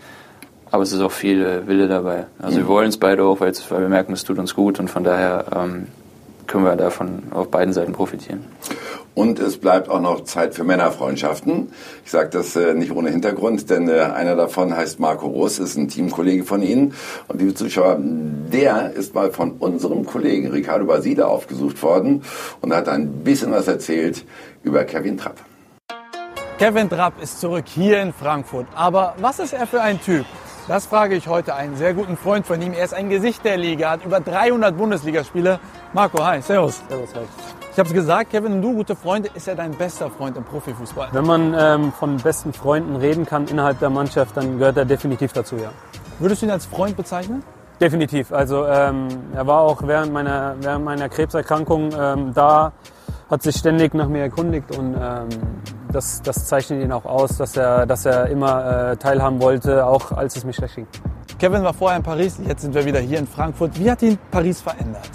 aber 0.73 0.81
es 0.81 0.91
ist 0.91 1.01
auch 1.01 1.11
viel 1.11 1.45
äh, 1.45 1.67
Wille 1.67 1.87
dabei. 1.87 2.25
Also 2.39 2.57
wir 2.57 2.67
wollen 2.67 2.89
es 2.89 2.97
beide 2.97 3.23
auch, 3.25 3.39
weil, 3.41 3.53
weil 3.69 3.81
wir 3.81 3.89
merken, 3.89 4.11
es 4.13 4.23
tut 4.23 4.39
uns 4.39 4.55
gut 4.55 4.79
und 4.79 4.89
von 4.89 5.03
daher 5.03 5.45
ähm, 5.55 5.85
können 6.47 6.65
wir 6.65 6.75
davon 6.75 7.21
auf 7.29 7.51
beiden 7.51 7.75
Seiten 7.75 7.93
profitieren. 7.93 8.43
Und 9.15 9.39
es 9.39 9.57
bleibt 9.57 9.89
auch 9.89 10.01
noch 10.01 10.23
Zeit 10.23 10.55
für 10.55 10.63
Männerfreundschaften. 10.63 11.71
Ich 12.03 12.11
sage 12.11 12.29
das 12.29 12.55
äh, 12.55 12.73
nicht 12.73 12.91
ohne 12.91 13.09
Hintergrund, 13.09 13.69
denn 13.69 13.87
äh, 13.87 13.99
einer 13.99 14.35
davon 14.35 14.75
heißt 14.75 14.99
Marco 14.99 15.27
Russ, 15.27 15.59
ist 15.59 15.77
ein 15.77 15.87
Teamkollege 15.87 16.43
von 16.43 16.63
Ihnen. 16.63 16.93
Und 17.27 17.39
liebe 17.39 17.53
Zuschauer, 17.53 17.97
der 17.99 18.93
ist 18.93 19.13
mal 19.13 19.31
von 19.31 19.51
unserem 19.53 20.05
Kollegen 20.05 20.47
Ricardo 20.47 20.85
Basile 20.85 21.27
aufgesucht 21.27 21.81
worden 21.83 22.23
und 22.61 22.73
hat 22.73 22.89
ein 22.89 23.23
bisschen 23.23 23.51
was 23.51 23.67
erzählt 23.67 24.25
über 24.63 24.83
Kevin 24.83 25.17
Trapp. 25.17 25.39
Kevin 26.57 26.89
Trapp 26.89 27.21
ist 27.21 27.39
zurück 27.39 27.65
hier 27.67 28.01
in 28.01 28.13
Frankfurt. 28.13 28.67
Aber 28.75 29.15
was 29.19 29.39
ist 29.39 29.53
er 29.53 29.67
für 29.67 29.81
ein 29.81 29.99
Typ? 30.01 30.25
Das 30.67 30.85
frage 30.85 31.15
ich 31.15 31.27
heute 31.27 31.55
einen 31.55 31.75
sehr 31.75 31.93
guten 31.93 32.15
Freund 32.15 32.47
von 32.47 32.61
ihm. 32.61 32.73
Er 32.73 32.85
ist 32.85 32.93
ein 32.93 33.09
Gesicht 33.09 33.43
der 33.43 33.57
Liga, 33.57 33.91
hat 33.91 34.05
über 34.05 34.21
300 34.21 34.77
Bundesligaspiele. 34.77 35.59
Marco, 35.91 36.23
hi, 36.25 36.41
servus. 36.41 36.81
Servus, 36.87 37.09
hi. 37.13 37.62
Ich 37.73 37.79
habe 37.79 37.89
es 37.89 37.95
gesagt, 37.95 38.29
Kevin, 38.29 38.61
du, 38.61 38.75
gute 38.75 38.95
Freunde, 38.95 39.31
ist 39.33 39.47
er 39.47 39.55
dein 39.55 39.71
bester 39.71 40.07
Freund 40.11 40.37
im 40.37 40.43
Profifußball? 40.43 41.07
Wenn 41.11 41.25
man 41.25 41.55
ähm, 41.57 41.91
von 41.91 42.17
besten 42.17 42.53
Freunden 42.53 42.95
reden 42.95 43.25
kann 43.25 43.47
innerhalb 43.47 43.79
der 43.79 43.89
Mannschaft, 43.89 44.37
dann 44.37 44.59
gehört 44.59 44.77
er 44.77 44.85
definitiv 44.85 45.33
dazu, 45.33 45.55
ja. 45.55 45.71
Würdest 46.19 46.43
du 46.43 46.45
ihn 46.45 46.51
als 46.51 46.67
Freund 46.67 46.95
bezeichnen? 46.95 47.41
Definitiv. 47.81 48.31
Also 48.31 48.67
ähm, 48.67 49.07
er 49.33 49.47
war 49.47 49.61
auch 49.61 49.81
während 49.87 50.13
meiner, 50.13 50.55
während 50.59 50.85
meiner 50.85 51.09
Krebserkrankung 51.09 51.89
ähm, 51.99 52.31
da, 52.35 52.73
hat 53.31 53.41
sich 53.41 53.55
ständig 53.55 53.95
nach 53.95 54.07
mir 54.07 54.21
erkundigt 54.21 54.77
und 54.77 54.93
ähm, 54.93 55.29
das, 55.91 56.21
das 56.21 56.45
zeichnet 56.45 56.83
ihn 56.83 56.91
auch 56.91 57.05
aus, 57.05 57.37
dass 57.37 57.57
er, 57.57 57.87
dass 57.87 58.05
er 58.05 58.27
immer 58.27 58.91
äh, 58.91 58.97
teilhaben 58.97 59.41
wollte, 59.41 59.83
auch 59.87 60.11
als 60.11 60.35
es 60.35 60.45
mir 60.45 60.53
schlecht 60.53 60.75
ging. 60.75 60.87
Kevin 61.39 61.63
war 61.63 61.73
vorher 61.73 61.97
in 61.97 62.03
Paris, 62.03 62.39
jetzt 62.47 62.61
sind 62.61 62.75
wir 62.75 62.85
wieder 62.85 62.99
hier 62.99 63.17
in 63.17 63.25
Frankfurt. 63.25 63.79
Wie 63.79 63.89
hat 63.89 64.03
ihn 64.03 64.19
Paris 64.29 64.61
verändert? 64.61 65.09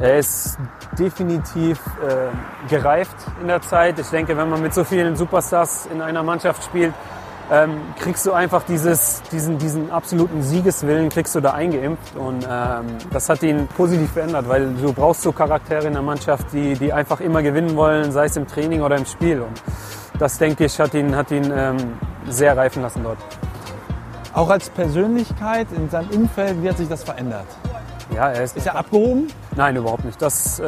Er 0.00 0.18
ist 0.18 0.58
definitiv 0.96 1.80
äh, 2.06 2.68
gereift 2.68 3.16
in 3.40 3.48
der 3.48 3.60
Zeit. 3.60 3.98
Ich 3.98 4.08
denke, 4.08 4.36
wenn 4.36 4.48
man 4.48 4.62
mit 4.62 4.72
so 4.72 4.84
vielen 4.84 5.16
Superstars 5.16 5.88
in 5.92 6.00
einer 6.00 6.22
Mannschaft 6.22 6.62
spielt, 6.62 6.94
ähm, 7.50 7.80
kriegst 7.98 8.24
du 8.26 8.32
einfach 8.32 8.62
dieses, 8.62 9.22
diesen, 9.32 9.58
diesen 9.58 9.90
absoluten 9.90 10.42
Siegeswillen, 10.42 11.08
kriegst 11.08 11.34
du 11.34 11.40
da 11.40 11.52
eingeimpft. 11.52 12.14
Und 12.14 12.46
ähm, 12.48 12.86
das 13.10 13.28
hat 13.28 13.42
ihn 13.42 13.66
positiv 13.76 14.12
verändert, 14.12 14.48
weil 14.48 14.72
du 14.74 14.92
brauchst 14.92 15.22
so 15.22 15.32
Charaktere 15.32 15.86
in 15.86 15.94
der 15.94 16.02
Mannschaft, 16.02 16.52
die, 16.52 16.74
die 16.74 16.92
einfach 16.92 17.20
immer 17.20 17.42
gewinnen 17.42 17.74
wollen, 17.74 18.12
sei 18.12 18.26
es 18.26 18.36
im 18.36 18.46
Training 18.46 18.82
oder 18.82 18.96
im 18.96 19.06
Spiel. 19.06 19.40
Und 19.40 19.62
das, 20.18 20.38
denke 20.38 20.66
ich, 20.66 20.78
hat 20.78 20.94
ihn, 20.94 21.16
hat 21.16 21.30
ihn 21.32 21.52
ähm, 21.52 21.76
sehr 22.28 22.56
reifen 22.56 22.82
lassen 22.82 23.02
dort. 23.02 23.18
Auch 24.32 24.50
als 24.50 24.70
Persönlichkeit 24.70 25.66
in 25.74 25.90
seinem 25.90 26.10
Umfeld, 26.10 26.62
wie 26.62 26.68
hat 26.68 26.76
sich 26.76 26.88
das 26.88 27.02
verändert? 27.02 27.46
Ja, 28.14 28.30
er 28.30 28.42
ist, 28.42 28.56
ist 28.56 28.66
er 28.66 28.76
abgehoben? 28.76 29.28
Nein, 29.56 29.76
überhaupt 29.76 30.04
nicht. 30.04 30.20
Das, 30.20 30.58
äh, 30.58 30.64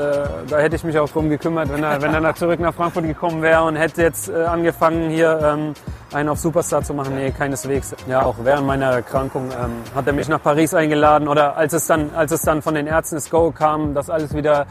da 0.49 0.59
hätte 0.59 0.77
ich 0.77 0.85
mich 0.85 0.99
auch 0.99 1.09
drum 1.09 1.31
gekümmert, 1.31 1.73
wenn 1.73 1.83
er, 1.83 2.01
wenn 2.03 2.13
er 2.13 2.35
zurück 2.35 2.61
nach 2.61 2.75
Frankfurt 2.75 3.07
gekommen 3.07 3.43
wäre 3.43 3.65
und 3.65 3.77
hätte 3.77 4.03
jetzt 4.03 4.29
äh, 4.29 4.45
angefangen, 4.45 5.11
hier 5.11 5.41
ähm, 5.43 5.75
einen 6.13 6.29
auf 6.29 6.39
Superstar 6.39 6.83
zu 6.83 6.93
machen. 6.93 7.15
Nee, 7.15 7.31
keineswegs. 7.31 7.95
Ja, 8.09 8.23
auch 8.23 8.37
während 8.43 8.67
meiner 8.67 8.93
Erkrankung 8.93 9.51
ähm, 9.51 9.73
hat 9.95 10.07
er 10.07 10.13
mich 10.13 10.29
nach 10.29 10.43
Paris 10.43 10.75
eingeladen 10.75 11.29
oder 11.29 11.57
als 11.57 11.73
es 11.73 11.87
dann, 11.87 12.11
als 12.15 12.33
es 12.33 12.43
dann 12.43 12.63
von 12.63 12.75
den 12.75 12.87
Ärzten 12.87 13.17
das 13.17 13.31
Go 13.31 13.51
kam, 13.53 13.95
dass 13.95 14.11
alles 14.11 14.35
wieder 14.35 14.67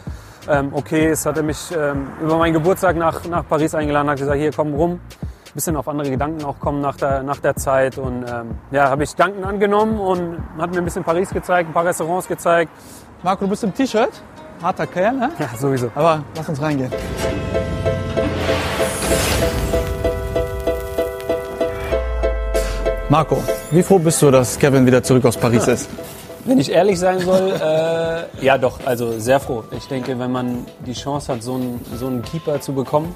ähm, 0.47 0.69
okay 0.73 1.11
ist, 1.11 1.25
hat 1.25 1.37
er 1.37 1.43
mich 1.43 1.71
ähm, 1.75 2.07
über 2.21 2.37
meinen 2.37 2.53
Geburtstag 2.53 2.95
nach, 2.95 3.25
nach 3.25 3.47
Paris 3.47 3.73
eingeladen, 3.73 4.09
hat 4.09 4.19
gesagt, 4.19 4.37
hier 4.37 4.51
komm 4.51 4.73
rum 4.73 4.99
bisschen 5.53 5.75
auf 5.75 5.87
andere 5.87 6.09
Gedanken 6.09 6.43
auch 6.45 6.59
kommen 6.59 6.81
nach 6.81 6.95
der, 6.95 7.23
nach 7.23 7.37
der 7.37 7.55
Zeit. 7.55 7.97
Und 7.97 8.25
ähm, 8.29 8.51
ja, 8.71 8.89
habe 8.89 9.03
ich 9.03 9.15
Danken 9.15 9.43
angenommen 9.43 9.99
und 9.99 10.37
hat 10.57 10.71
mir 10.71 10.77
ein 10.77 10.85
bisschen 10.85 11.03
Paris 11.03 11.29
gezeigt, 11.29 11.69
ein 11.69 11.73
paar 11.73 11.85
Restaurants 11.85 12.27
gezeigt. 12.27 12.71
Marco, 13.23 13.45
du 13.45 13.49
bist 13.49 13.63
im 13.63 13.73
T-Shirt. 13.73 14.11
Harter 14.61 14.87
Kerl, 14.87 15.15
ne? 15.15 15.31
Ja, 15.39 15.49
sowieso. 15.57 15.89
Aber 15.95 16.23
lass 16.35 16.49
uns 16.49 16.61
reingehen. 16.61 16.91
Marco, 23.09 23.41
wie 23.71 23.81
froh 23.81 23.97
bist 23.97 24.21
du, 24.21 24.29
dass 24.29 24.59
Kevin 24.59 24.85
wieder 24.85 25.01
zurück 25.01 25.25
aus 25.25 25.35
Paris 25.35 25.65
ja. 25.65 25.73
ist? 25.73 25.89
Wenn 26.49 26.57
ich 26.57 26.71
ehrlich 26.71 26.97
sein 26.97 27.19
soll, 27.19 27.53
äh, 27.61 28.43
ja 28.43 28.57
doch, 28.57 28.79
also 28.83 29.19
sehr 29.19 29.39
froh. 29.39 29.63
Ich 29.77 29.87
denke, 29.87 30.17
wenn 30.17 30.31
man 30.31 30.65
die 30.83 30.93
Chance 30.93 31.31
hat, 31.31 31.43
so 31.43 31.53
einen, 31.53 31.79
so 31.95 32.07
einen 32.07 32.23
Keeper 32.23 32.59
zu 32.59 32.73
bekommen, 32.73 33.13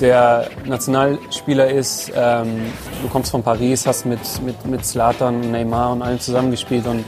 der 0.00 0.48
Nationalspieler 0.64 1.68
ist, 1.68 2.10
ähm, 2.16 2.72
du 3.02 3.08
kommst 3.08 3.32
von 3.32 3.42
Paris, 3.42 3.86
hast 3.86 4.06
mit, 4.06 4.20
mit, 4.42 4.64
mit 4.64 4.86
Zlatan, 4.86 5.50
Neymar 5.50 5.92
und 5.92 6.00
allen 6.00 6.20
zusammengespielt 6.20 6.86
und 6.86 7.04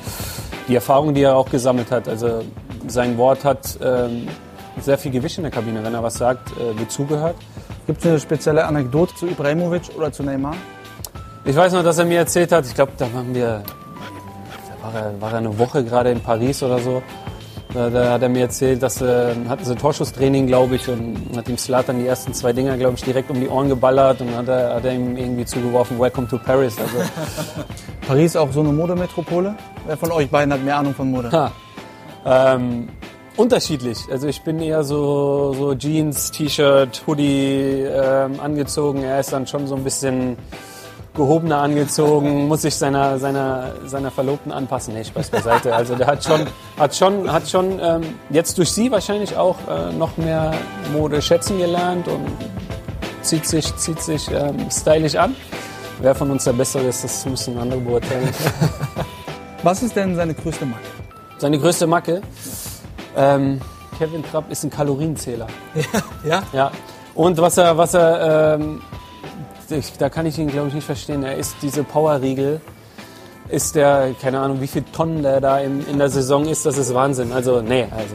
die 0.68 0.74
Erfahrung, 0.74 1.14
die 1.14 1.22
er 1.22 1.37
auch 1.37 1.48
gesammelt 1.48 1.90
hat, 1.90 2.06
also 2.06 2.42
sein 2.87 3.16
Wort 3.16 3.42
hat 3.42 3.78
ähm, 3.82 4.28
sehr 4.78 4.98
viel 4.98 5.11
Gewicht 5.11 5.38
in 5.38 5.44
der 5.44 5.52
Kabine. 5.52 5.82
Wenn 5.82 5.94
er 5.94 6.02
was 6.02 6.16
sagt, 6.16 6.50
äh, 6.52 6.78
wird 6.78 6.90
zugehört. 6.90 7.37
Gibt 7.87 8.00
es 8.00 8.06
eine 8.06 8.20
spezielle 8.20 8.66
Anekdote 8.66 9.14
zu 9.14 9.26
Ibrahimovic 9.26 9.85
oder 9.96 10.12
zu 10.12 10.22
Neymar? 10.22 10.54
Ich 11.46 11.56
weiß 11.56 11.72
noch, 11.72 11.82
dass 11.82 11.96
er 11.96 12.04
mir 12.04 12.18
erzählt 12.18 12.52
hat, 12.52 12.66
ich 12.66 12.74
glaube, 12.74 12.92
da 12.98 13.11
waren 13.14 13.35
wir 13.35 13.62
war 14.82 14.94
er, 14.94 15.20
war 15.20 15.32
er 15.32 15.38
eine 15.38 15.58
Woche 15.58 15.84
gerade 15.84 16.10
in 16.10 16.20
Paris 16.20 16.62
oder 16.62 16.78
so. 16.78 17.02
Da, 17.74 17.88
da, 17.88 18.12
hat 18.12 18.22
er 18.22 18.28
mir 18.28 18.42
erzählt, 18.42 18.82
dass 18.82 19.00
äh, 19.00 19.34
hatten 19.48 19.64
sie 19.64 19.74
Torschusstraining, 19.74 20.46
glaube 20.46 20.76
ich, 20.76 20.88
und 20.88 21.16
hat 21.34 21.48
ihm 21.48 21.56
Slatan 21.56 22.00
die 22.00 22.06
ersten 22.06 22.34
zwei 22.34 22.52
Dinger, 22.52 22.76
glaube 22.76 22.96
ich, 22.96 23.02
direkt 23.02 23.30
um 23.30 23.40
die 23.40 23.48
Ohren 23.48 23.70
geballert 23.70 24.20
und 24.20 24.36
hat 24.36 24.48
er, 24.48 24.74
hat 24.74 24.84
er 24.84 24.92
ihm 24.92 25.16
irgendwie 25.16 25.46
zugeworfen, 25.46 25.98
Welcome 25.98 26.28
to 26.28 26.36
Paris. 26.36 26.76
Also, 26.78 26.98
Paris 28.06 28.36
auch 28.36 28.52
so 28.52 28.60
eine 28.60 28.72
Modemetropole? 28.72 29.56
Wer 29.86 29.96
von 29.96 30.12
euch 30.12 30.28
beiden 30.28 30.52
hat 30.52 30.62
mehr 30.62 30.76
Ahnung 30.76 30.94
von 30.94 31.10
Mode? 31.10 31.32
Ha. 31.32 31.50
Ähm, 32.26 32.90
unterschiedlich. 33.36 33.98
Also 34.10 34.28
ich 34.28 34.42
bin 34.42 34.60
eher 34.60 34.84
so, 34.84 35.54
so 35.54 35.74
Jeans, 35.74 36.30
T-Shirt, 36.30 37.02
Hoodie 37.06 37.86
ähm, 37.88 38.38
angezogen. 38.38 39.02
Er 39.02 39.20
ist 39.20 39.32
dann 39.32 39.46
schon 39.46 39.66
so 39.66 39.76
ein 39.76 39.84
bisschen 39.84 40.36
gehobener 41.14 41.59
angezogen, 41.59 42.48
muss 42.48 42.62
sich 42.62 42.75
seiner, 42.75 43.18
seiner, 43.18 43.72
seiner 43.85 44.11
Verlobten 44.11 44.51
anpassen. 44.51 44.94
Nee, 44.94 45.05
Spaß 45.05 45.31
beiseite. 45.31 45.75
Also 45.75 45.94
der 45.94 46.07
hat 46.07 46.25
schon, 46.25 46.46
hat 46.79 46.96
schon, 46.96 47.33
hat 47.33 47.48
schon 47.48 47.79
ähm, 47.81 48.03
jetzt 48.31 48.57
durch 48.57 48.72
sie 48.72 48.90
wahrscheinlich 48.90 49.37
auch 49.37 49.57
äh, 49.68 49.92
noch 49.92 50.16
mehr 50.16 50.53
Mode 50.92 51.20
schätzen 51.20 51.59
gelernt 51.59 52.09
und 52.09 52.27
zieht 53.20 53.46
sich, 53.46 53.75
zieht 53.77 54.01
sich 54.01 54.31
ähm, 54.31 54.70
stylisch 54.70 55.16
an. 55.16 55.37
Wer 56.01 56.14
von 56.14 56.31
uns 56.31 56.44
der 56.44 56.55
Bessere 56.55 56.85
ist, 56.85 57.05
das 57.05 57.27
müssen 57.27 57.59
andere 57.59 57.81
beurteilen. 57.81 58.31
Was 59.62 59.83
ist 59.83 59.94
denn 59.94 60.16
seine 60.16 60.35
größte 60.35 60.66
Macke? 60.66 60.83
Seine 61.38 61.59
größte 61.59 61.87
Macke? 61.87 62.22
Ähm, 63.16 63.61
Kevin 63.98 64.25
Trapp 64.25 64.51
ist 64.51 64.64
ein 64.64 64.70
Kalorienzähler. 64.70 65.46
Ja? 65.75 65.83
Ja. 66.25 66.42
ja. 66.53 66.70
Und 67.14 67.37
was 67.38 67.59
er, 67.59 67.77
was 67.77 67.92
er 67.92 68.55
ähm, 68.55 68.81
ich, 69.72 69.96
da 69.98 70.08
kann 70.08 70.26
ich 70.26 70.38
ihn, 70.38 70.48
glaube 70.48 70.68
ich, 70.68 70.74
nicht 70.74 70.87
verstehen. 70.87 71.22
Er 71.22 71.37
ist 71.37 71.56
diese 71.62 71.85
Powerriegel, 71.85 72.61
ist 73.48 73.74
der, 73.74 74.14
keine 74.20 74.40
Ahnung, 74.40 74.61
wie 74.61 74.66
viele 74.66 74.85
Tonnen 74.92 75.22
der 75.22 75.40
da 75.40 75.58
in, 75.58 75.87
in 75.87 75.98
der 75.98 76.08
Saison 76.08 76.46
ist, 76.46 76.64
das 76.64 76.78
ist 76.78 76.94
Wahnsinn. 76.94 77.32
Also, 77.32 77.61
nee, 77.61 77.87
also. 77.90 78.14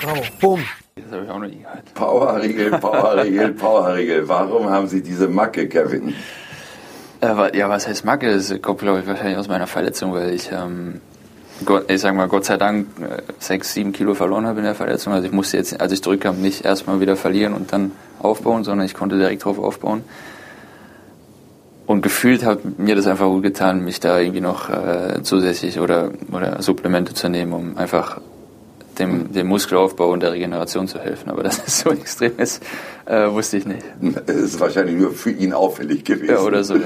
Bravo, 0.00 0.22
boom. 0.40 0.60
Das 0.94 1.12
habe 1.12 1.24
ich 1.24 1.30
auch 1.30 1.38
noch 1.38 1.48
nie 1.48 1.58
gehört. 1.58 1.94
Powerriegel, 1.94 2.70
Powerriegel, 2.78 3.52
Powerriegel. 3.54 4.28
Warum 4.28 4.70
haben 4.70 4.86
Sie 4.86 5.02
diese 5.02 5.28
Macke, 5.28 5.68
Kevin? 5.68 6.14
Äh, 7.20 7.56
ja, 7.56 7.68
was 7.68 7.88
heißt 7.88 8.04
Macke? 8.04 8.32
Das 8.32 8.54
kommt, 8.62 8.80
glaube 8.80 9.00
ich, 9.00 9.06
wahrscheinlich 9.06 9.38
aus 9.38 9.48
meiner 9.48 9.66
Verletzung, 9.66 10.12
weil 10.12 10.34
ich, 10.34 10.52
ähm, 10.52 11.00
Gott, 11.64 11.90
ich 11.90 12.00
sag 12.00 12.14
mal, 12.14 12.28
Gott 12.28 12.44
sei 12.44 12.56
Dank 12.56 12.86
äh, 13.00 13.22
sechs, 13.38 13.74
sieben 13.74 13.92
Kilo 13.92 14.14
verloren 14.14 14.46
habe 14.46 14.58
in 14.58 14.64
der 14.64 14.74
Verletzung. 14.74 15.12
Also 15.12 15.26
ich 15.26 15.32
musste 15.32 15.56
jetzt, 15.56 15.80
als 15.80 15.92
ich 15.92 16.02
zurückkam, 16.02 16.40
nicht 16.40 16.64
erstmal 16.64 17.00
wieder 17.00 17.16
verlieren 17.16 17.54
und 17.54 17.72
dann 17.72 17.92
aufbauen, 18.20 18.64
sondern 18.64 18.86
ich 18.86 18.94
konnte 18.94 19.18
direkt 19.18 19.44
drauf 19.44 19.58
aufbauen. 19.58 20.02
Und 21.86 22.02
gefühlt 22.02 22.44
hat 22.44 22.78
mir 22.78 22.96
das 22.96 23.06
einfach 23.06 23.26
gut 23.26 23.42
getan, 23.42 23.82
mich 23.82 23.98
da 23.98 24.18
irgendwie 24.18 24.42
noch 24.42 24.68
äh, 24.68 25.22
zusätzlich 25.22 25.80
oder, 25.80 26.10
oder 26.30 26.60
Supplemente 26.60 27.14
zu 27.14 27.30
nehmen, 27.30 27.52
um 27.54 27.78
einfach 27.78 28.20
dem, 28.98 29.32
dem 29.32 29.46
Muskelaufbau 29.46 30.10
und 30.10 30.22
der 30.22 30.32
Regeneration 30.32 30.88
zu 30.88 30.98
helfen. 30.98 31.30
Aber 31.30 31.42
das 31.42 31.58
ist 31.58 31.80
so 31.80 31.90
extrem 31.92 32.38
ist, 32.38 32.62
äh, 33.06 33.30
wusste 33.30 33.56
ich 33.56 33.66
nicht. 33.66 33.82
Es 34.26 34.36
ist 34.36 34.60
wahrscheinlich 34.60 34.96
nur 34.96 35.12
für 35.12 35.30
ihn 35.30 35.52
auffällig 35.52 36.04
gewesen. 36.04 36.34
Ja, 36.34 36.40
oder 36.40 36.64
so. 36.64 36.76
Ja. 36.76 36.82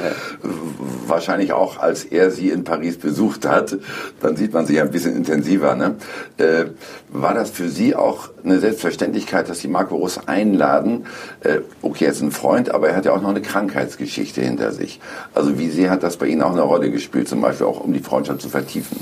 Wahrscheinlich 1.07 1.53
auch, 1.53 1.79
als 1.79 2.05
er 2.05 2.31
sie 2.31 2.51
in 2.51 2.65
Paris 2.65 2.99
besucht 2.99 3.47
hat. 3.47 3.77
Dann 4.21 4.37
sieht 4.37 4.53
man 4.53 4.67
sie 4.67 4.81
ein 4.81 4.91
bisschen 4.91 5.17
intensiver. 5.17 5.75
Ne? 5.75 5.97
Äh, 6.39 6.67
war 7.09 7.35
das 7.35 7.51
für 7.51 7.69
Sie 7.69 7.95
auch 7.95 8.31
eine 8.45 8.59
Selbstverständlichkeit, 8.59 9.49
dass 9.49 9.61
Sie 9.61 9.69
Marco 9.69 9.97
Russ 9.97 10.21
einladen? 10.27 11.07
Äh, 11.41 11.61
okay, 11.83 12.07
er 12.07 12.13
ist 12.13 12.23
ein 12.23 12.31
Freund, 12.31 12.71
aber 12.71 12.89
er 12.89 12.97
hat 12.97 13.05
ja 13.05 13.13
auch 13.13 13.23
noch 13.23 13.31
eine 13.31 13.43
Krankheitsgeschichte 13.43 14.41
hinter 14.41 14.73
sich. 14.73 15.01
Also 15.35 15.59
wie 15.59 15.71
sehr 15.71 15.91
hat 15.91 16.03
das 16.03 16.17
bei 16.17 16.27
Ihnen 16.27 16.43
auch 16.43 16.53
eine 16.53 16.63
Rolle 16.63 16.91
gespielt, 16.91 17.29
zum 17.29 17.41
Beispiel 17.41 17.67
auch 17.67 17.81
um 17.81 17.93
die 17.93 18.01
Freundschaft 18.01 18.41
zu 18.41 18.49
vertiefen? 18.49 18.99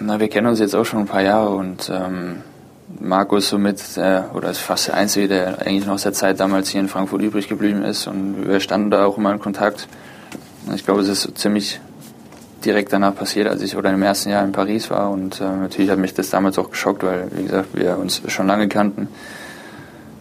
Na, 0.00 0.18
wir 0.18 0.28
kennen 0.28 0.48
uns 0.48 0.58
jetzt 0.58 0.74
auch 0.74 0.84
schon 0.84 1.00
ein 1.00 1.06
paar 1.06 1.22
Jahre 1.22 1.50
und 1.50 1.90
ähm, 1.92 2.42
Marco 3.00 3.36
ist 3.36 3.48
somit, 3.48 3.80
äh, 3.96 4.22
oder 4.34 4.50
ist 4.50 4.58
fast 4.58 4.88
der 4.88 4.94
Einzige, 4.94 5.28
der 5.28 5.60
eigentlich 5.60 5.86
noch 5.86 5.94
aus 5.94 6.02
der 6.02 6.12
Zeit 6.12 6.40
damals 6.40 6.68
hier 6.68 6.80
in 6.80 6.88
Frankfurt 6.88 7.22
übrig 7.22 7.48
geblieben 7.48 7.84
ist 7.84 8.08
und 8.08 8.48
wir 8.48 8.58
standen 8.58 8.90
da 8.90 9.06
auch 9.06 9.18
immer 9.18 9.32
in 9.32 9.38
Kontakt. 9.38 9.86
Ich 10.74 10.84
glaube, 10.84 11.02
es 11.02 11.08
ist 11.08 11.38
ziemlich 11.38 11.80
direkt 12.64 12.92
danach 12.92 13.14
passiert, 13.14 13.46
als 13.46 13.62
ich 13.62 13.76
oder 13.76 13.92
im 13.92 14.02
ersten 14.02 14.30
Jahr 14.30 14.44
in 14.44 14.50
Paris 14.50 14.90
war 14.90 15.10
und 15.10 15.40
äh, 15.40 15.44
natürlich 15.44 15.90
hat 15.90 15.98
mich 15.98 16.12
das 16.12 16.28
damals 16.28 16.58
auch 16.58 16.70
geschockt, 16.70 17.04
weil, 17.04 17.28
wie 17.32 17.44
gesagt, 17.44 17.68
wir 17.74 17.96
uns 17.98 18.20
schon 18.26 18.48
lange 18.48 18.68
kannten. 18.68 19.08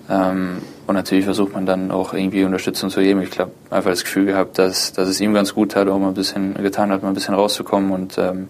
Ähm, 0.08 0.58
und 0.86 0.96
natürlich 0.96 1.26
versucht 1.26 1.54
man 1.54 1.66
dann 1.66 1.90
auch 1.90 2.14
irgendwie 2.14 2.44
Unterstützung 2.44 2.90
zu 2.92 3.00
geben. 3.00 3.22
Ich 3.22 3.32
glaube, 3.32 3.54
einfach 3.72 3.90
das 3.90 4.04
Gefühl 4.04 4.26
gehabt, 4.26 4.60
dass, 4.60 4.94
dass 4.94 5.08
es 5.08 5.20
ihm 5.20 5.34
ganz 5.34 5.56
gut 5.56 5.76
hat, 5.76 5.88
auch 5.88 5.98
mal 5.98 6.10
ein 6.10 6.14
bisschen 6.14 6.54
getan 6.56 6.92
hat, 6.92 7.02
mal 7.02 7.08
ein 7.08 7.16
bisschen 7.16 7.34
rauszukommen 7.34 7.92
und 7.92 8.18
ähm, 8.18 8.50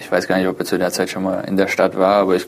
ich 0.00 0.10
weiß 0.10 0.26
gar 0.26 0.38
nicht, 0.38 0.48
ob 0.48 0.58
er 0.58 0.64
zu 0.64 0.78
der 0.78 0.90
Zeit 0.90 1.10
schon 1.10 1.22
mal 1.22 1.42
in 1.42 1.56
der 1.56 1.68
Stadt 1.68 1.96
war, 1.96 2.16
aber 2.16 2.34
ich, 2.34 2.46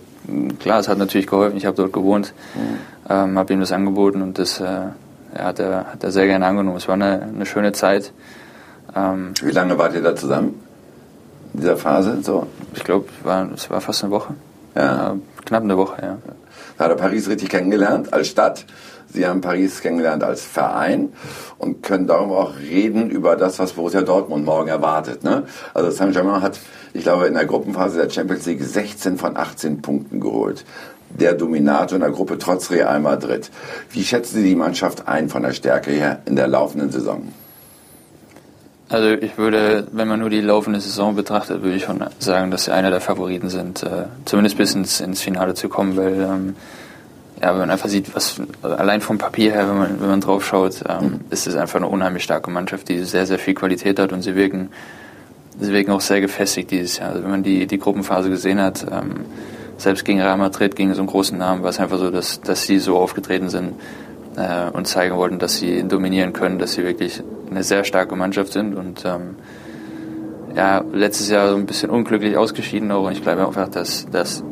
klar, 0.59 0.81
es 0.81 0.89
hat 0.89 0.99
natürlich 0.99 1.27
geholfen. 1.27 1.57
Ich 1.57 1.67
habe 1.67 1.77
dort 1.77 1.93
gewohnt, 1.93 2.33
mhm. 2.55 2.79
ähm, 3.11 3.39
habe 3.39 3.53
ihm 3.53 3.61
das 3.61 3.73
angeboten 3.73 4.23
und 4.23 4.39
das 4.39 4.59
äh, 4.59 4.65
ja, 4.65 5.45
hat, 5.45 5.59
er, 5.59 5.93
hat 5.93 6.03
er 6.03 6.11
sehr 6.11 6.27
gerne 6.27 6.47
angenommen. 6.47 6.79
Es 6.79 6.89
war 6.89 6.95
eine, 6.95 7.23
eine 7.23 7.47
schöne 7.47 7.73
Zeit. 7.73 8.13
Ähm, 8.97 9.35
Wie 9.43 9.51
lange 9.51 9.79
wart 9.79 9.95
ihr 9.95 10.03
da 10.03 10.17
zusammen? 10.17 10.61
In 11.53 11.61
dieser 11.61 11.77
Phase? 11.77 12.23
So? 12.23 12.47
Ich 12.75 12.85
glaube, 12.85 13.07
es 13.21 13.25
war, 13.25 13.49
es 13.53 13.71
war 13.71 13.81
fast 13.83 14.03
eine 14.03 14.13
Woche. 14.13 14.35
Ja. 14.75 15.13
Äh, 15.13 15.17
knapp 15.45 15.63
eine 15.63 15.77
Woche, 15.77 16.03
ja. 16.03 16.19
Da 16.79 16.85
hat 16.85 16.91
er 16.91 16.97
Paris 16.97 17.29
richtig 17.29 17.51
kennengelernt 17.51 18.15
als 18.15 18.29
Stadt. 18.29 18.65
Sie 19.13 19.27
haben 19.27 19.41
Paris 19.41 19.81
kennengelernt 19.81 20.23
als 20.25 20.43
Verein 20.43 21.13
und 21.59 21.83
können 21.83 22.07
darum 22.07 22.33
auch 22.33 22.59
reden 22.59 23.11
über 23.11 23.37
das, 23.37 23.59
was 23.59 23.73
Borussia 23.73 24.03
Dortmund 24.03 24.45
morgen 24.45 24.69
erwartet. 24.69 25.23
Ne? 25.23 25.45
Also 25.75 25.91
Saint-Germain 25.91 26.43
hat 26.43 26.59
ich 26.95 27.05
glaube, 27.05 27.27
in 27.27 27.35
der 27.35 27.47
Gruppenphase 27.47 27.99
der 27.99 28.11
Champions 28.11 28.47
League 28.47 28.63
16 28.63 29.17
von 29.17 29.37
18 29.37 29.81
Punkten 29.81 30.21
geholt. 30.21 30.65
Der 31.11 31.35
Dominator 31.35 31.97
in 31.97 32.03
der 32.03 32.11
Gruppe 32.11 32.39
trotz 32.39 32.71
Real 32.71 33.01
Madrid. 33.01 33.51
Wie 33.91 34.05
schätzen 34.05 34.37
Sie 34.37 34.45
die 34.45 34.55
Mannschaft 34.55 35.09
ein 35.09 35.29
von 35.29 35.43
der 35.43 35.53
Stärke 35.53 35.91
her 35.91 36.21
in 36.27 36.37
der 36.37 36.49
laufenden 36.49 36.91
Saison? 36.91 37.29
Also 38.89 39.09
ich 39.09 39.39
würde, 39.39 39.87
wenn 39.93 40.07
man 40.07 40.21
nur 40.21 40.29
die 40.29 40.43
laufende 40.43 40.81
Saison 40.81 41.15
betrachtet, 41.15 41.63
würde 41.63 41.77
ich 41.77 41.85
schon 41.85 42.05
sagen, 42.19 42.51
dass 42.51 42.65
sie 42.65 42.75
einer 42.75 42.91
der 42.91 43.01
Favoriten 43.01 43.49
sind, 43.49 43.83
äh, 43.83 44.05
zumindest 44.27 44.59
bis 44.59 44.75
ins, 44.75 45.01
ins 45.01 45.23
Finale 45.23 45.55
zu 45.55 45.71
kommen, 45.71 45.97
weil 45.97 46.21
ähm, 46.21 46.57
ja, 47.43 47.51
wenn 47.51 47.59
man 47.59 47.71
einfach 47.71 47.89
sieht, 47.89 48.15
was 48.15 48.41
allein 48.63 49.01
vom 49.01 49.19
Papier 49.19 49.53
her, 49.53 49.69
wenn 49.69 49.79
man, 49.79 50.01
wenn 50.01 50.09
man 50.09 50.21
drauf 50.21 50.47
schaut, 50.47 50.85
ähm, 50.89 51.05
mhm. 51.05 51.21
ist 51.31 51.47
es 51.49 51.57
einfach 51.57 51.77
eine 51.77 51.89
unheimlich 51.89 52.23
starke 52.23 52.51
Mannschaft, 52.51 52.89
die 52.89 53.01
sehr, 53.01 53.27
sehr 53.27 53.39
viel 53.39 53.55
Qualität 53.55 53.99
hat 53.99 54.13
und 54.13 54.23
sie 54.23 54.37
wirken 54.37 54.71
deswegen 55.61 55.91
auch 55.91 56.01
sehr 56.01 56.21
gefestigt 56.21 56.71
dieses 56.71 56.99
Jahr. 56.99 57.11
Also 57.11 57.25
wenn 57.25 57.31
man 57.31 57.43
die, 57.43 57.67
die 57.67 57.79
Gruppenphase 57.79 58.31
gesehen 58.31 58.61
hat, 58.61 58.87
ähm, 58.91 59.25
selbst 59.77 60.05
gegen 60.05 60.21
Real 60.21 60.37
Madrid, 60.37 60.77
gegen 60.77 60.95
so 60.95 61.01
einen 61.01 61.09
großen 61.09 61.37
Namen, 61.37 61.65
war 61.65 61.71
es 61.71 61.81
einfach 61.81 61.99
so, 61.99 62.11
dass, 62.11 62.41
dass 62.41 62.65
sie 62.65 62.79
so 62.79 62.97
aufgetreten 62.97 63.49
sind 63.49 63.75
äh, 64.37 64.71
und 64.71 64.87
zeigen 64.87 65.17
wollten, 65.17 65.41
dass 65.41 65.57
sie 65.57 65.83
dominieren 65.83 66.33
können, 66.33 66.61
dass 66.61 66.75
sie 66.75 66.85
wirklich 66.85 67.23
eine 67.51 67.65
sehr 67.65 67.83
starke 67.83 68.15
Mannschaft 68.15 68.53
sind 68.53 68.77
und 68.77 69.05
ähm, 69.05 69.35
ja, 70.55 70.85
letztes 70.93 71.29
Jahr 71.29 71.49
so 71.49 71.57
ein 71.57 71.67
bisschen 71.67 71.91
unglücklich 71.91 72.37
ausgeschieden 72.37 72.93
auch 72.93 73.07
und 73.07 73.13
ich 73.13 73.23
glaube 73.23 73.45
einfach, 73.45 73.69
dass, 73.69 74.07
dass 74.11 74.45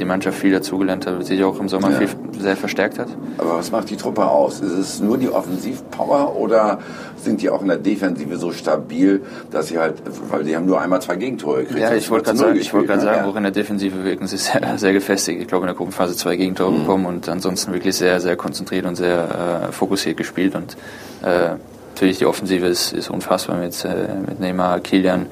die 0.00 0.04
Mannschaft 0.06 0.38
viel 0.38 0.50
dazugelernt 0.50 1.06
hat 1.06 1.24
sich 1.24 1.44
auch 1.44 1.60
im 1.60 1.68
Sommer 1.68 1.90
ja. 1.90 1.98
viel, 1.98 2.08
sehr 2.38 2.56
verstärkt 2.56 2.98
hat. 2.98 3.08
Aber 3.38 3.58
was 3.58 3.70
macht 3.70 3.90
die 3.90 3.96
Truppe 3.96 4.24
aus? 4.26 4.60
Ist 4.60 4.72
es 4.72 5.00
nur 5.00 5.18
die 5.18 5.28
Offensivpower 5.28 6.36
oder 6.36 6.78
sind 7.16 7.42
die 7.42 7.50
auch 7.50 7.60
in 7.60 7.68
der 7.68 7.76
Defensive 7.76 8.36
so 8.36 8.50
stabil, 8.50 9.22
dass 9.50 9.68
sie 9.68 9.78
halt, 9.78 10.02
weil 10.30 10.44
die 10.44 10.56
haben 10.56 10.66
nur 10.66 10.80
einmal 10.80 11.02
zwei 11.02 11.16
Gegentore 11.16 11.64
gekriegt. 11.64 11.80
Ja, 11.80 11.94
ich 11.94 12.10
wollte 12.10 12.26
gerade 12.26 12.38
sagen, 12.38 12.58
ich 12.58 12.72
wollte 12.72 12.88
gerade 12.88 13.02
sagen, 13.02 13.24
auch 13.26 13.36
in 13.36 13.42
der 13.42 13.52
Defensive 13.52 14.02
wirken 14.02 14.26
sie 14.26 14.38
sehr, 14.38 14.62
sehr 14.78 14.92
gefestigt. 14.92 15.40
Ich 15.40 15.48
glaube, 15.48 15.64
in 15.64 15.68
der 15.68 15.76
Gruppenphase 15.76 16.16
zwei 16.16 16.36
Gegentore 16.36 16.72
mhm. 16.72 16.78
bekommen 16.78 17.06
und 17.06 17.28
ansonsten 17.28 17.72
wirklich 17.72 17.94
sehr, 17.94 18.20
sehr 18.20 18.36
konzentriert 18.36 18.86
und 18.86 18.96
sehr 18.96 19.68
äh, 19.68 19.72
fokussiert 19.72 20.16
gespielt 20.16 20.54
und 20.54 20.76
äh, 21.22 21.56
natürlich 21.92 22.18
die 22.18 22.26
Offensive 22.26 22.66
ist, 22.66 22.92
ist 22.92 23.10
unfassbar 23.10 23.58
mit, 23.58 23.84
äh, 23.84 24.14
mit 24.26 24.40
Neymar, 24.40 24.80
Kilian, 24.80 25.26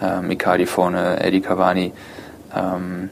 äh, 0.00 0.32
Icardi 0.32 0.64
vorne, 0.64 1.20
Eddie 1.20 1.42
Cavani. 1.42 1.92
Ähm, 2.56 3.10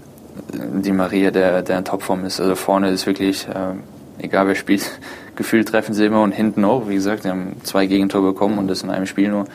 die 0.53 0.93
Maria, 0.93 1.31
der, 1.31 1.63
der 1.63 1.79
in 1.79 1.85
Topform 1.85 2.25
ist. 2.25 2.41
Also 2.41 2.55
vorne 2.55 2.91
ist 2.91 3.07
wirklich, 3.07 3.47
äh, 3.49 3.75
egal 4.23 4.49
wer 4.49 4.55
spielt, 4.55 4.91
gefühlt 5.37 5.69
treffen 5.69 5.95
sie 5.95 6.07
immer 6.07 6.23
und 6.23 6.33
hinten 6.33 6.65
auch. 6.65 6.89
Wie 6.89 6.95
gesagt, 6.95 7.23
sie 7.23 7.31
haben 7.31 7.57
zwei 7.63 7.87
Gegentore 7.87 8.33
bekommen 8.33 8.59
und 8.59 8.69
das 8.69 8.83
in 8.83 8.91
einem 8.91 9.07
Spiel 9.07 9.29
nur. 9.29 9.47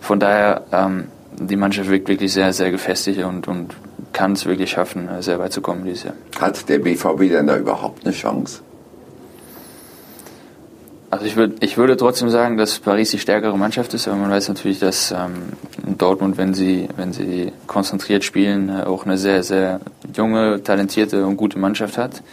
Von 0.00 0.20
daher, 0.20 0.64
ähm, 0.72 1.08
die 1.32 1.56
Mannschaft 1.56 1.88
wirkt 1.90 2.08
wirklich 2.08 2.32
sehr, 2.32 2.52
sehr 2.52 2.70
gefestigt 2.70 3.22
und, 3.24 3.48
und 3.48 3.74
kann 4.12 4.32
es 4.32 4.46
wirklich 4.46 4.70
schaffen, 4.70 5.08
äh, 5.08 5.22
sehr 5.22 5.38
weit 5.38 5.52
zu 5.52 5.60
kommen 5.60 5.84
dieses 5.84 6.04
Jahr. 6.04 6.14
Hat 6.40 6.68
der 6.68 6.78
BVB 6.78 7.30
denn 7.30 7.46
da 7.46 7.56
überhaupt 7.56 8.04
eine 8.04 8.14
Chance? 8.14 8.60
Also 11.14 11.26
ich, 11.26 11.36
würd, 11.36 11.62
ich 11.62 11.76
würde 11.76 11.96
trotzdem 11.96 12.28
sagen, 12.28 12.56
dass 12.56 12.80
Paris 12.80 13.12
die 13.12 13.20
stärkere 13.20 13.56
Mannschaft 13.56 13.94
ist, 13.94 14.08
aber 14.08 14.16
man 14.16 14.32
weiß 14.32 14.48
natürlich, 14.48 14.80
dass 14.80 15.12
ähm, 15.12 15.52
Dortmund, 15.96 16.38
wenn 16.38 16.54
sie, 16.54 16.88
wenn 16.96 17.12
sie 17.12 17.52
konzentriert 17.68 18.24
spielen, 18.24 18.68
äh, 18.68 18.82
auch 18.82 19.06
eine 19.06 19.16
sehr, 19.16 19.44
sehr 19.44 19.80
junge, 20.16 20.60
talentierte 20.64 21.24
und 21.24 21.36
gute 21.36 21.56
Mannschaft 21.56 21.98
hat. 21.98 22.24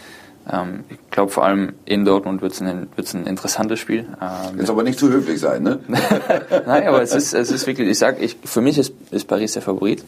Ähm, 0.52 0.82
ich 0.88 0.98
glaube, 1.12 1.30
vor 1.30 1.44
allem 1.44 1.74
in 1.84 2.04
Dortmund 2.04 2.42
wird 2.42 2.54
es 2.54 2.60
ein, 2.60 2.88
wird's 2.96 3.14
ein 3.14 3.24
interessantes 3.24 3.78
Spiel. 3.78 4.04
Ähm, 4.20 4.58
Jetzt 4.58 4.70
aber 4.70 4.82
nicht 4.82 4.98
zu 4.98 5.10
höflich 5.10 5.38
sein, 5.38 5.62
ne? 5.62 5.78
Nein, 6.66 6.88
aber 6.88 7.02
es 7.02 7.14
ist, 7.14 7.34
es 7.34 7.52
ist 7.52 7.68
wirklich, 7.68 7.88
ich 7.88 8.00
sag, 8.00 8.20
ich, 8.20 8.36
für 8.44 8.62
mich 8.62 8.78
ist, 8.78 8.94
ist 9.12 9.28
Paris 9.28 9.52
der 9.52 9.62
Favorit. 9.62 10.02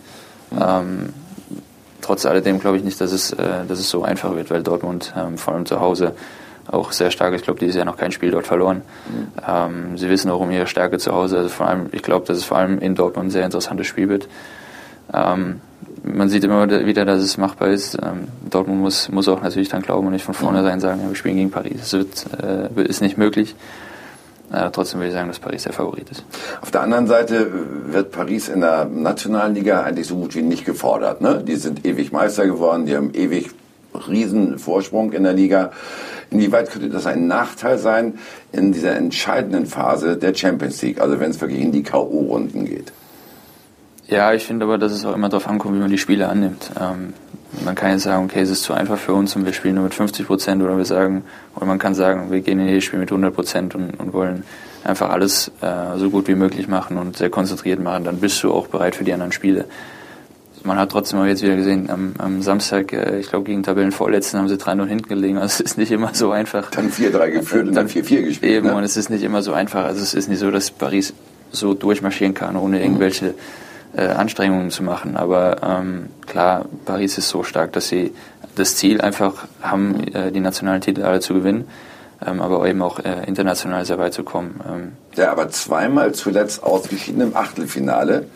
Ähm, 0.61 1.11
trotz 2.01 2.27
alledem 2.27 2.59
glaube 2.59 2.79
ich 2.79 2.83
nicht, 2.83 3.01
dass 3.01 3.13
es, 3.13 3.31
äh, 3.35 3.37
dass 3.69 3.79
es 3.79 3.89
so 3.89 4.03
einfach 4.03 4.35
wird, 4.35 4.51
weil 4.51 4.65
Dortmund 4.65 5.15
ähm, 5.17 5.39
vor 5.39 5.55
allem 5.55 5.65
zu 5.65 5.79
Hause 5.79 6.17
auch 6.71 6.93
sehr 6.93 7.11
stark. 7.11 7.35
Ich 7.35 7.43
glaube, 7.43 7.61
dieses 7.61 7.77
Jahr 7.77 7.85
noch 7.85 7.97
kein 7.97 8.13
Spiel 8.13 8.31
dort 8.31 8.47
verloren. 8.47 8.83
Mhm. 9.09 9.27
Ähm, 9.47 9.99
sie 9.99 10.09
wissen 10.09 10.31
auch 10.31 10.41
um 10.41 10.51
ihre 10.51 10.67
Stärke 10.67 10.99
zu 10.99 11.13
Hause. 11.13 11.39
Also 11.39 11.49
vor 11.49 11.69
allem, 11.69 11.87
ich 11.93 12.03
glaube, 12.03 12.27
dass 12.27 12.39
es 12.39 12.45
vor 12.45 12.59
allem 12.59 12.79
in 12.79 12.95
Dortmund 12.95 13.29
ein 13.29 13.31
sehr 13.31 13.45
interessantes 13.45 13.87
Spiel 13.87 14.09
wird. 14.09 14.29
Ähm, 15.13 15.61
man 16.03 16.29
sieht 16.29 16.45
immer 16.45 16.69
wieder, 16.87 17.05
dass 17.05 17.23
es 17.23 17.39
machbar 17.39 17.69
ist. 17.69 17.97
Ähm, 18.03 18.29
Dortmund 18.49 18.81
muss, 18.81 19.09
muss 19.09 19.29
auch 19.29 19.43
natürlich 19.43 19.69
dann 19.69 19.83
glauben 19.83 20.07
und 20.07 20.13
nicht 20.13 20.25
von 20.25 20.35
vornherein 20.35 20.81
sagen, 20.81 21.01
ja, 21.03 21.09
wir 21.09 21.17
spielen 21.17 21.37
gegen 21.37 21.51
Paris. 21.51 21.81
Das 21.81 21.93
wird, 21.93 22.27
äh, 22.77 22.83
ist 22.83 23.01
nicht 23.01 23.17
möglich. 23.17 23.55
Äh, 24.53 24.71
trotzdem 24.71 25.01
würde 25.01 25.09
ich 25.09 25.15
sagen, 25.15 25.29
dass 25.29 25.39
Paris 25.39 25.65
der 25.65 25.73
Favorit 25.73 26.11
ist. 26.11 26.25
Auf 26.61 26.71
der 26.71 26.83
anderen 26.83 27.07
Seite 27.07 27.51
wird 27.87 28.13
Paris 28.13 28.49
in 28.49 28.61
der 28.61 28.85
nationalen 28.85 29.55
Liga 29.55 29.83
eigentlich 29.83 30.07
so 30.07 30.17
gut 30.17 30.35
wie 30.35 30.43
nicht 30.43 30.65
gefordert. 30.65 31.21
Ne? 31.21 31.43
Die 31.47 31.57
sind 31.57 31.87
ewig 31.87 32.13
Meister 32.13 32.47
geworden, 32.47 32.87
die 32.87 32.95
haben 32.95 33.13
ewig 33.15 33.51
riesen 34.09 34.59
Vorsprung 34.59 35.13
in 35.13 35.23
der 35.23 35.33
Liga. 35.33 35.71
Inwieweit 36.31 36.71
könnte 36.71 36.89
das 36.89 37.07
ein 37.07 37.27
Nachteil 37.27 37.79
sein 37.79 38.19
in 38.53 38.73
dieser 38.73 38.97
entscheidenden 38.97 39.67
Phase 39.67 40.17
der 40.17 40.35
Champions 40.35 40.81
League, 40.83 41.01
also 41.01 41.21
wenn 41.21 41.31
es 41.31 41.41
wirklich 41.41 41.61
in 41.61 41.73
die 41.73 41.83
K.O.-Runden 41.83 42.65
geht? 42.65 42.93
Ja, 44.07 44.35
ich 44.35 44.45
finde 44.45 44.67
aber, 44.67 44.77
dass 44.77 44.93
es 44.93 45.05
auch 45.05 45.15
immer 45.15 45.29
darauf 45.29 45.49
ankommt, 45.49 45.77
wie 45.77 45.81
man 45.81 45.91
die 45.91 45.99
Spiele 45.99 46.29
annimmt. 46.29 46.71
Ähm, 46.79 47.15
man 47.65 47.75
kann 47.75 47.93
jetzt 47.93 48.03
sagen, 48.03 48.25
okay, 48.25 48.41
es 48.41 48.51
ist 48.51 48.63
zu 48.63 48.73
einfach 48.73 48.99
für 48.99 49.15
uns 49.15 49.35
und 49.37 49.47
wir 49.47 49.53
spielen 49.53 49.77
nur 49.77 49.85
mit 49.85 49.95
50 49.95 50.27
Prozent 50.27 50.63
oder 50.63 50.77
wir 50.77 50.85
sagen, 50.85 51.25
oder 51.55 51.67
man 51.67 51.79
kann 51.79 51.95
sagen, 51.95 52.31
wir 52.31 52.41
gehen 52.41 52.59
in 52.59 52.69
jedes 52.69 52.85
Spiel 52.85 52.99
mit 52.99 53.11
100 53.11 53.35
Prozent 53.35 53.75
und, 53.75 53.99
und, 53.99 54.13
wollen 54.13 54.45
einfach 54.83 55.11
alles 55.11 55.51
äh, 55.63 55.97
so 55.97 56.11
gut 56.11 56.29
wie 56.29 56.35
möglich 56.35 56.69
machen 56.69 56.99
und 56.99 57.17
sehr 57.17 57.31
konzentriert 57.31 57.81
machen. 57.81 58.05
Dann 58.05 58.19
bist 58.19 58.43
du 58.43 58.53
auch 58.53 58.67
bereit 58.67 58.97
für 58.97 59.05
die 59.05 59.13
anderen 59.13 59.33
Spiele 59.33 59.67
man 60.65 60.79
hat 60.79 60.91
trotzdem 60.91 61.21
auch 61.21 61.27
jetzt 61.27 61.43
wieder 61.43 61.57
gesehen, 61.57 61.91
am, 61.91 62.15
am 62.19 62.43
Samstag, 62.43 62.93
äh, 62.93 63.19
ich 63.21 63.29
glaube 63.29 63.45
gegen 63.45 63.63
Tabellenvorletzten 63.63 64.41
haben 64.41 64.49
sie 64.49 64.57
3-0 64.57 64.87
hinten 64.87 65.09
gelegen. 65.09 65.39
Also 65.39 65.55
es 65.55 65.61
ist 65.61 65.79
nicht 65.79 65.93
immer 65.93 66.15
so 66.15 66.33
einfach. 66.33 66.71
Dann 66.71 66.91
4-3 66.91 67.31
geführt 67.31 67.69
und 67.69 67.75
dann 67.75 67.87
4-4 67.87 68.23
gespielt. 68.23 68.43
Eben, 68.43 68.67
ne? 68.69 68.75
und 68.75 68.83
es 68.83 68.97
ist 68.97 69.11
nicht 69.11 69.23
immer 69.23 69.43
so 69.43 69.53
einfach. 69.53 69.85
Also 69.85 70.03
es 70.03 70.15
ist 70.15 70.29
nicht 70.29 70.39
so, 70.39 70.51
dass 70.51 70.71
Paris 70.71 71.13
so 71.53 71.75
durchmarschieren 71.75 72.35
kann, 72.35 72.57
ohne 72.57 72.79
mhm. 72.79 72.83
irgendwelche 72.83 73.35
äh, 73.97 74.07
Anstrengungen 74.07 74.71
zu 74.71 74.83
machen. 74.83 75.17
Aber 75.17 75.59
ähm, 75.63 76.07
klar, 76.27 76.65
Paris 76.85 77.19
ist 77.19 77.29
so 77.29 77.43
stark, 77.43 77.73
dass 77.73 77.89
sie 77.89 78.13
das 78.57 78.77
Ziel 78.77 79.01
einfach 79.01 79.47
haben, 79.61 80.07
äh, 80.15 80.33
die 80.33 80.41
nationalen 80.41 80.81
Titel 80.81 81.03
alle 81.03 81.21
zu 81.21 81.35
gewinnen. 81.35 81.69
ähm, 82.27 82.41
aber 82.41 82.67
eben 82.67 82.81
auch 82.81 83.01
äh, 83.01 83.27
international 83.27 83.85
sehr 83.85 83.99
weit 83.99 84.15
zu 84.15 84.25
kommen. 84.25 84.61
Ähm. 84.67 84.93
Ja, 85.15 85.31
aber 85.31 85.51
zweimal 85.51 86.13
zuletzt 86.13 86.63
ausgeschieden 86.63 87.21
im 87.21 87.37
Achtelfinale. 87.37 88.27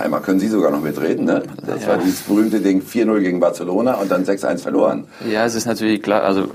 Einmal 0.00 0.20
können 0.22 0.40
Sie 0.40 0.48
sogar 0.48 0.70
noch 0.70 0.80
mitreden, 0.80 1.26
ne? 1.26 1.42
Das 1.66 1.82
ja. 1.82 1.88
war 1.88 1.98
dieses 1.98 2.20
berühmte 2.22 2.60
Ding 2.60 2.82
4-0 2.82 3.20
gegen 3.20 3.40
Barcelona 3.40 3.94
und 3.94 4.10
dann 4.10 4.24
6-1 4.24 4.58
verloren. 4.58 5.04
Ja, 5.30 5.44
es 5.44 5.54
ist 5.54 5.66
natürlich 5.66 6.02
klar, 6.02 6.22
also 6.22 6.48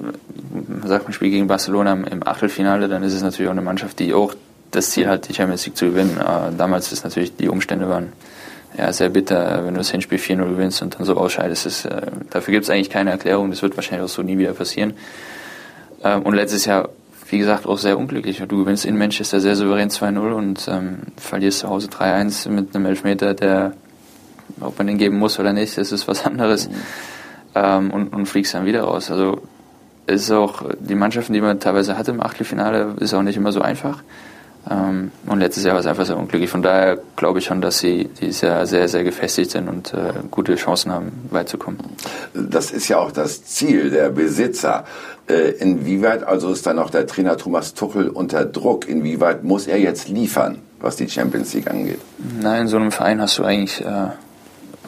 man 0.68 0.88
sagt, 0.88 1.06
man 1.06 1.14
spielt 1.14 1.32
gegen 1.32 1.48
Barcelona 1.48 1.93
im 1.93 2.26
Achtelfinale, 2.26 2.88
dann 2.88 3.04
ist 3.04 3.14
es 3.14 3.22
natürlich 3.22 3.48
auch 3.48 3.54
eine 3.54 3.62
Mannschaft, 3.62 4.00
die 4.00 4.14
auch 4.14 4.34
das 4.72 4.91
Ziel 4.91 5.08
hat, 5.08 5.30
die 5.30 5.34
Champions 5.34 5.66
League 5.66 5.78
zu 5.78 5.86
gewinnen. 5.86 6.18
Äh, 6.20 6.56
damals 6.58 6.91
ist 6.91 7.04
natürlich, 7.04 7.36
die 7.36 7.50
Umstände 7.50 7.88
waren 7.88 8.14
ja, 8.78 8.91
sehr 8.91 9.10
bitter, 9.10 9.66
wenn 9.66 9.74
du 9.74 9.80
das 9.80 9.91
Hinspiel 9.91 10.18
4-0 10.18 10.50
gewinnst 10.50 10.82
und 10.82 10.96
dann 10.96 11.06
so 11.06 11.16
ausscheidest. 11.16 11.66
Das, 11.66 11.86
äh, 11.86 12.02
dafür 12.30 12.52
gibt 12.52 12.66
es 12.66 12.70
eigentlich 12.70 12.89
keine 12.89 13.12
Erklärung, 13.12 13.50
das 13.50 13.62
wird 13.62 13.78
wahrscheinlich 13.78 14.06
auch 14.06 14.14
so 14.14 14.22
nie 14.22 14.38
wieder 14.38 14.54
passieren. 14.54 14.93
Ähm, 16.04 16.24
und 16.24 16.34
letztes 16.34 16.66
Jahr, 16.66 16.89
wie 17.28 17.38
gesagt, 17.38 17.66
auch 17.66 17.78
sehr 17.78 17.98
unglücklich. 17.98 18.44
Du 18.48 18.58
gewinnst 18.58 18.86
in 18.86 18.98
Manchester 18.98 19.40
sehr 19.40 19.56
souverän 19.56 19.90
2-0 19.90 20.32
und 20.32 20.68
ähm, 20.68 21.00
verlierst 21.18 21.60
zu 21.60 21.70
Hause 21.70 21.88
3-1 21.88 22.50
mit 22.50 22.76
einem 22.76 22.86
Elfmeter, 22.86 23.34
der, 23.34 23.74
ob 24.62 24.78
man 24.78 24.88
den 24.88 24.98
geben 24.98 25.18
muss 25.18 25.40
oder 25.40 25.54
nicht, 25.54 25.78
das 25.78 25.92
ist 25.92 26.08
was 26.08 26.26
anderes. 26.26 26.70
Mhm. 26.70 26.74
Ähm, 27.56 27.92
und, 27.92 28.14
und 28.14 28.26
fliegst 28.28 28.54
dann 28.54 28.66
wieder 28.66 28.84
raus. 28.84 29.10
Also 29.10 29.42
es 30.08 30.24
ist 30.24 30.32
auch, 30.32 30.64
die 30.80 30.96
Mannschaften, 30.96 31.34
die 31.34 31.42
man 31.42 31.60
teilweise 31.60 31.98
hatte 31.98 32.12
im 32.12 32.22
Achtelfinale, 32.22 32.96
ist 33.00 33.14
auch 33.14 33.24
nicht 33.24 33.38
immer 33.38 33.52
so 33.52 33.62
einfach. 33.62 34.04
Ähm, 34.70 35.11
und 35.28 35.39
letztes 35.39 35.63
Jahr 35.63 35.74
war 35.74 35.80
es 35.80 35.86
einfach 35.86 36.05
sehr 36.05 36.18
unglücklich. 36.18 36.49
Von 36.49 36.63
daher 36.63 36.97
glaube 37.16 37.39
ich 37.39 37.45
schon, 37.45 37.61
dass 37.61 37.80
sie 37.80 38.09
dieses 38.20 38.41
Jahr 38.41 38.66
sehr, 38.66 38.88
sehr 38.88 39.03
gefestigt 39.03 39.51
sind 39.51 39.68
und 39.70 39.93
äh, 39.93 40.13
gute 40.32 40.55
Chancen 40.55 40.91
haben, 40.91 41.11
weit 41.30 41.49
zu 41.49 41.57
kommen. 41.57 41.78
Das 42.34 42.72
ist 42.72 42.88
ja 42.88 42.97
auch 42.97 43.11
das 43.11 43.45
Ziel 43.45 43.91
der 43.91 44.09
Besitzer. 44.09 44.86
Äh, 45.28 45.51
inwieweit 45.59 46.24
also 46.24 46.51
ist 46.51 46.66
dann 46.66 46.80
auch 46.80 46.89
der 46.89 47.05
Trainer 47.05 47.38
Thomas 47.38 47.74
Tuchel 47.74 48.09
unter 48.09 48.45
Druck? 48.45 48.88
Inwieweit 48.88 49.43
muss 49.43 49.68
er 49.68 49.80
jetzt 49.80 50.07
liefern, 50.09 50.59
was 50.80 50.95
die 50.95 51.09
Champions 51.09 51.53
League 51.53 51.70
angeht? 51.70 51.99
Nein, 52.41 52.63
in 52.63 52.68
so 52.68 52.78
einem 52.78 52.91
Verein 52.91 53.22
hast 53.22 53.38
du 53.38 53.43
eigentlich 53.43 53.82
äh, 53.82 54.09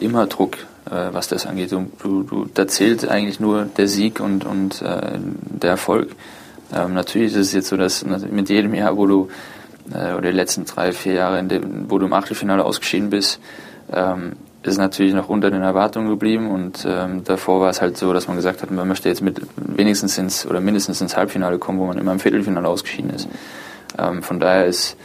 immer 0.00 0.26
Druck, 0.26 0.56
äh, 0.86 1.12
was 1.12 1.28
das 1.28 1.46
angeht. 1.46 1.70
Du, 1.70 1.86
du, 2.02 2.22
du, 2.24 2.46
da 2.52 2.66
zählt 2.66 3.08
eigentlich 3.08 3.38
nur 3.38 3.64
der 3.64 3.86
Sieg 3.86 4.18
und, 4.18 4.44
und 4.44 4.82
äh, 4.82 5.18
der 5.20 5.70
Erfolg. 5.70 6.10
Ähm, 6.74 6.94
natürlich 6.94 7.32
ist 7.32 7.38
es 7.38 7.52
jetzt 7.52 7.68
so, 7.68 7.76
dass 7.76 8.04
mit 8.04 8.48
jedem 8.48 8.74
Jahr, 8.74 8.96
wo 8.96 9.06
du 9.06 9.28
äh, 9.92 10.14
oder 10.14 10.30
die 10.30 10.36
letzten 10.36 10.64
drei, 10.64 10.92
vier 10.92 11.14
Jahre, 11.14 11.42
dem, 11.44 11.90
wo 11.90 11.98
du 11.98 12.06
im 12.06 12.12
Achtelfinale 12.12 12.64
ausgeschieden 12.64 13.10
bist, 13.10 13.40
ähm, 13.92 14.32
ist 14.62 14.78
natürlich 14.78 15.14
noch 15.14 15.28
unter 15.28 15.50
den 15.50 15.62
Erwartungen 15.62 16.08
geblieben 16.08 16.50
und 16.50 16.86
ähm, 16.88 17.24
davor 17.24 17.60
war 17.60 17.70
es 17.70 17.80
halt 17.80 17.96
so, 17.96 18.12
dass 18.12 18.28
man 18.28 18.36
gesagt 18.36 18.62
hat, 18.62 18.70
man 18.70 18.86
möchte 18.86 19.08
jetzt 19.08 19.22
mit 19.22 19.40
wenigstens 19.56 20.18
ins 20.18 20.46
oder 20.46 20.60
mindestens 20.60 21.00
ins 21.00 21.16
Halbfinale 21.16 21.58
kommen, 21.58 21.78
wo 21.78 21.86
man 21.86 21.96
immer 21.96 22.12
im 22.12 22.18
Viertelfinale 22.18 22.68
ausgeschieden 22.68 23.10
ist. 23.10 23.28
Ähm, 23.98 24.22
von 24.22 24.40
daher 24.40 24.66
ist 24.66 24.96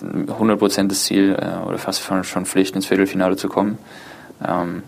100% 0.00 0.88
das 0.88 1.04
Ziel 1.04 1.36
äh, 1.38 1.66
oder 1.66 1.78
fast 1.78 2.02
schon, 2.02 2.24
schon 2.24 2.46
Pflicht 2.46 2.76
ins 2.76 2.86
Viertelfinale 2.86 3.36
zu 3.36 3.48
kommen. 3.48 3.78
Ähm, 4.46 4.82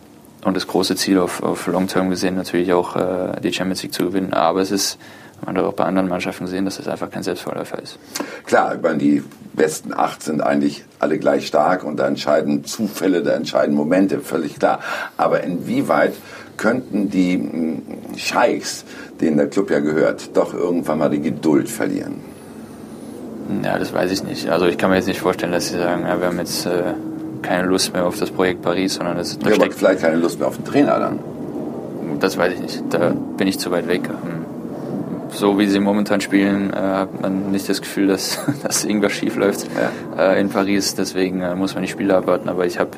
und 0.44 0.54
das 0.54 0.66
große 0.66 0.94
Ziel 0.96 1.18
auf, 1.18 1.42
auf 1.42 1.66
Long 1.66 1.88
Term 1.88 2.10
gesehen 2.10 2.36
natürlich 2.36 2.72
auch 2.72 2.96
äh, 2.96 3.40
die 3.40 3.52
Champions 3.52 3.82
League 3.82 3.94
zu 3.94 4.04
gewinnen. 4.04 4.34
Aber 4.34 4.60
es 4.60 4.70
ist 4.70 4.98
man 5.44 5.56
hat 5.56 5.64
auch 5.64 5.72
bei 5.74 5.84
anderen 5.84 6.08
Mannschaften 6.08 6.44
gesehen, 6.44 6.64
dass 6.64 6.76
das 6.76 6.88
einfach 6.88 7.10
kein 7.10 7.22
Selbstverläufer 7.22 7.80
ist. 7.82 7.98
Klar, 8.46 8.74
ich 8.74 8.82
meine, 8.82 8.98
die 8.98 9.22
besten 9.52 9.92
acht 9.92 10.22
sind 10.22 10.40
eigentlich 10.40 10.84
alle 10.98 11.18
gleich 11.18 11.46
stark 11.46 11.84
und 11.84 11.96
da 11.98 12.06
entscheiden 12.06 12.64
Zufälle, 12.64 13.22
da 13.22 13.32
entscheiden 13.32 13.74
Momente, 13.74 14.20
völlig 14.20 14.58
klar. 14.58 14.80
Aber 15.16 15.42
inwieweit 15.42 16.14
könnten 16.56 17.10
die 17.10 17.34
hm, 17.34 17.82
Scheichs, 18.16 18.84
denen 19.20 19.36
der 19.36 19.48
Club 19.48 19.70
ja 19.70 19.80
gehört, 19.80 20.36
doch 20.36 20.54
irgendwann 20.54 20.98
mal 20.98 21.10
die 21.10 21.20
Geduld 21.20 21.68
verlieren? 21.68 22.20
Ja, 23.62 23.78
das 23.78 23.92
weiß 23.92 24.10
ich 24.10 24.24
nicht. 24.24 24.48
Also 24.48 24.66
ich 24.66 24.78
kann 24.78 24.90
mir 24.90 24.96
jetzt 24.96 25.08
nicht 25.08 25.20
vorstellen, 25.20 25.52
dass 25.52 25.68
sie 25.68 25.76
sagen, 25.76 26.02
ja, 26.02 26.18
wir 26.18 26.28
haben 26.28 26.38
jetzt 26.38 26.64
äh, 26.64 26.94
keine 27.42 27.68
Lust 27.68 27.92
mehr 27.92 28.06
auf 28.06 28.18
das 28.18 28.30
Projekt 28.30 28.62
Paris, 28.62 28.94
sondern 28.94 29.18
das, 29.18 29.38
das 29.38 29.50
ja, 29.50 29.62
aber 29.62 29.70
vielleicht 29.70 30.00
keine 30.00 30.16
Lust 30.16 30.38
mehr 30.38 30.48
auf 30.48 30.56
den 30.56 30.64
Trainer 30.64 30.98
dann. 30.98 31.18
Das 32.20 32.38
weiß 32.38 32.54
ich 32.54 32.60
nicht. 32.60 32.82
Da 32.88 33.10
bin 33.36 33.46
ich 33.46 33.58
zu 33.58 33.70
weit 33.70 33.86
weg. 33.86 34.08
Hm 34.08 34.43
so 35.34 35.58
wie 35.58 35.66
sie 35.66 35.80
momentan 35.80 36.20
spielen, 36.20 36.72
äh, 36.72 36.76
hat 36.76 37.20
man 37.20 37.50
nicht 37.50 37.68
das 37.68 37.80
Gefühl, 37.80 38.06
dass, 38.06 38.38
dass 38.62 38.84
irgendwas 38.84 39.12
schief 39.12 39.36
läuft 39.36 39.66
ja. 40.16 40.32
äh, 40.32 40.40
in 40.40 40.48
Paris. 40.48 40.94
Deswegen 40.94 41.40
äh, 41.42 41.54
muss 41.54 41.74
man 41.74 41.82
die 41.82 41.90
Spiele 41.90 42.16
abwarten. 42.16 42.48
Aber 42.48 42.66
ich 42.66 42.78
habe 42.78 42.90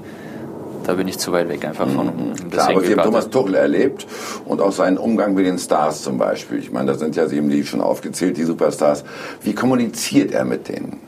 da 0.87 0.95
bin 0.95 1.09
ich 1.09 1.18
zu 1.18 1.32
weit 1.32 1.49
weg 1.49 1.64
einfach 1.64 1.89
von. 1.89 2.07
Mhm. 2.07 2.51
Klar, 2.51 2.70
aber 2.70 2.80
Sie 2.80 2.93
haben 2.93 3.03
Thomas 3.03 3.28
Tuchel 3.28 3.57
erlebt 3.57 4.07
und 4.45 4.61
auch 4.61 4.70
seinen 4.70 4.99
Umgang 4.99 5.34
mit 5.34 5.45
den 5.45 5.59
Stars 5.59 6.03
zum 6.03 6.16
Beispiel. 6.16 6.61
Ich 6.61 6.70
meine, 6.70 6.87
das 6.87 7.01
sind 7.01 7.16
ja 7.16 7.28
eben 7.28 7.51
die 7.51 7.64
schon 7.66 7.80
aufgezählt, 7.80 8.37
die 8.37 8.45
Superstars. 8.45 9.05
Wie 9.43 9.53
kommuniziert 9.53 10.30
er 10.30 10.45
mit 10.45 10.68
denen? 10.68 11.01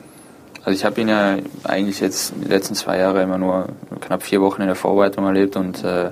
Also 0.65 0.71
ich 0.71 0.83
habe 0.83 0.99
ihn 0.99 1.07
ja 1.07 1.37
eigentlich 1.63 2.01
jetzt 2.01 2.33
die 2.43 2.49
letzten 2.49 2.75
zwei 2.75 2.97
Jahre 2.97 3.23
immer 3.23 3.37
nur 3.37 3.69
knapp 4.01 4.23
vier 4.23 4.41
Wochen 4.41 4.61
in 4.61 4.67
der 4.67 4.75
Vorbereitung 4.75 5.25
erlebt 5.25 5.55
und 5.55 5.83
äh, 5.85 6.11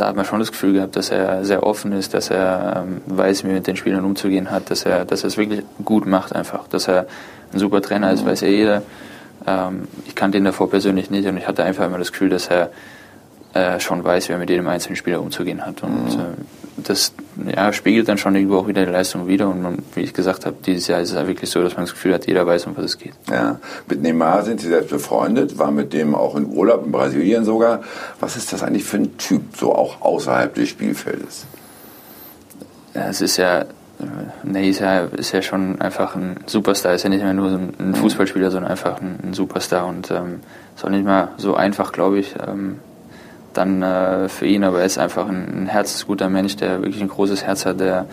da 0.00 0.06
hat 0.06 0.16
man 0.16 0.24
schon 0.24 0.38
das 0.38 0.50
Gefühl 0.50 0.72
gehabt, 0.72 0.96
dass 0.96 1.10
er 1.10 1.44
sehr 1.44 1.62
offen 1.62 1.92
ist, 1.92 2.14
dass 2.14 2.30
er 2.30 2.84
ähm, 2.84 3.02
weiß, 3.06 3.44
wie 3.44 3.48
mit 3.48 3.66
den 3.66 3.76
Spielern 3.76 4.04
umzugehen 4.04 4.50
hat, 4.50 4.70
dass 4.70 4.84
er, 4.84 5.04
dass 5.04 5.24
er 5.24 5.28
es 5.28 5.36
wirklich 5.36 5.62
gut 5.84 6.06
macht 6.06 6.34
einfach, 6.34 6.66
dass 6.68 6.88
er 6.88 7.06
ein 7.52 7.58
super 7.58 7.82
Trainer 7.82 8.10
ist, 8.10 8.24
weiß 8.24 8.40
ja 8.40 8.48
jeder. 8.48 8.82
Ähm, 9.46 9.88
ich 10.06 10.14
kannte 10.14 10.38
ihn 10.38 10.44
davor 10.44 10.70
persönlich 10.70 11.10
nicht 11.10 11.28
und 11.28 11.36
ich 11.36 11.46
hatte 11.46 11.64
einfach 11.64 11.84
immer 11.84 11.98
das 11.98 12.12
Gefühl, 12.12 12.30
dass 12.30 12.46
er 12.48 12.70
äh, 13.54 13.80
schon 13.80 14.04
weiß, 14.04 14.28
wie 14.28 14.32
er 14.32 14.38
mit 14.38 14.50
jedem 14.50 14.68
einzelnen 14.68 14.96
Spieler 14.96 15.20
umzugehen 15.20 15.64
hat. 15.64 15.82
Und 15.82 16.14
mhm. 16.14 16.20
äh, 16.20 16.82
das 16.84 17.12
ja, 17.54 17.72
spiegelt 17.72 18.08
dann 18.08 18.18
schon 18.18 18.34
irgendwo 18.34 18.58
auch 18.58 18.68
wieder 18.68 18.84
die 18.84 18.90
Leistung 18.92 19.26
wieder. 19.26 19.48
Und 19.48 19.62
man, 19.62 19.78
wie 19.94 20.00
ich 20.00 20.14
gesagt 20.14 20.46
habe, 20.46 20.56
dieses 20.64 20.86
Jahr 20.86 21.00
ist 21.00 21.10
es 21.10 21.16
ja 21.16 21.26
wirklich 21.26 21.50
so, 21.50 21.62
dass 21.62 21.74
man 21.74 21.84
das 21.84 21.92
Gefühl 21.92 22.14
hat, 22.14 22.26
jeder 22.26 22.46
weiß, 22.46 22.66
um 22.66 22.76
was 22.76 22.84
es 22.84 22.98
geht. 22.98 23.14
Ja, 23.30 23.58
mit 23.88 24.02
Neymar 24.02 24.44
sind 24.44 24.60
Sie 24.60 24.68
selbst 24.68 24.90
befreundet, 24.90 25.58
war 25.58 25.70
mit 25.70 25.92
dem 25.92 26.14
auch 26.14 26.36
in 26.36 26.46
Urlaub 26.46 26.84
in 26.84 26.92
Brasilien 26.92 27.44
sogar. 27.44 27.82
Was 28.20 28.36
ist 28.36 28.52
das 28.52 28.62
eigentlich 28.62 28.84
für 28.84 28.98
ein 28.98 29.16
Typ, 29.18 29.56
so 29.56 29.74
auch 29.74 30.00
außerhalb 30.00 30.54
des 30.54 30.68
Spielfeldes? 30.68 31.46
Ja, 32.94 33.08
es 33.08 33.20
ist 33.20 33.36
ja, 33.36 33.64
Nee, 34.42 34.70
ist 34.70 34.80
ja, 34.80 35.00
ist 35.00 35.32
ja 35.32 35.42
schon 35.42 35.80
einfach 35.80 36.14
ein 36.16 36.36
Superstar, 36.46 36.94
ist 36.94 37.02
ja 37.02 37.10
nicht 37.10 37.22
mehr 37.22 37.34
nur 37.34 37.50
so 37.50 37.58
ein 37.78 37.94
Fußballspieler, 37.94 38.50
sondern 38.50 38.70
einfach 38.70 39.00
ein, 39.00 39.18
ein 39.22 39.34
Superstar 39.34 39.86
und 39.86 40.10
ähm, 40.10 40.40
ist 40.74 40.84
auch 40.84 40.88
nicht 40.88 41.04
mal 41.04 41.28
so 41.36 41.54
einfach, 41.54 41.92
glaube 41.92 42.18
ich, 42.18 42.34
ähm, 42.46 42.78
dann 43.52 43.82
äh, 43.82 44.28
für 44.28 44.46
ihn, 44.46 44.64
aber 44.64 44.80
er 44.80 44.86
ist 44.86 44.98
einfach 44.98 45.28
ein, 45.28 45.64
ein 45.64 45.66
herzensguter 45.66 46.28
Mensch, 46.28 46.56
der 46.56 46.82
wirklich 46.82 47.02
ein 47.02 47.08
großes 47.08 47.44
Herz 47.44 47.66
hat, 47.66 47.80
der 47.80 48.06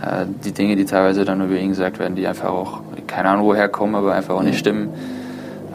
äh, 0.00 0.26
die 0.44 0.52
Dinge, 0.52 0.76
die 0.76 0.84
teilweise 0.84 1.24
dann 1.24 1.44
über 1.44 1.56
ihn 1.56 1.70
gesagt 1.70 1.98
werden, 1.98 2.16
die 2.16 2.26
einfach 2.26 2.50
auch, 2.50 2.80
keine 3.06 3.28
Ahnung 3.30 3.46
woher 3.46 3.68
kommen, 3.68 3.94
aber 3.94 4.14
einfach 4.14 4.34
auch 4.34 4.42
nicht 4.42 4.58
stimmen. 4.58 4.90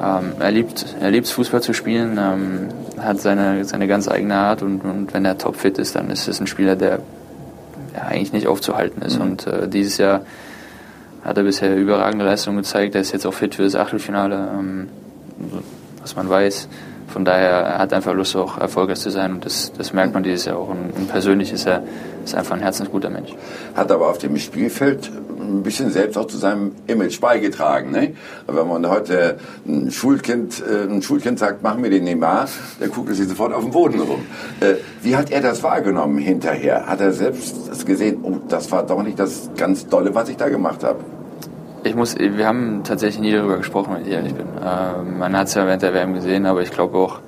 Ähm, 0.01 0.33
er 0.39 0.51
liebt 0.51 0.86
er 0.99 1.11
liebt 1.11 1.27
Fußball 1.27 1.61
zu 1.61 1.73
spielen, 1.73 2.19
ähm, 2.19 2.69
hat 2.99 3.19
seine, 3.19 3.63
seine 3.65 3.88
ganz 3.88 4.07
eigene 4.07 4.36
Art 4.36 4.61
und, 4.61 4.83
und 4.83 5.13
wenn 5.13 5.25
er 5.25 5.38
topfit 5.38 5.77
ist, 5.77 5.95
dann 5.95 6.09
ist 6.09 6.27
es 6.27 6.39
ein 6.39 6.47
Spieler, 6.47 6.75
der 6.75 6.99
ja, 7.93 8.01
eigentlich 8.03 8.33
nicht 8.33 8.47
aufzuhalten 8.47 9.01
ist. 9.01 9.17
Mhm. 9.17 9.21
Und 9.21 9.47
äh, 9.47 9.67
dieses 9.67 9.97
Jahr 9.97 10.21
hat 11.23 11.38
er 11.38 11.43
bisher 11.43 11.75
überragende 11.75 12.25
Leistungen 12.25 12.57
gezeigt. 12.57 12.95
Er 12.95 13.01
ist 13.01 13.13
jetzt 13.13 13.25
auch 13.25 13.33
fit 13.33 13.55
für 13.55 13.63
das 13.63 13.75
Achtelfinale, 13.75 14.49
ähm, 14.59 14.89
was 16.01 16.15
man 16.15 16.29
weiß. 16.29 16.67
Von 17.08 17.26
daher 17.26 17.49
er 17.49 17.78
hat 17.80 17.93
einfach 17.93 18.14
Lust, 18.14 18.36
auch 18.36 18.58
erfolgreich 18.58 18.99
zu 18.99 19.10
sein 19.10 19.34
und 19.34 19.45
das, 19.45 19.72
das 19.78 19.93
merkt 19.93 20.14
man 20.14 20.24
dieses 20.24 20.45
Jahr 20.45 20.58
auch. 20.58 20.70
Und, 20.70 20.91
und 20.95 21.08
persönlich 21.08 21.51
ist 21.51 21.66
er 21.66 21.84
ist 22.26 22.36
einfach 22.36 22.56
ein 22.56 22.62
herzensguter 22.62 23.10
Mensch. 23.10 23.34
Hat 23.76 23.91
aber 23.91 24.10
auf 24.10 24.18
dem 24.18 24.38
Spielfeld 24.38 25.12
ein 25.39 25.64
bisschen 25.64 25.91
selbst 25.91 26.18
auch 26.18 26.26
zu 26.26 26.38
seinem 26.38 26.72
Image 26.88 27.22
beigetragen. 27.22 27.91
Ne? 27.91 28.14
Wenn 28.47 28.68
man 28.68 28.89
heute 28.89 29.38
ein 29.68 29.91
Schulkind, 29.91 30.62
äh, 30.68 30.91
ein 30.91 31.01
Schulkind 31.01 31.39
sagt, 31.39 31.62
mach 31.62 31.78
mir 31.78 31.89
den 31.89 32.03
Neymar, 32.03 32.47
der 32.80 32.89
guckt 32.89 33.14
sich 33.14 33.28
sofort 33.28 33.53
auf 33.53 33.64
den 33.64 33.72
Boden 33.72 33.99
rum. 33.99 34.26
Äh, 34.60 34.76
wie 35.01 35.16
hat 35.16 35.32
er 35.32 35.41
das 35.41 35.64
wahrgenommen 35.64 36.18
hinterher? 36.18 36.88
Hat 36.88 36.99
er 36.99 37.14
selbst 37.14 37.86
gesehen, 37.86 38.20
oh, 38.24 38.38
das 38.47 38.72
war 38.72 38.84
doch 38.86 39.03
nicht 39.03 39.20
das 39.20 39.49
ganz 39.56 39.88
Dolle, 39.88 40.16
was 40.16 40.30
ich 40.30 40.38
da 40.38 40.49
gemacht 40.49 40.84
habe? 40.84 40.99
Ich 41.86 41.93
muss, 41.93 42.17
wir 42.17 42.47
haben 42.47 42.83
tatsächlich 42.83 43.21
nie 43.21 43.31
darüber 43.31 43.57
gesprochen, 43.57 43.93
wenn 43.93 44.01
ich 44.07 44.11
ehrlich 44.11 44.33
bin. 44.33 44.47
Ähm, 44.59 45.19
man 45.19 45.38
hat 45.38 45.49
es 45.49 45.53
ja 45.53 45.67
während 45.67 45.83
der 45.83 45.93
WM 45.93 46.15
gesehen, 46.15 46.47
aber 46.47 46.63
ich 46.63 46.71
glaube 46.71 46.97
auch, 46.97 47.19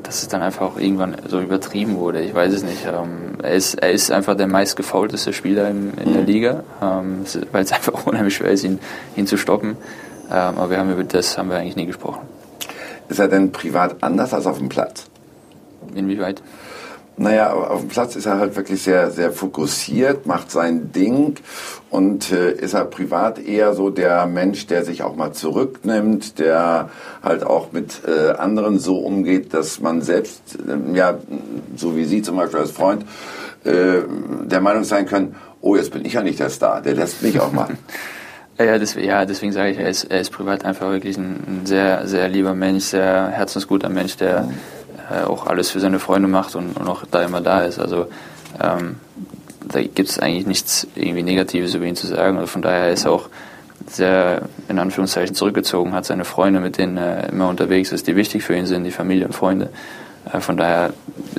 dass 0.00 0.22
es 0.22 0.28
dann 0.28 0.42
einfach 0.42 0.62
auch 0.62 0.78
irgendwann 0.78 1.16
so 1.26 1.40
übertrieben 1.40 1.96
wurde. 1.96 2.20
Ich 2.20 2.32
weiß 2.32 2.52
es 2.52 2.62
nicht. 2.62 2.86
Ähm, 2.86 3.36
er, 3.42 3.54
ist, 3.54 3.74
er 3.74 3.90
ist 3.90 4.12
einfach 4.12 4.36
der 4.36 4.46
meistgefaulteste 4.46 5.32
Spieler 5.32 5.68
in, 5.68 5.92
in 5.94 6.12
der 6.12 6.22
mhm. 6.22 6.26
Liga, 6.28 6.64
ähm, 6.80 7.24
weil 7.50 7.64
es 7.64 7.72
einfach 7.72 8.06
unheimlich 8.06 8.36
schwer 8.36 8.52
ist, 8.52 8.62
ihn, 8.62 8.78
ihn 9.16 9.26
zu 9.26 9.36
stoppen. 9.36 9.76
Ähm, 10.30 10.56
aber 10.56 10.70
wir 10.70 10.78
haben 10.78 10.92
über 10.92 11.02
das 11.02 11.36
haben 11.36 11.50
wir 11.50 11.56
eigentlich 11.56 11.74
nie 11.74 11.86
gesprochen. 11.86 12.22
Ist 13.08 13.18
er 13.18 13.26
denn 13.26 13.50
privat 13.50 14.04
anders 14.04 14.32
als 14.34 14.46
auf 14.46 14.58
dem 14.58 14.68
Platz? 14.68 15.06
Inwieweit? 15.96 16.42
Naja, 17.16 17.52
auf 17.52 17.80
dem 17.80 17.88
Platz 17.88 18.16
ist 18.16 18.26
er 18.26 18.38
halt 18.38 18.56
wirklich 18.56 18.82
sehr, 18.82 19.10
sehr 19.12 19.30
fokussiert, 19.30 20.26
macht 20.26 20.50
sein 20.50 20.90
Ding 20.90 21.36
und 21.88 22.32
äh, 22.32 22.52
ist 22.52 22.74
er 22.74 22.86
privat 22.86 23.38
eher 23.38 23.72
so 23.74 23.90
der 23.90 24.26
Mensch, 24.26 24.66
der 24.66 24.84
sich 24.84 25.04
auch 25.04 25.14
mal 25.14 25.32
zurücknimmt, 25.32 26.40
der 26.40 26.90
halt 27.22 27.44
auch 27.44 27.70
mit 27.70 28.02
äh, 28.04 28.32
anderen 28.32 28.80
so 28.80 28.98
umgeht, 28.98 29.54
dass 29.54 29.80
man 29.80 30.02
selbst, 30.02 30.58
äh, 30.66 30.96
ja, 30.96 31.18
so 31.76 31.96
wie 31.96 32.04
Sie 32.04 32.22
zum 32.22 32.36
Beispiel 32.36 32.58
als 32.58 32.72
Freund, 32.72 33.04
äh, 33.62 34.02
der 34.44 34.60
Meinung 34.60 34.82
sein 34.82 35.06
können, 35.06 35.36
oh, 35.60 35.76
jetzt 35.76 35.92
bin 35.92 36.04
ich 36.04 36.14
ja 36.14 36.22
nicht 36.22 36.40
der 36.40 36.50
Star, 36.50 36.82
der 36.82 36.94
lässt 36.94 37.22
mich 37.22 37.38
auch 37.38 37.52
machen. 37.52 37.78
Ja, 38.56 38.78
deswegen, 38.78 39.08
ja, 39.08 39.24
deswegen 39.24 39.50
sage 39.50 39.72
ich, 39.72 39.78
er 39.78 39.88
ist, 39.88 40.04
er 40.04 40.20
ist 40.20 40.30
privat 40.30 40.64
einfach 40.64 40.88
wirklich 40.88 41.16
ein, 41.16 41.42
ein 41.44 41.66
sehr, 41.66 42.06
sehr 42.06 42.28
lieber 42.28 42.54
Mensch, 42.54 42.84
sehr 42.84 43.30
herzensguter 43.30 43.88
Mensch, 43.88 44.16
der 44.16 44.42
mhm. 44.42 44.54
Äh, 45.10 45.24
auch 45.24 45.46
alles 45.46 45.70
für 45.70 45.80
seine 45.80 45.98
Freunde 45.98 46.28
macht 46.28 46.54
und, 46.54 46.76
und 46.76 46.88
auch 46.88 47.04
da 47.10 47.22
immer 47.22 47.40
da 47.40 47.60
ist. 47.60 47.78
Also 47.78 48.06
ähm, 48.62 48.96
da 49.66 49.80
gibt 49.80 50.08
es 50.08 50.18
eigentlich 50.18 50.46
nichts 50.46 50.86
irgendwie 50.94 51.22
Negatives 51.22 51.74
über 51.74 51.84
ihn 51.84 51.96
zu 51.96 52.06
sagen. 52.06 52.36
Also 52.36 52.48
von 52.48 52.62
daher 52.62 52.90
ist 52.90 53.04
er 53.04 53.12
auch 53.12 53.28
sehr 53.86 54.42
in 54.68 54.78
Anführungszeichen 54.78 55.34
zurückgezogen, 55.34 55.92
hat 55.92 56.06
seine 56.06 56.24
Freunde, 56.24 56.60
mit 56.60 56.78
denen 56.78 56.96
er 56.96 57.30
immer 57.30 57.48
unterwegs 57.48 57.92
ist, 57.92 58.06
die 58.06 58.16
wichtig 58.16 58.42
für 58.44 58.54
ihn 58.54 58.66
sind, 58.66 58.84
die 58.84 58.90
Familie 58.90 59.26
und 59.26 59.32
Freunde. 59.32 59.70
Äh, 60.32 60.40
von 60.40 60.56
daher 60.56 60.92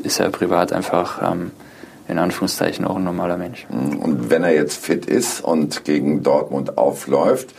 ist 0.03 0.19
er 0.19 0.29
privat 0.29 0.73
einfach 0.73 1.21
ähm, 1.21 1.51
in 2.07 2.19
Anführungszeichen 2.19 2.85
auch 2.85 2.97
ein 2.97 3.03
normaler 3.03 3.37
Mensch. 3.37 3.65
Und 3.69 4.29
wenn 4.29 4.43
er 4.43 4.53
jetzt 4.53 4.83
fit 4.83 5.05
ist 5.05 5.41
und 5.41 5.85
gegen 5.85 6.21
Dortmund 6.21 6.77
aufläuft, 6.77 7.49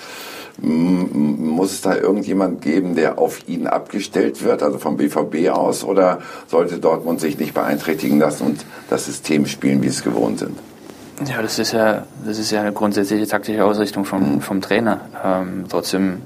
muss 0.58 1.72
es 1.72 1.80
da 1.82 1.94
irgendjemand 1.94 2.62
geben, 2.62 2.94
der 2.94 3.18
auf 3.18 3.46
ihn 3.48 3.66
abgestellt 3.66 4.42
wird, 4.42 4.62
also 4.62 4.78
vom 4.78 4.96
BVB 4.96 5.50
aus, 5.50 5.84
oder 5.84 6.20
sollte 6.46 6.78
Dortmund 6.78 7.20
sich 7.20 7.38
nicht 7.38 7.54
beeinträchtigen 7.54 8.18
lassen 8.18 8.46
und 8.46 8.64
das 8.88 9.04
System 9.06 9.46
spielen, 9.46 9.82
wie 9.82 9.88
es 9.88 10.02
gewohnt 10.02 10.38
sind? 10.38 10.58
Ja, 11.26 11.42
das 11.42 11.58
ist 11.58 11.72
ja, 11.72 12.06
das 12.26 12.38
ist 12.38 12.50
ja 12.50 12.60
eine 12.60 12.72
grundsätzliche 12.72 13.26
taktische 13.26 13.64
Ausrichtung 13.64 14.04
vom, 14.04 14.40
vom 14.40 14.60
Trainer. 14.60 15.00
Ähm, 15.24 15.64
trotzdem 15.68 16.22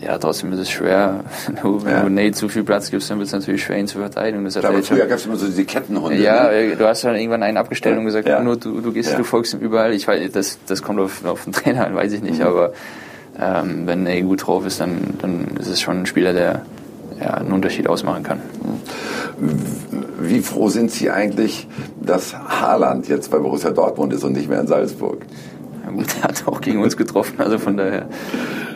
ja, 0.00 0.18
trotzdem 0.18 0.52
ist 0.52 0.58
es 0.58 0.70
schwer. 0.70 1.24
Wenn 1.46 1.92
ja. 1.92 2.02
du 2.02 2.10
Nate 2.10 2.32
zu 2.32 2.48
viel 2.48 2.64
Platz 2.64 2.90
gibst, 2.90 3.10
dann 3.10 3.18
wird 3.18 3.28
es 3.28 3.32
natürlich 3.32 3.64
schwer, 3.64 3.78
ihn 3.78 3.86
zu 3.86 3.98
verteidigen. 3.98 4.44
Das 4.44 4.56
aber 4.58 4.82
früher 4.82 5.06
gab 5.06 5.18
es 5.18 5.26
immer 5.26 5.36
so 5.36 5.46
diese 5.46 5.64
Kettenhunde. 5.64 6.18
Ja, 6.18 6.50
ne? 6.50 6.76
du 6.76 6.86
hast 6.86 7.04
dann 7.04 7.16
irgendwann 7.16 7.42
einen 7.42 7.56
abgestellt 7.56 7.96
und 7.96 8.04
gesagt, 8.04 8.28
ja. 8.28 8.42
nur 8.42 8.56
du, 8.56 8.80
du 8.80 8.92
gehst, 8.92 9.12
ja. 9.12 9.16
du 9.16 9.24
folgst 9.24 9.54
ihm 9.54 9.60
überall. 9.60 9.94
Ich 9.94 10.06
weiß, 10.06 10.30
das, 10.32 10.58
das 10.66 10.82
kommt 10.82 11.00
auf, 11.00 11.24
auf 11.24 11.44
den 11.44 11.52
Trainer 11.52 11.86
an, 11.86 11.94
weiß 11.94 12.12
ich 12.12 12.22
nicht. 12.22 12.40
Mhm. 12.40 12.46
Aber 12.46 12.72
ähm, 13.40 13.86
wenn 13.86 14.06
er 14.06 14.22
gut 14.22 14.46
drauf 14.46 14.66
ist, 14.66 14.80
dann, 14.80 15.14
dann 15.20 15.56
ist 15.58 15.68
es 15.68 15.80
schon 15.80 16.00
ein 16.00 16.06
Spieler, 16.06 16.32
der 16.32 16.62
ja, 17.20 17.34
einen 17.34 17.52
Unterschied 17.52 17.88
ausmachen 17.88 18.22
kann. 18.22 18.40
Wie 20.20 20.40
froh 20.40 20.68
sind 20.68 20.90
Sie 20.90 21.10
eigentlich, 21.10 21.68
dass 22.00 22.34
Haaland 22.34 23.08
jetzt 23.08 23.30
bei 23.30 23.38
Borussia 23.38 23.70
Dortmund 23.70 24.12
ist 24.12 24.24
und 24.24 24.32
nicht 24.32 24.48
mehr 24.48 24.60
in 24.60 24.66
Salzburg? 24.66 25.18
Ja 25.86 25.92
gut, 25.92 26.06
er 26.20 26.22
hat 26.24 26.42
auch 26.46 26.60
gegen 26.60 26.82
uns 26.82 26.96
getroffen, 26.96 27.40
also 27.40 27.58
von 27.58 27.76
daher. 27.76 28.08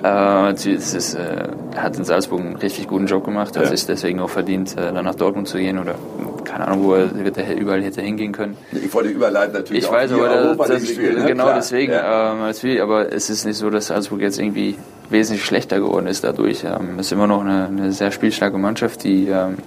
Äh, 0.03 0.53
es 0.53 0.95
ist, 0.95 1.15
äh, 1.15 1.49
er 1.75 1.83
hat 1.83 1.97
in 1.99 2.05
Salzburg 2.05 2.41
einen 2.41 2.57
richtig 2.57 2.87
guten 2.87 3.07
Job 3.07 3.25
gemacht, 3.25 3.57
hat 3.57 3.65
ja. 3.65 3.71
sich 3.71 3.85
deswegen 3.85 4.21
auch 4.21 4.31
verdient, 4.31 4.77
äh, 4.79 4.93
dann 4.93 5.05
nach 5.05 5.17
Dortmund 5.17 5.49
zu 5.49 5.59
gehen 5.59 5.79
oder 5.79 5.97
keine 6.45 6.69
Ahnung, 6.69 6.85
wo 6.85 6.95
er 6.95 7.11
überall 7.57 7.83
hätte 7.83 8.01
hingehen 8.01 8.33
können. 8.33 8.57
Ich 8.73 8.93
wollte 8.95 9.11
überleiten 9.11 9.53
natürlich. 9.53 9.85
Ich 9.85 9.91
weiß, 9.91 10.13
aber 10.13 10.55
das, 10.57 10.69
das, 10.69 10.89
spielen, 10.89 11.19
ne? 11.19 11.27
genau 11.27 11.45
Klar. 11.45 11.57
deswegen. 11.57 11.93
Ja. 11.93 12.33
Ähm, 12.33 12.81
aber 12.81 13.13
es 13.13 13.29
ist 13.29 13.45
nicht 13.45 13.57
so, 13.57 13.71
dass 13.71 13.89
Salzburg 13.89 14.21
jetzt 14.21 14.39
irgendwie 14.39 14.77
wesentlich 15.11 15.45
schlechter 15.45 15.81
geworden 15.81 16.07
ist 16.07 16.25
dadurch. 16.25 16.65
Ähm, 16.65 16.99
es 16.99 17.07
ist 17.07 17.13
immer 17.13 17.27
noch 17.27 17.43
eine, 17.43 17.67
eine 17.67 17.93
sehr 17.93 18.13
spielstarke 18.13 18.57
Mannschaft, 18.57 19.05
die 19.05 19.29
ähm, 19.29 19.59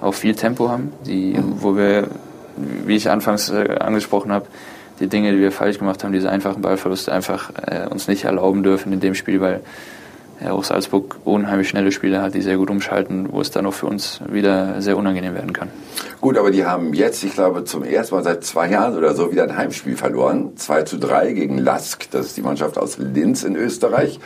auch 0.00 0.14
viel 0.14 0.34
Tempo 0.34 0.68
haben, 0.68 0.92
die, 1.06 1.34
mhm. 1.34 1.54
wo 1.58 1.76
wir, 1.76 2.08
wie 2.56 2.96
ich 2.96 3.10
anfangs 3.10 3.50
äh, 3.50 3.76
angesprochen 3.80 4.32
habe, 4.32 4.46
die 5.00 5.08
Dinge, 5.08 5.32
die 5.32 5.40
wir 5.40 5.52
falsch 5.52 5.78
gemacht 5.78 6.04
haben, 6.04 6.12
diese 6.12 6.30
einfachen 6.30 6.62
Ballverluste 6.62 7.12
einfach 7.12 7.50
äh, 7.66 7.86
uns 7.88 8.08
nicht 8.08 8.24
erlauben 8.24 8.62
dürfen 8.62 8.92
in 8.92 9.00
dem 9.00 9.14
Spiel, 9.14 9.40
weil 9.40 9.60
ja, 10.42 10.52
auch 10.52 10.64
Salzburg 10.64 11.16
unheimlich 11.24 11.68
schnelle 11.68 11.92
Spieler 11.92 12.22
hat, 12.22 12.34
die 12.34 12.40
sehr 12.40 12.56
gut 12.56 12.70
umschalten, 12.70 13.28
wo 13.30 13.40
es 13.40 13.50
dann 13.50 13.66
auch 13.66 13.74
für 13.74 13.86
uns 13.86 14.20
wieder 14.28 14.80
sehr 14.80 14.96
unangenehm 14.96 15.34
werden 15.34 15.52
kann. 15.52 15.68
Gut, 16.20 16.36
aber 16.36 16.50
die 16.50 16.64
haben 16.64 16.94
jetzt, 16.94 17.22
ich 17.22 17.34
glaube, 17.34 17.64
zum 17.64 17.84
ersten 17.84 18.14
Mal 18.14 18.24
seit 18.24 18.44
zwei 18.44 18.68
Jahren 18.68 18.96
oder 18.96 19.14
so 19.14 19.30
wieder 19.30 19.44
ein 19.44 19.56
Heimspiel 19.56 19.96
verloren. 19.96 20.56
2 20.56 20.82
zu 20.82 20.98
3 20.98 21.32
gegen 21.32 21.58
Lask, 21.58 22.10
das 22.10 22.26
ist 22.26 22.36
die 22.36 22.42
Mannschaft 22.42 22.78
aus 22.78 22.98
Linz 22.98 23.44
in 23.44 23.56
Österreich. 23.56 24.18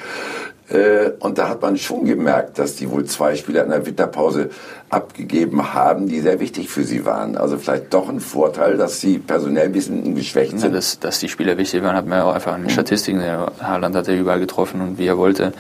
Äh, 0.68 1.10
und 1.20 1.38
da 1.38 1.48
hat 1.48 1.62
man 1.62 1.76
schon 1.76 2.04
gemerkt, 2.04 2.58
dass 2.58 2.74
die 2.74 2.90
wohl 2.90 3.04
zwei 3.04 3.36
Spieler 3.36 3.62
in 3.64 3.70
der 3.70 3.86
Winterpause 3.86 4.50
abgegeben 4.90 5.74
haben, 5.74 6.08
die 6.08 6.20
sehr 6.20 6.40
wichtig 6.40 6.68
für 6.68 6.82
sie 6.82 7.04
waren. 7.04 7.36
Also 7.36 7.56
vielleicht 7.56 7.94
doch 7.94 8.08
ein 8.08 8.20
Vorteil, 8.20 8.76
dass 8.76 9.00
sie 9.00 9.18
personell 9.18 9.66
ein 9.66 9.72
bisschen 9.72 10.14
geschwächt 10.14 10.50
sind. 10.52 10.62
Ja, 10.62 10.68
dass, 10.68 10.98
dass 10.98 11.20
die 11.20 11.28
Spieler 11.28 11.56
wichtig 11.56 11.82
waren, 11.82 11.96
hat 11.96 12.06
man 12.06 12.18
ja 12.18 12.24
auch 12.24 12.34
einfach 12.34 12.56
in 12.56 12.62
den 12.62 12.70
Statistiken. 12.70 13.20
Der 13.20 13.52
Haaland 13.60 13.94
hat 13.94 14.08
er 14.08 14.18
überall 14.18 14.40
getroffen 14.40 14.80
und 14.80 14.98
wie 14.98 15.06
er 15.06 15.18
wollte. 15.18 15.52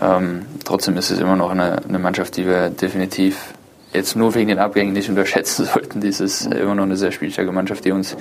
Ähm, 0.00 0.42
trotzdem 0.64 0.96
ist 0.96 1.10
es 1.10 1.18
immer 1.18 1.36
noch 1.36 1.50
eine, 1.50 1.78
eine, 1.88 1.98
Mannschaft, 1.98 2.36
die 2.36 2.46
wir 2.46 2.70
definitiv 2.70 3.54
jetzt 3.92 4.14
nur 4.14 4.34
wegen 4.36 4.48
den 4.48 4.60
Abgängen 4.60 4.92
nicht 4.92 5.08
unterschätzen 5.08 5.64
sollten. 5.72 6.00
Dies 6.00 6.20
ist 6.20 6.46
immer 6.46 6.76
noch 6.76 6.84
eine 6.84 6.96
sehr 6.96 7.10
spielstarke 7.10 7.50
Mannschaft, 7.50 7.84
die 7.84 7.90
uns, 7.90 8.16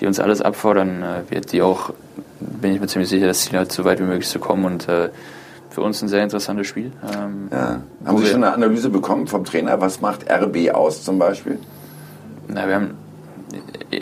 die 0.00 0.06
uns 0.06 0.20
alles 0.20 0.42
abfordern 0.42 1.02
äh, 1.02 1.30
wird, 1.30 1.52
die 1.52 1.62
auch, 1.62 1.94
bin 2.40 2.74
ich 2.74 2.80
mir 2.80 2.86
ziemlich 2.86 3.08
sicher, 3.08 3.26
das 3.26 3.40
Ziel 3.40 3.58
hat, 3.58 3.72
so 3.72 3.86
weit 3.86 3.98
wie 3.98 4.04
möglich 4.04 4.28
zu 4.28 4.38
kommen 4.38 4.66
und 4.66 4.88
äh, 4.88 5.08
für 5.70 5.82
uns 5.82 6.02
ein 6.02 6.08
sehr 6.08 6.22
interessantes 6.22 6.66
Spiel. 6.66 6.92
Ähm, 7.02 7.48
ja. 7.50 7.80
Haben 8.04 8.18
Sie 8.18 8.26
schon 8.26 8.42
eine 8.42 8.52
Analyse 8.52 8.90
bekommen 8.90 9.26
vom 9.26 9.44
Trainer? 9.44 9.80
Was 9.80 10.00
macht 10.00 10.30
RB 10.30 10.70
aus 10.72 11.04
zum 11.04 11.18
Beispiel? 11.18 11.58
Na, 12.48 12.66
wir 12.66 12.74
haben 12.74 12.90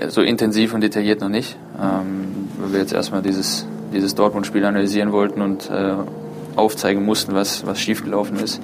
so 0.09 0.23
intensiv 0.23 0.75
und 0.75 0.81
detailliert 0.81 1.21
noch 1.21 1.29
nicht, 1.29 1.57
ähm, 1.81 2.49
weil 2.61 2.73
wir 2.73 2.81
jetzt 2.81 2.93
erstmal 2.93 3.23
dieses, 3.23 3.67
dieses 3.93 4.15
Dortmund-Spiel 4.15 4.65
analysieren 4.65 5.13
wollten 5.13 5.43
und 5.43 5.71
äh, 5.71 5.95
aufzeigen 6.57 7.05
mussten, 7.05 7.35
was, 7.35 7.67
was 7.67 7.81
schiefgelaufen 7.81 8.39
ist. 8.39 8.61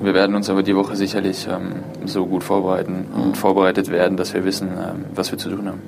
Wir 0.00 0.14
werden 0.14 0.36
uns 0.36 0.48
aber 0.48 0.62
die 0.62 0.76
Woche 0.76 0.94
sicherlich 0.94 1.48
ähm, 1.50 1.82
so 2.04 2.26
gut 2.26 2.44
vorbereiten 2.44 3.06
und 3.14 3.36
vorbereitet 3.36 3.90
werden, 3.90 4.16
dass 4.16 4.32
wir 4.32 4.44
wissen, 4.44 4.68
ähm, 4.68 5.06
was 5.14 5.32
wir 5.32 5.38
zu 5.38 5.50
tun 5.50 5.66
haben. 5.66 5.82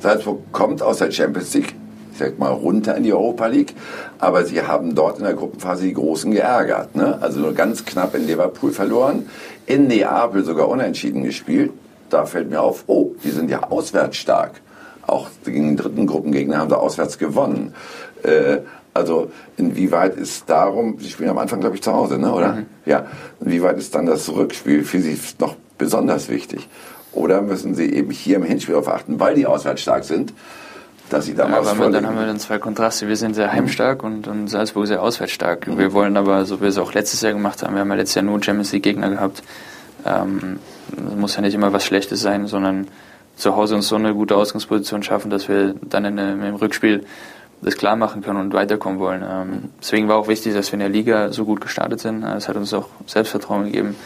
Salzburg 0.00 0.40
kommt 0.52 0.82
aus 0.82 0.98
der 0.98 1.10
Champions 1.10 1.52
League 1.54 1.74
ich 2.16 2.20
sag 2.20 2.38
mal, 2.38 2.50
runter 2.50 2.96
in 2.96 3.02
die 3.02 3.12
Europa 3.12 3.46
League. 3.46 3.74
Aber 4.18 4.44
sie 4.46 4.62
haben 4.62 4.94
dort 4.94 5.18
in 5.18 5.24
der 5.24 5.34
Gruppenphase 5.34 5.84
die 5.84 5.92
Großen 5.92 6.30
geärgert. 6.32 6.96
Ne? 6.96 7.18
Also 7.20 7.40
nur 7.40 7.52
ganz 7.52 7.84
knapp 7.84 8.14
in 8.14 8.26
Liverpool 8.26 8.72
verloren, 8.72 9.28
in 9.66 9.86
Neapel 9.86 10.42
sogar 10.44 10.68
unentschieden 10.68 11.24
gespielt. 11.24 11.72
Da 12.08 12.24
fällt 12.24 12.48
mir 12.48 12.62
auf, 12.62 12.84
oh, 12.86 13.12
die 13.22 13.30
sind 13.30 13.50
ja 13.50 13.64
auswärts 13.64 14.16
stark. 14.16 14.62
Auch 15.06 15.28
gegen 15.44 15.68
den 15.68 15.76
dritten 15.76 16.06
Gruppengegner 16.06 16.58
haben 16.58 16.70
sie 16.70 16.78
auswärts 16.78 17.18
gewonnen. 17.18 17.74
Äh, 18.22 18.58
also 18.94 19.30
inwieweit 19.58 20.16
ist 20.16 20.48
darum, 20.48 20.98
sie 20.98 21.10
spielen 21.10 21.28
am 21.28 21.38
Anfang, 21.38 21.60
glaube 21.60 21.76
ich, 21.76 21.82
zu 21.82 21.92
Hause, 21.92 22.18
ne? 22.18 22.32
oder? 22.32 22.54
Mhm. 22.54 22.66
Ja. 22.86 23.06
Inwieweit 23.40 23.76
ist 23.76 23.94
dann 23.94 24.06
das 24.06 24.30
Rückspiel 24.30 24.84
für 24.84 25.00
sie 25.02 25.18
noch 25.38 25.54
besonders 25.76 26.30
wichtig? 26.30 26.66
Oder 27.12 27.42
müssen 27.42 27.74
sie 27.74 27.92
eben 27.92 28.10
hier 28.10 28.36
im 28.36 28.42
Hinspiel 28.42 28.72
darauf 28.72 28.88
achten, 28.88 29.20
weil 29.20 29.34
die 29.34 29.44
auswärts 29.44 29.82
stark 29.82 30.04
sind, 30.04 30.32
dass 31.10 31.26
sie 31.26 31.34
da 31.34 31.48
ja, 31.48 31.64
was 31.64 31.78
Dann 31.78 32.06
haben 32.06 32.18
wir 32.18 32.26
dann 32.26 32.38
zwei 32.38 32.58
Kontraste. 32.58 33.08
Wir 33.08 33.16
sind 33.16 33.34
sehr 33.34 33.52
heimstark 33.52 34.02
und, 34.02 34.26
und 34.26 34.48
Salzburg 34.48 34.86
sehr 34.86 35.02
auswärtsstark. 35.02 35.66
Mhm. 35.66 35.78
Wir 35.78 35.92
wollen 35.92 36.16
aber, 36.16 36.44
so 36.44 36.58
wie 36.58 36.62
wir 36.62 36.68
es 36.68 36.78
auch 36.78 36.92
letztes 36.94 37.20
Jahr 37.20 37.32
gemacht 37.32 37.62
haben, 37.62 37.74
wir 37.74 37.80
haben 37.80 37.90
ja 37.90 37.94
letztes 37.94 38.16
Jahr 38.16 38.24
nur 38.24 38.42
Champions 38.42 38.72
League 38.72 38.82
Gegner 38.82 39.10
gehabt. 39.10 39.42
Ähm, 40.04 40.58
muss 41.16 41.36
ja 41.36 41.42
nicht 41.42 41.54
immer 41.54 41.72
was 41.72 41.84
Schlechtes 41.84 42.20
sein, 42.20 42.46
sondern 42.46 42.88
zu 43.36 43.54
Hause 43.54 43.76
uns 43.76 43.88
so 43.88 43.96
eine 43.96 44.14
gute 44.14 44.36
Ausgangsposition 44.36 45.02
schaffen, 45.02 45.30
dass 45.30 45.48
wir 45.48 45.74
dann 45.82 46.04
in, 46.04 46.18
im 46.18 46.54
Rückspiel 46.54 47.04
das 47.62 47.76
klar 47.76 47.96
machen 47.96 48.22
können 48.22 48.40
und 48.40 48.52
weiterkommen 48.52 48.98
wollen. 48.98 49.24
Ähm, 49.28 49.70
deswegen 49.80 50.08
war 50.08 50.16
auch 50.16 50.28
wichtig, 50.28 50.54
dass 50.54 50.70
wir 50.70 50.74
in 50.74 50.80
der 50.80 50.88
Liga 50.88 51.32
so 51.32 51.44
gut 51.44 51.60
gestartet 51.60 52.00
sind. 52.00 52.22
Es 52.22 52.48
hat 52.48 52.56
uns 52.56 52.72
auch 52.74 52.88
Selbstvertrauen 53.06 53.66
gegeben 53.66 53.96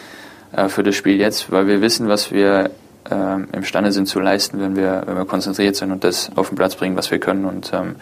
äh, 0.53 0.69
für 0.69 0.83
das 0.83 0.95
Spiel 0.95 1.19
jetzt, 1.19 1.51
weil 1.51 1.67
wir 1.67 1.81
wissen, 1.81 2.09
was 2.09 2.31
wir 2.31 2.71
ähm, 3.11 3.49
imstande 3.53 3.93
sind 3.93 4.07
zu 4.07 4.21
leisten, 4.21 4.61
wenn 4.61 4.77
wir, 4.77 5.03
wenn 5.07 5.17
wir 5.17 5.25
konzentriert 5.25 5.77
sind 5.77 5.93
und 5.93 6.05
das 6.05 6.31
auf 6.37 6.49
den 6.49 6.57
Platz 6.57 6.75
bringen, 6.75 6.97
was 6.97 7.11
wir 7.11 7.19
können. 7.19 7.45
Und 7.45 7.73
ähm, 7.73 7.97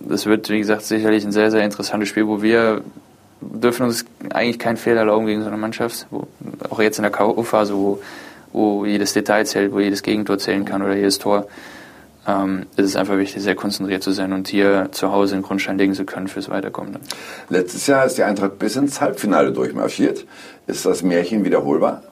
das 0.00 0.26
wird, 0.26 0.48
wie 0.48 0.58
gesagt, 0.58 0.82
sicherlich 0.82 1.24
ein 1.24 1.32
sehr, 1.32 1.50
sehr 1.50 1.64
interessantes 1.64 2.08
Spiel, 2.08 2.26
wo 2.26 2.42
wir 2.42 2.82
dürfen 3.40 3.86
uns 3.86 4.04
eigentlich 4.30 4.58
keinen 4.58 4.76
Fehler 4.76 5.00
erlauben 5.00 5.26
gegen 5.26 5.42
so 5.42 5.48
eine 5.48 5.56
Mannschaft, 5.56 6.06
wo, 6.10 6.26
auch 6.70 6.80
jetzt 6.80 6.98
in 6.98 7.02
der 7.02 7.10
K.O.-Phase, 7.10 7.74
wo, 7.74 8.00
wo 8.52 8.84
jedes 8.84 9.12
Detail 9.12 9.44
zählt, 9.44 9.72
wo 9.72 9.80
jedes 9.80 10.02
Gegentor 10.02 10.38
zählen 10.38 10.64
kann 10.64 10.82
oder 10.82 10.94
jedes 10.94 11.18
Tor. 11.18 11.46
Ähm, 12.26 12.66
es 12.76 12.94
einfach 12.94 13.18
wichtig, 13.18 13.42
sehr 13.42 13.56
konzentriert 13.56 14.04
zu 14.04 14.12
sein 14.12 14.32
und 14.32 14.46
hier 14.46 14.88
zu 14.92 15.10
Hause 15.10 15.34
den 15.34 15.42
Grundstein 15.42 15.76
legen 15.76 15.94
zu 15.94 16.04
können 16.04 16.28
fürs 16.28 16.48
Weiterkommen. 16.48 16.98
Letztes 17.48 17.88
Jahr 17.88 18.06
ist 18.06 18.16
die 18.16 18.22
Eintracht 18.22 18.60
bis 18.60 18.76
ins 18.76 19.00
Halbfinale 19.00 19.52
durchmarschiert. 19.52 20.24
Ist 20.68 20.86
das 20.86 21.02
Märchen 21.02 21.44
wiederholbar? 21.44 22.02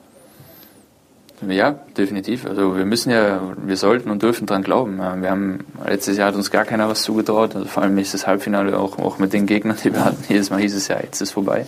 Ja, 1.48 1.74
definitiv. 1.96 2.44
Also 2.44 2.76
wir 2.76 2.84
müssen 2.84 3.10
ja, 3.10 3.40
wir 3.56 3.76
sollten 3.76 4.10
und 4.10 4.22
dürfen 4.22 4.46
dran 4.46 4.62
glauben. 4.62 4.98
Wir 4.98 5.30
haben 5.30 5.60
letztes 5.86 6.18
Jahr 6.18 6.28
hat 6.28 6.34
uns 6.34 6.50
gar 6.50 6.64
keiner 6.64 6.88
was 6.88 7.02
zugetraut. 7.02 7.56
Also 7.56 7.66
vor 7.66 7.82
allem 7.82 7.96
ist 7.96 8.12
das 8.12 8.26
Halbfinale 8.26 8.78
auch, 8.78 8.98
auch 8.98 9.18
mit 9.18 9.32
den 9.32 9.46
Gegnern, 9.46 9.76
die 9.82 9.92
wir 9.92 10.04
hatten. 10.04 10.22
Jedes 10.28 10.50
Mal 10.50 10.60
hieß 10.60 10.74
es 10.74 10.88
ja, 10.88 10.98
jetzt 11.00 11.20
ist 11.20 11.30
vorbei. 11.30 11.64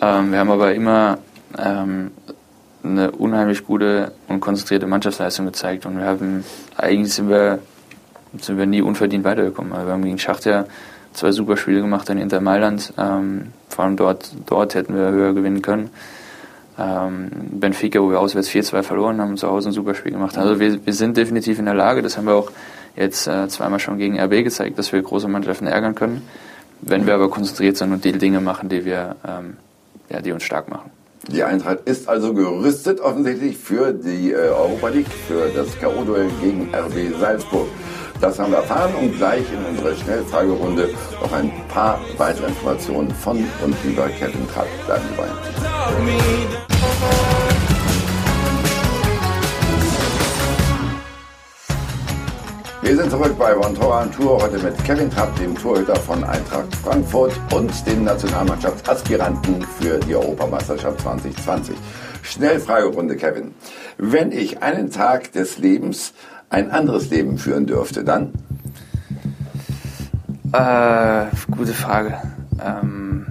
Ähm, 0.00 0.32
wir 0.32 0.38
haben 0.38 0.50
aber 0.50 0.74
immer 0.74 1.18
ähm, 1.58 2.12
eine 2.82 3.10
unheimlich 3.10 3.66
gute 3.66 4.12
und 4.28 4.40
konzentrierte 4.40 4.86
Mannschaftsleistung 4.86 5.44
gezeigt 5.46 5.84
und 5.84 5.98
wir 5.98 6.06
haben 6.06 6.44
eigentlich 6.76 7.12
sind 7.12 7.28
wir 7.28 7.58
sind 8.38 8.58
wir 8.58 8.66
nie 8.66 8.80
unverdient 8.80 9.24
weitergekommen. 9.24 9.72
Also 9.72 9.86
wir 9.86 9.92
haben 9.92 10.04
gegen 10.04 10.18
Schacht 10.18 10.46
ja 10.46 10.64
zwei 11.12 11.32
super 11.32 11.56
Spiele 11.56 11.80
gemacht 11.82 12.08
in 12.08 12.18
Inter 12.18 12.40
Mailand. 12.40 12.94
Ähm, 12.96 13.48
vor 13.68 13.84
allem 13.84 13.96
dort 13.96 14.32
dort 14.46 14.74
hätten 14.74 14.94
wir 14.94 15.10
höher 15.10 15.34
gewinnen 15.34 15.60
können. 15.60 15.90
Ähm, 16.80 17.28
Benfica, 17.52 18.00
wo 18.00 18.10
wir 18.10 18.20
auswärts 18.20 18.48
4-2 18.48 18.82
verloren 18.82 19.20
haben, 19.20 19.36
zu 19.36 19.48
Hause 19.48 19.68
ein 19.68 19.72
super 19.72 19.94
Spiel 19.94 20.12
gemacht. 20.12 20.38
Also 20.38 20.58
wir, 20.58 20.84
wir 20.84 20.92
sind 20.94 21.16
definitiv 21.16 21.58
in 21.58 21.66
der 21.66 21.74
Lage, 21.74 22.02
das 22.02 22.16
haben 22.16 22.26
wir 22.26 22.34
auch 22.34 22.50
jetzt 22.96 23.26
äh, 23.26 23.48
zweimal 23.48 23.78
schon 23.78 23.98
gegen 23.98 24.18
RB 24.18 24.44
gezeigt, 24.44 24.78
dass 24.78 24.92
wir 24.92 25.02
große 25.02 25.28
Mannschaften 25.28 25.66
ärgern 25.66 25.94
können. 25.94 26.22
Wenn 26.80 27.06
wir 27.06 27.14
aber 27.14 27.28
konzentriert 27.28 27.76
sind 27.76 27.92
und 27.92 28.04
die 28.04 28.12
Dinge 28.12 28.40
machen, 28.40 28.70
die 28.70 28.84
wir, 28.86 29.16
ähm, 29.26 29.58
ja, 30.08 30.22
die 30.22 30.32
uns 30.32 30.44
stark 30.44 30.70
machen. 30.70 30.90
Die 31.28 31.44
Eintracht 31.44 31.80
ist 31.84 32.08
also 32.08 32.32
gerüstet 32.32 33.00
offensichtlich 33.00 33.58
für 33.58 33.92
die 33.92 34.32
äh, 34.32 34.36
Europa 34.36 34.88
League, 34.88 35.12
für 35.28 35.50
das 35.54 35.78
K.O.-Duell 35.78 36.30
gegen 36.40 36.74
RB 36.74 37.20
Salzburg. 37.20 37.68
Das 38.20 38.38
haben 38.38 38.52
wir 38.52 38.58
erfahren 38.58 38.94
und 39.00 39.16
gleich 39.16 39.50
in 39.50 39.64
unserer 39.64 39.94
Schnellfragerunde 39.94 40.90
noch 41.22 41.32
ein 41.32 41.50
paar 41.68 41.98
weitere 42.18 42.48
Informationen 42.48 43.10
von 43.14 43.38
und 43.64 43.74
über 43.82 44.08
Kevin 44.08 44.46
Trapp. 44.52 44.66
Bleiben 44.84 45.04
Sie 45.08 45.16
bei. 45.16 45.26
Wir 52.82 52.96
sind 52.96 53.10
zurück 53.10 53.38
bei 53.38 53.56
One 53.56 53.72
Tor 53.72 54.02
on 54.02 54.12
Tour, 54.12 54.42
heute 54.42 54.58
mit 54.58 54.84
Kevin 54.84 55.10
Trapp, 55.10 55.34
dem 55.36 55.56
Torhüter 55.56 55.96
von 55.96 56.22
Eintracht 56.22 56.74
Frankfurt 56.76 57.32
und 57.54 57.70
dem 57.86 58.04
Nationalmannschaftsaspiranten 58.04 59.62
für 59.80 59.98
die 59.98 60.14
Europameisterschaft 60.14 61.00
2020. 61.00 61.74
Schnellfragerunde, 62.22 63.16
Kevin. 63.16 63.54
Wenn 63.96 64.30
ich 64.30 64.62
einen 64.62 64.90
Tag 64.90 65.32
des 65.32 65.56
Lebens 65.56 66.12
ein 66.50 66.70
anderes 66.70 67.08
Leben 67.10 67.38
führen 67.38 67.66
dürfte, 67.66 68.04
dann? 68.04 68.32
Äh, 70.52 71.26
gute 71.50 71.72
Frage. 71.72 72.18
Ähm, 72.62 73.26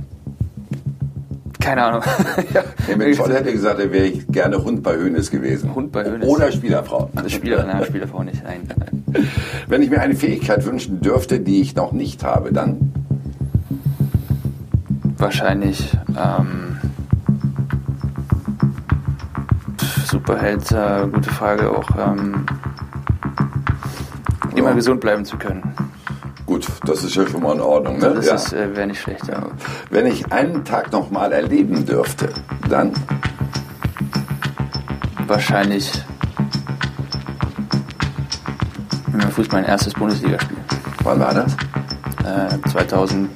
keine 1.60 1.84
Ahnung. 1.84 2.02
ja. 2.54 2.64
Mit 2.96 3.16
Zoll 3.16 3.34
hätte 3.34 3.52
gesagt, 3.52 3.80
er 3.80 3.92
wäre 3.92 4.10
gerne 4.10 4.64
Hund 4.64 4.82
bei 4.82 4.96
Hönes 4.96 5.30
gewesen. 5.30 5.76
Hund 5.76 5.92
bei 5.92 6.06
Hönes. 6.06 6.28
Oder 6.28 6.52
Spielerfrau. 6.52 7.10
Also 7.14 7.30
Spieler, 7.30 7.66
nein, 7.66 7.84
Spielerfrau 7.84 8.24
nicht. 8.24 8.42
Nein. 8.44 8.62
Wenn 9.68 9.82
ich 9.82 9.90
mir 9.90 10.00
eine 10.00 10.16
Fähigkeit 10.16 10.66
wünschen 10.66 11.02
dürfte, 11.02 11.42
die 11.42 11.62
ich 11.62 11.76
noch 11.76 11.92
nicht 11.92 12.24
habe, 12.24 12.54
dann? 12.54 12.94
Wahrscheinlich 15.18 15.98
ähm, 16.18 16.78
Superheld, 20.06 20.72
äh, 20.72 21.06
gute 21.12 21.30
Frage 21.30 21.70
auch. 21.70 21.90
Ähm, 22.00 22.46
immer 24.60 24.74
gesund 24.74 25.00
bleiben 25.02 25.26
zu 25.26 25.38
können. 25.38 25.64
Gut, 26.46 26.68
das 26.86 27.04
ist 27.04 27.16
ja 27.16 27.28
schon 27.28 27.42
mal 27.42 27.54
in 27.54 27.62
Ordnung. 27.62 28.00
Ne? 28.00 28.14
Das 28.16 28.52
ja. 28.52 28.58
äh, 28.58 28.76
wäre 28.76 28.88
nicht 28.88 29.02
schlecht. 29.02 29.28
Ja. 29.28 29.48
Wenn 29.90 30.06
ich 30.06 30.32
einen 30.32 30.66
Tag 30.66 30.92
noch 30.92 31.12
mal 31.12 31.32
erleben 31.32 31.86
dürfte, 31.86 32.30
dann? 32.70 32.92
Wahrscheinlich 35.28 35.92
im 39.14 39.22
Fußball 39.22 39.62
mein 39.62 39.70
erstes 39.70 39.94
Bundesligaspiel. 39.94 40.58
Wann 41.04 41.20
war 41.20 41.34
das? 41.34 41.54
Äh, 42.26 42.70
2000, 42.70 43.30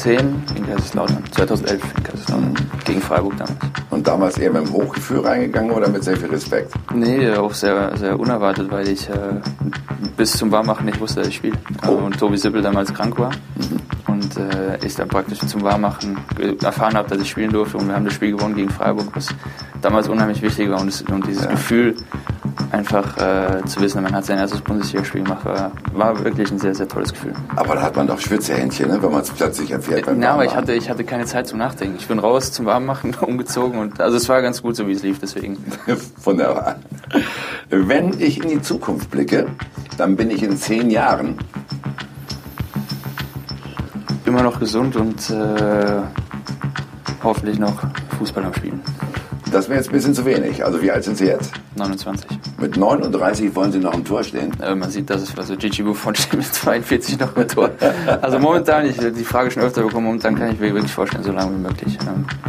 2010 0.00 0.56
in 0.56 0.66
Kaiserslautern. 0.66 1.22
2011 1.32 1.82
in 1.96 2.02
Kaiserslautern. 2.02 2.54
Gegen 2.84 3.00
Freiburg 3.02 3.36
damals. 3.36 3.58
Und 3.90 4.06
damals 4.06 4.38
eher 4.38 4.50
mit 4.50 4.66
dem 4.66 4.72
Hochgefühl 4.72 5.20
reingegangen 5.20 5.72
oder 5.72 5.88
mit 5.88 6.02
sehr 6.04 6.16
viel 6.16 6.30
Respekt? 6.30 6.72
Nee, 6.94 7.30
auch 7.32 7.52
sehr, 7.52 7.96
sehr 7.98 8.18
unerwartet, 8.18 8.70
weil 8.70 8.88
ich 8.88 9.08
äh, 9.10 9.14
bis 10.16 10.32
zum 10.32 10.50
Warmmachen 10.50 10.86
nicht 10.86 11.00
wusste, 11.00 11.20
dass 11.20 11.28
ich 11.28 11.36
spiele. 11.36 11.58
Oh. 11.86 11.92
Und 11.92 12.18
Tobi 12.18 12.38
Sippel 12.38 12.62
damals 12.62 12.94
krank 12.94 13.18
war. 13.18 13.30
Mhm. 13.30 14.14
Und 14.14 14.36
äh, 14.38 14.78
ich 14.84 14.94
dann 14.94 15.08
praktisch 15.08 15.40
zum 15.40 15.62
Warmmachen 15.62 16.16
erfahren 16.62 16.94
habe, 16.94 17.08
dass 17.10 17.20
ich 17.20 17.28
spielen 17.28 17.52
durfte. 17.52 17.76
Und 17.76 17.88
wir 17.88 17.94
haben 17.94 18.06
das 18.06 18.14
Spiel 18.14 18.32
gewonnen 18.32 18.54
gegen 18.54 18.70
Freiburg, 18.70 19.08
was 19.14 19.28
damals 19.82 20.08
unheimlich 20.08 20.40
wichtig 20.40 20.70
war. 20.70 20.80
Und, 20.80 20.86
das, 20.86 21.02
und 21.02 21.26
dieses 21.26 21.44
ja. 21.44 21.50
Gefühl, 21.50 21.96
einfach 22.70 23.16
äh, 23.16 23.64
zu 23.66 23.80
wissen, 23.80 24.02
man 24.02 24.14
hat 24.14 24.24
sein 24.24 24.38
erstes 24.38 24.60
Bundesligaspiel 24.60 25.22
gemacht, 25.22 25.44
war, 25.44 25.72
war 25.92 26.24
wirklich 26.24 26.50
ein 26.50 26.58
sehr, 26.58 26.74
sehr 26.74 26.88
tolles 26.88 27.12
Gefühl. 27.12 27.34
Aber 27.56 27.74
da 27.74 27.82
hat 27.82 27.96
man 27.96 28.06
doch 28.06 28.18
Schwitzehändchen, 28.18 28.88
ne, 28.88 29.02
wenn 29.02 29.10
man 29.10 29.22
es 29.22 29.30
plötzlich 29.30 29.70
erfährt. 29.70 30.06
Beim 30.06 30.22
ja, 30.22 30.34
aber 30.34 30.44
ich 30.44 30.54
hatte, 30.54 30.72
ich 30.72 30.88
hatte 30.90 31.04
keine 31.04 31.24
Zeit 31.26 31.46
zum 31.46 31.58
Nachdenken. 31.58 31.96
Ich 31.98 32.08
bin 32.08 32.18
raus 32.18 32.52
zum 32.52 32.66
Warmmachen, 32.66 33.14
umgezogen 33.20 33.78
und 33.78 34.00
also 34.00 34.16
es 34.16 34.28
war 34.28 34.42
ganz 34.42 34.62
gut, 34.62 34.76
so 34.76 34.86
wie 34.86 34.92
es 34.92 35.02
lief, 35.02 35.18
deswegen. 35.18 35.58
Wunderbar. 36.24 36.76
Wenn 37.68 38.20
ich 38.20 38.42
in 38.42 38.48
die 38.48 38.62
Zukunft 38.62 39.10
blicke, 39.10 39.46
dann 39.96 40.16
bin 40.16 40.30
ich 40.30 40.42
in 40.42 40.56
zehn 40.56 40.90
Jahren 40.90 41.38
immer 44.24 44.42
noch 44.42 44.60
gesund 44.60 44.96
und 44.96 45.30
äh, 45.30 46.02
hoffentlich 47.22 47.58
noch 47.58 47.82
Fußball 48.18 48.44
am 48.44 48.54
Spielen. 48.54 48.80
Das 49.50 49.68
wäre 49.68 49.78
jetzt 49.78 49.88
ein 49.88 49.92
bisschen 49.92 50.14
zu 50.14 50.24
wenig. 50.24 50.64
Also 50.64 50.80
wie 50.80 50.90
alt 50.90 51.04
sind 51.04 51.16
Sie 51.16 51.26
jetzt? 51.26 51.52
29. 51.80 52.26
Mit 52.58 52.76
39 52.76 53.54
wollen 53.56 53.72
Sie 53.72 53.78
noch 53.78 53.94
im 53.94 54.04
Tor 54.04 54.22
stehen? 54.22 54.52
Äh, 54.60 54.74
man 54.74 54.90
sieht, 54.90 55.10
dass 55.10 55.22
es 55.22 55.36
also 55.36 55.56
Gigi 55.56 55.82
Buffon 55.82 56.14
steht 56.14 56.34
mit 56.34 56.46
42 56.46 57.18
noch 57.18 57.36
im 57.36 57.48
Tor. 57.48 57.70
Also 58.20 58.38
momentan, 58.38 58.86
ich 58.86 58.96
die 58.98 59.24
Frage 59.24 59.50
schon 59.50 59.62
öfter 59.62 59.82
bekommen, 59.82 60.06
momentan 60.06 60.36
kann 60.36 60.52
ich 60.52 60.60
mir 60.60 60.74
wirklich 60.74 60.92
vorstellen, 60.92 61.24
so 61.24 61.32
lange 61.32 61.52
wie 61.54 61.62
möglich. 61.62 61.98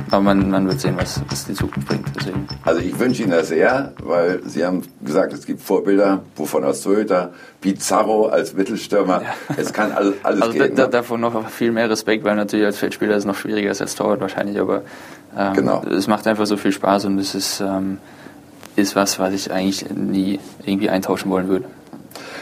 Aber 0.09 0.21
man, 0.21 0.49
man 0.49 0.67
wird 0.67 0.81
sehen, 0.81 0.95
was, 0.97 1.21
was 1.29 1.45
die 1.45 1.53
Zukunft 1.53 1.87
bringt. 1.87 2.07
Deswegen. 2.15 2.47
Also 2.65 2.81
ich 2.81 2.97
wünsche 2.99 3.23
Ihnen 3.23 3.31
das 3.31 3.47
sehr, 3.47 3.93
weil 4.03 4.41
Sie 4.45 4.65
haben 4.65 4.81
gesagt, 5.03 5.33
es 5.33 5.45
gibt 5.45 5.61
Vorbilder, 5.61 6.21
Buffon 6.35 6.63
als 6.63 6.81
Torhüter, 6.81 7.31
Pizarro 7.61 8.27
als 8.27 8.53
Mittelstürmer. 8.53 9.21
Ja. 9.21 9.55
Es 9.57 9.71
kann 9.71 9.91
alles, 9.91 10.15
alles 10.23 10.41
also 10.41 10.53
gehen. 10.53 10.75
Da, 10.75 10.83
ne? 10.83 10.89
davon 10.89 11.21
noch 11.21 11.49
viel 11.49 11.71
mehr 11.71 11.89
Respekt, 11.89 12.23
weil 12.23 12.35
natürlich 12.35 12.65
als 12.65 12.77
Feldspieler 12.77 13.15
es 13.15 13.25
noch 13.25 13.35
schwieriger 13.35 13.71
ist 13.71 13.81
als 13.81 13.95
Torwart 13.95 14.19
wahrscheinlich, 14.19 14.59
aber 14.59 14.81
ähm, 15.37 15.53
genau. 15.53 15.83
es 15.83 16.07
macht 16.07 16.27
einfach 16.27 16.45
so 16.45 16.57
viel 16.57 16.71
Spaß 16.71 17.05
und 17.05 17.19
es 17.19 17.35
ist... 17.35 17.61
Ähm, 17.61 17.99
ist 18.75 18.95
was, 18.95 19.19
was 19.19 19.33
ich 19.33 19.51
eigentlich 19.51 19.89
nie 19.89 20.39
irgendwie 20.65 20.89
eintauschen 20.89 21.29
wollen 21.31 21.47
würde. 21.47 21.65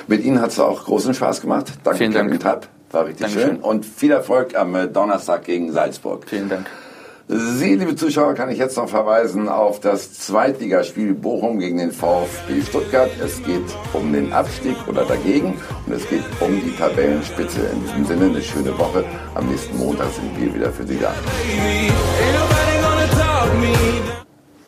Mit 0.08 0.24
Ihnen 0.24 0.42
hat 0.42 0.52
es 0.52 0.60
auch 0.60 0.86
großen 0.86 1.14
Spaß 1.14 1.42
gemacht. 1.42 1.74
Danke, 1.84 2.00
Vielen 2.00 2.14
Dank. 2.14 2.40
Tab. 2.40 2.68
War 2.92 3.06
richtig 3.06 3.28
Dankeschön. 3.28 3.56
schön. 3.58 3.60
Und 3.62 3.86
viel 3.86 4.12
Erfolg 4.12 4.56
am 4.56 4.74
äh, 4.76 4.88
Donnerstag 4.88 5.44
gegen 5.44 5.72
Salzburg. 5.72 6.26
Vielen 6.28 6.50
Dank. 6.50 6.66
Sie, 7.32 7.76
liebe 7.76 7.96
Zuschauer, 7.96 8.34
kann 8.34 8.50
ich 8.50 8.58
jetzt 8.58 8.76
noch 8.76 8.90
verweisen 8.90 9.50
auf 9.50 9.80
das 9.80 10.14
Zweitligaspiel 10.14 11.14
Bochum 11.14 11.60
gegen 11.60 11.78
den 11.78 11.92
VfB 11.92 12.60
Stuttgart. 12.68 13.12
Es 13.24 13.44
geht 13.44 13.62
um 13.94 14.12
den 14.12 14.34
Abstieg 14.34 14.76
oder 14.88 15.06
dagegen 15.06 15.54
und 15.86 15.94
es 15.94 16.10
geht 16.10 16.24
um 16.40 16.60
die 16.60 16.76
Tabellenspitze. 16.76 17.60
In 17.72 17.84
diesem 17.84 18.06
Sinne 18.08 18.26
eine 18.32 18.42
schöne 18.42 18.76
Woche. 18.80 19.06
Am 19.36 19.48
nächsten 19.48 19.78
Montag 19.78 20.08
sind 20.12 20.42
wir 20.42 20.56
wieder 20.56 20.72
für 20.72 20.88
Sie 20.88 20.98
da. 20.98 21.14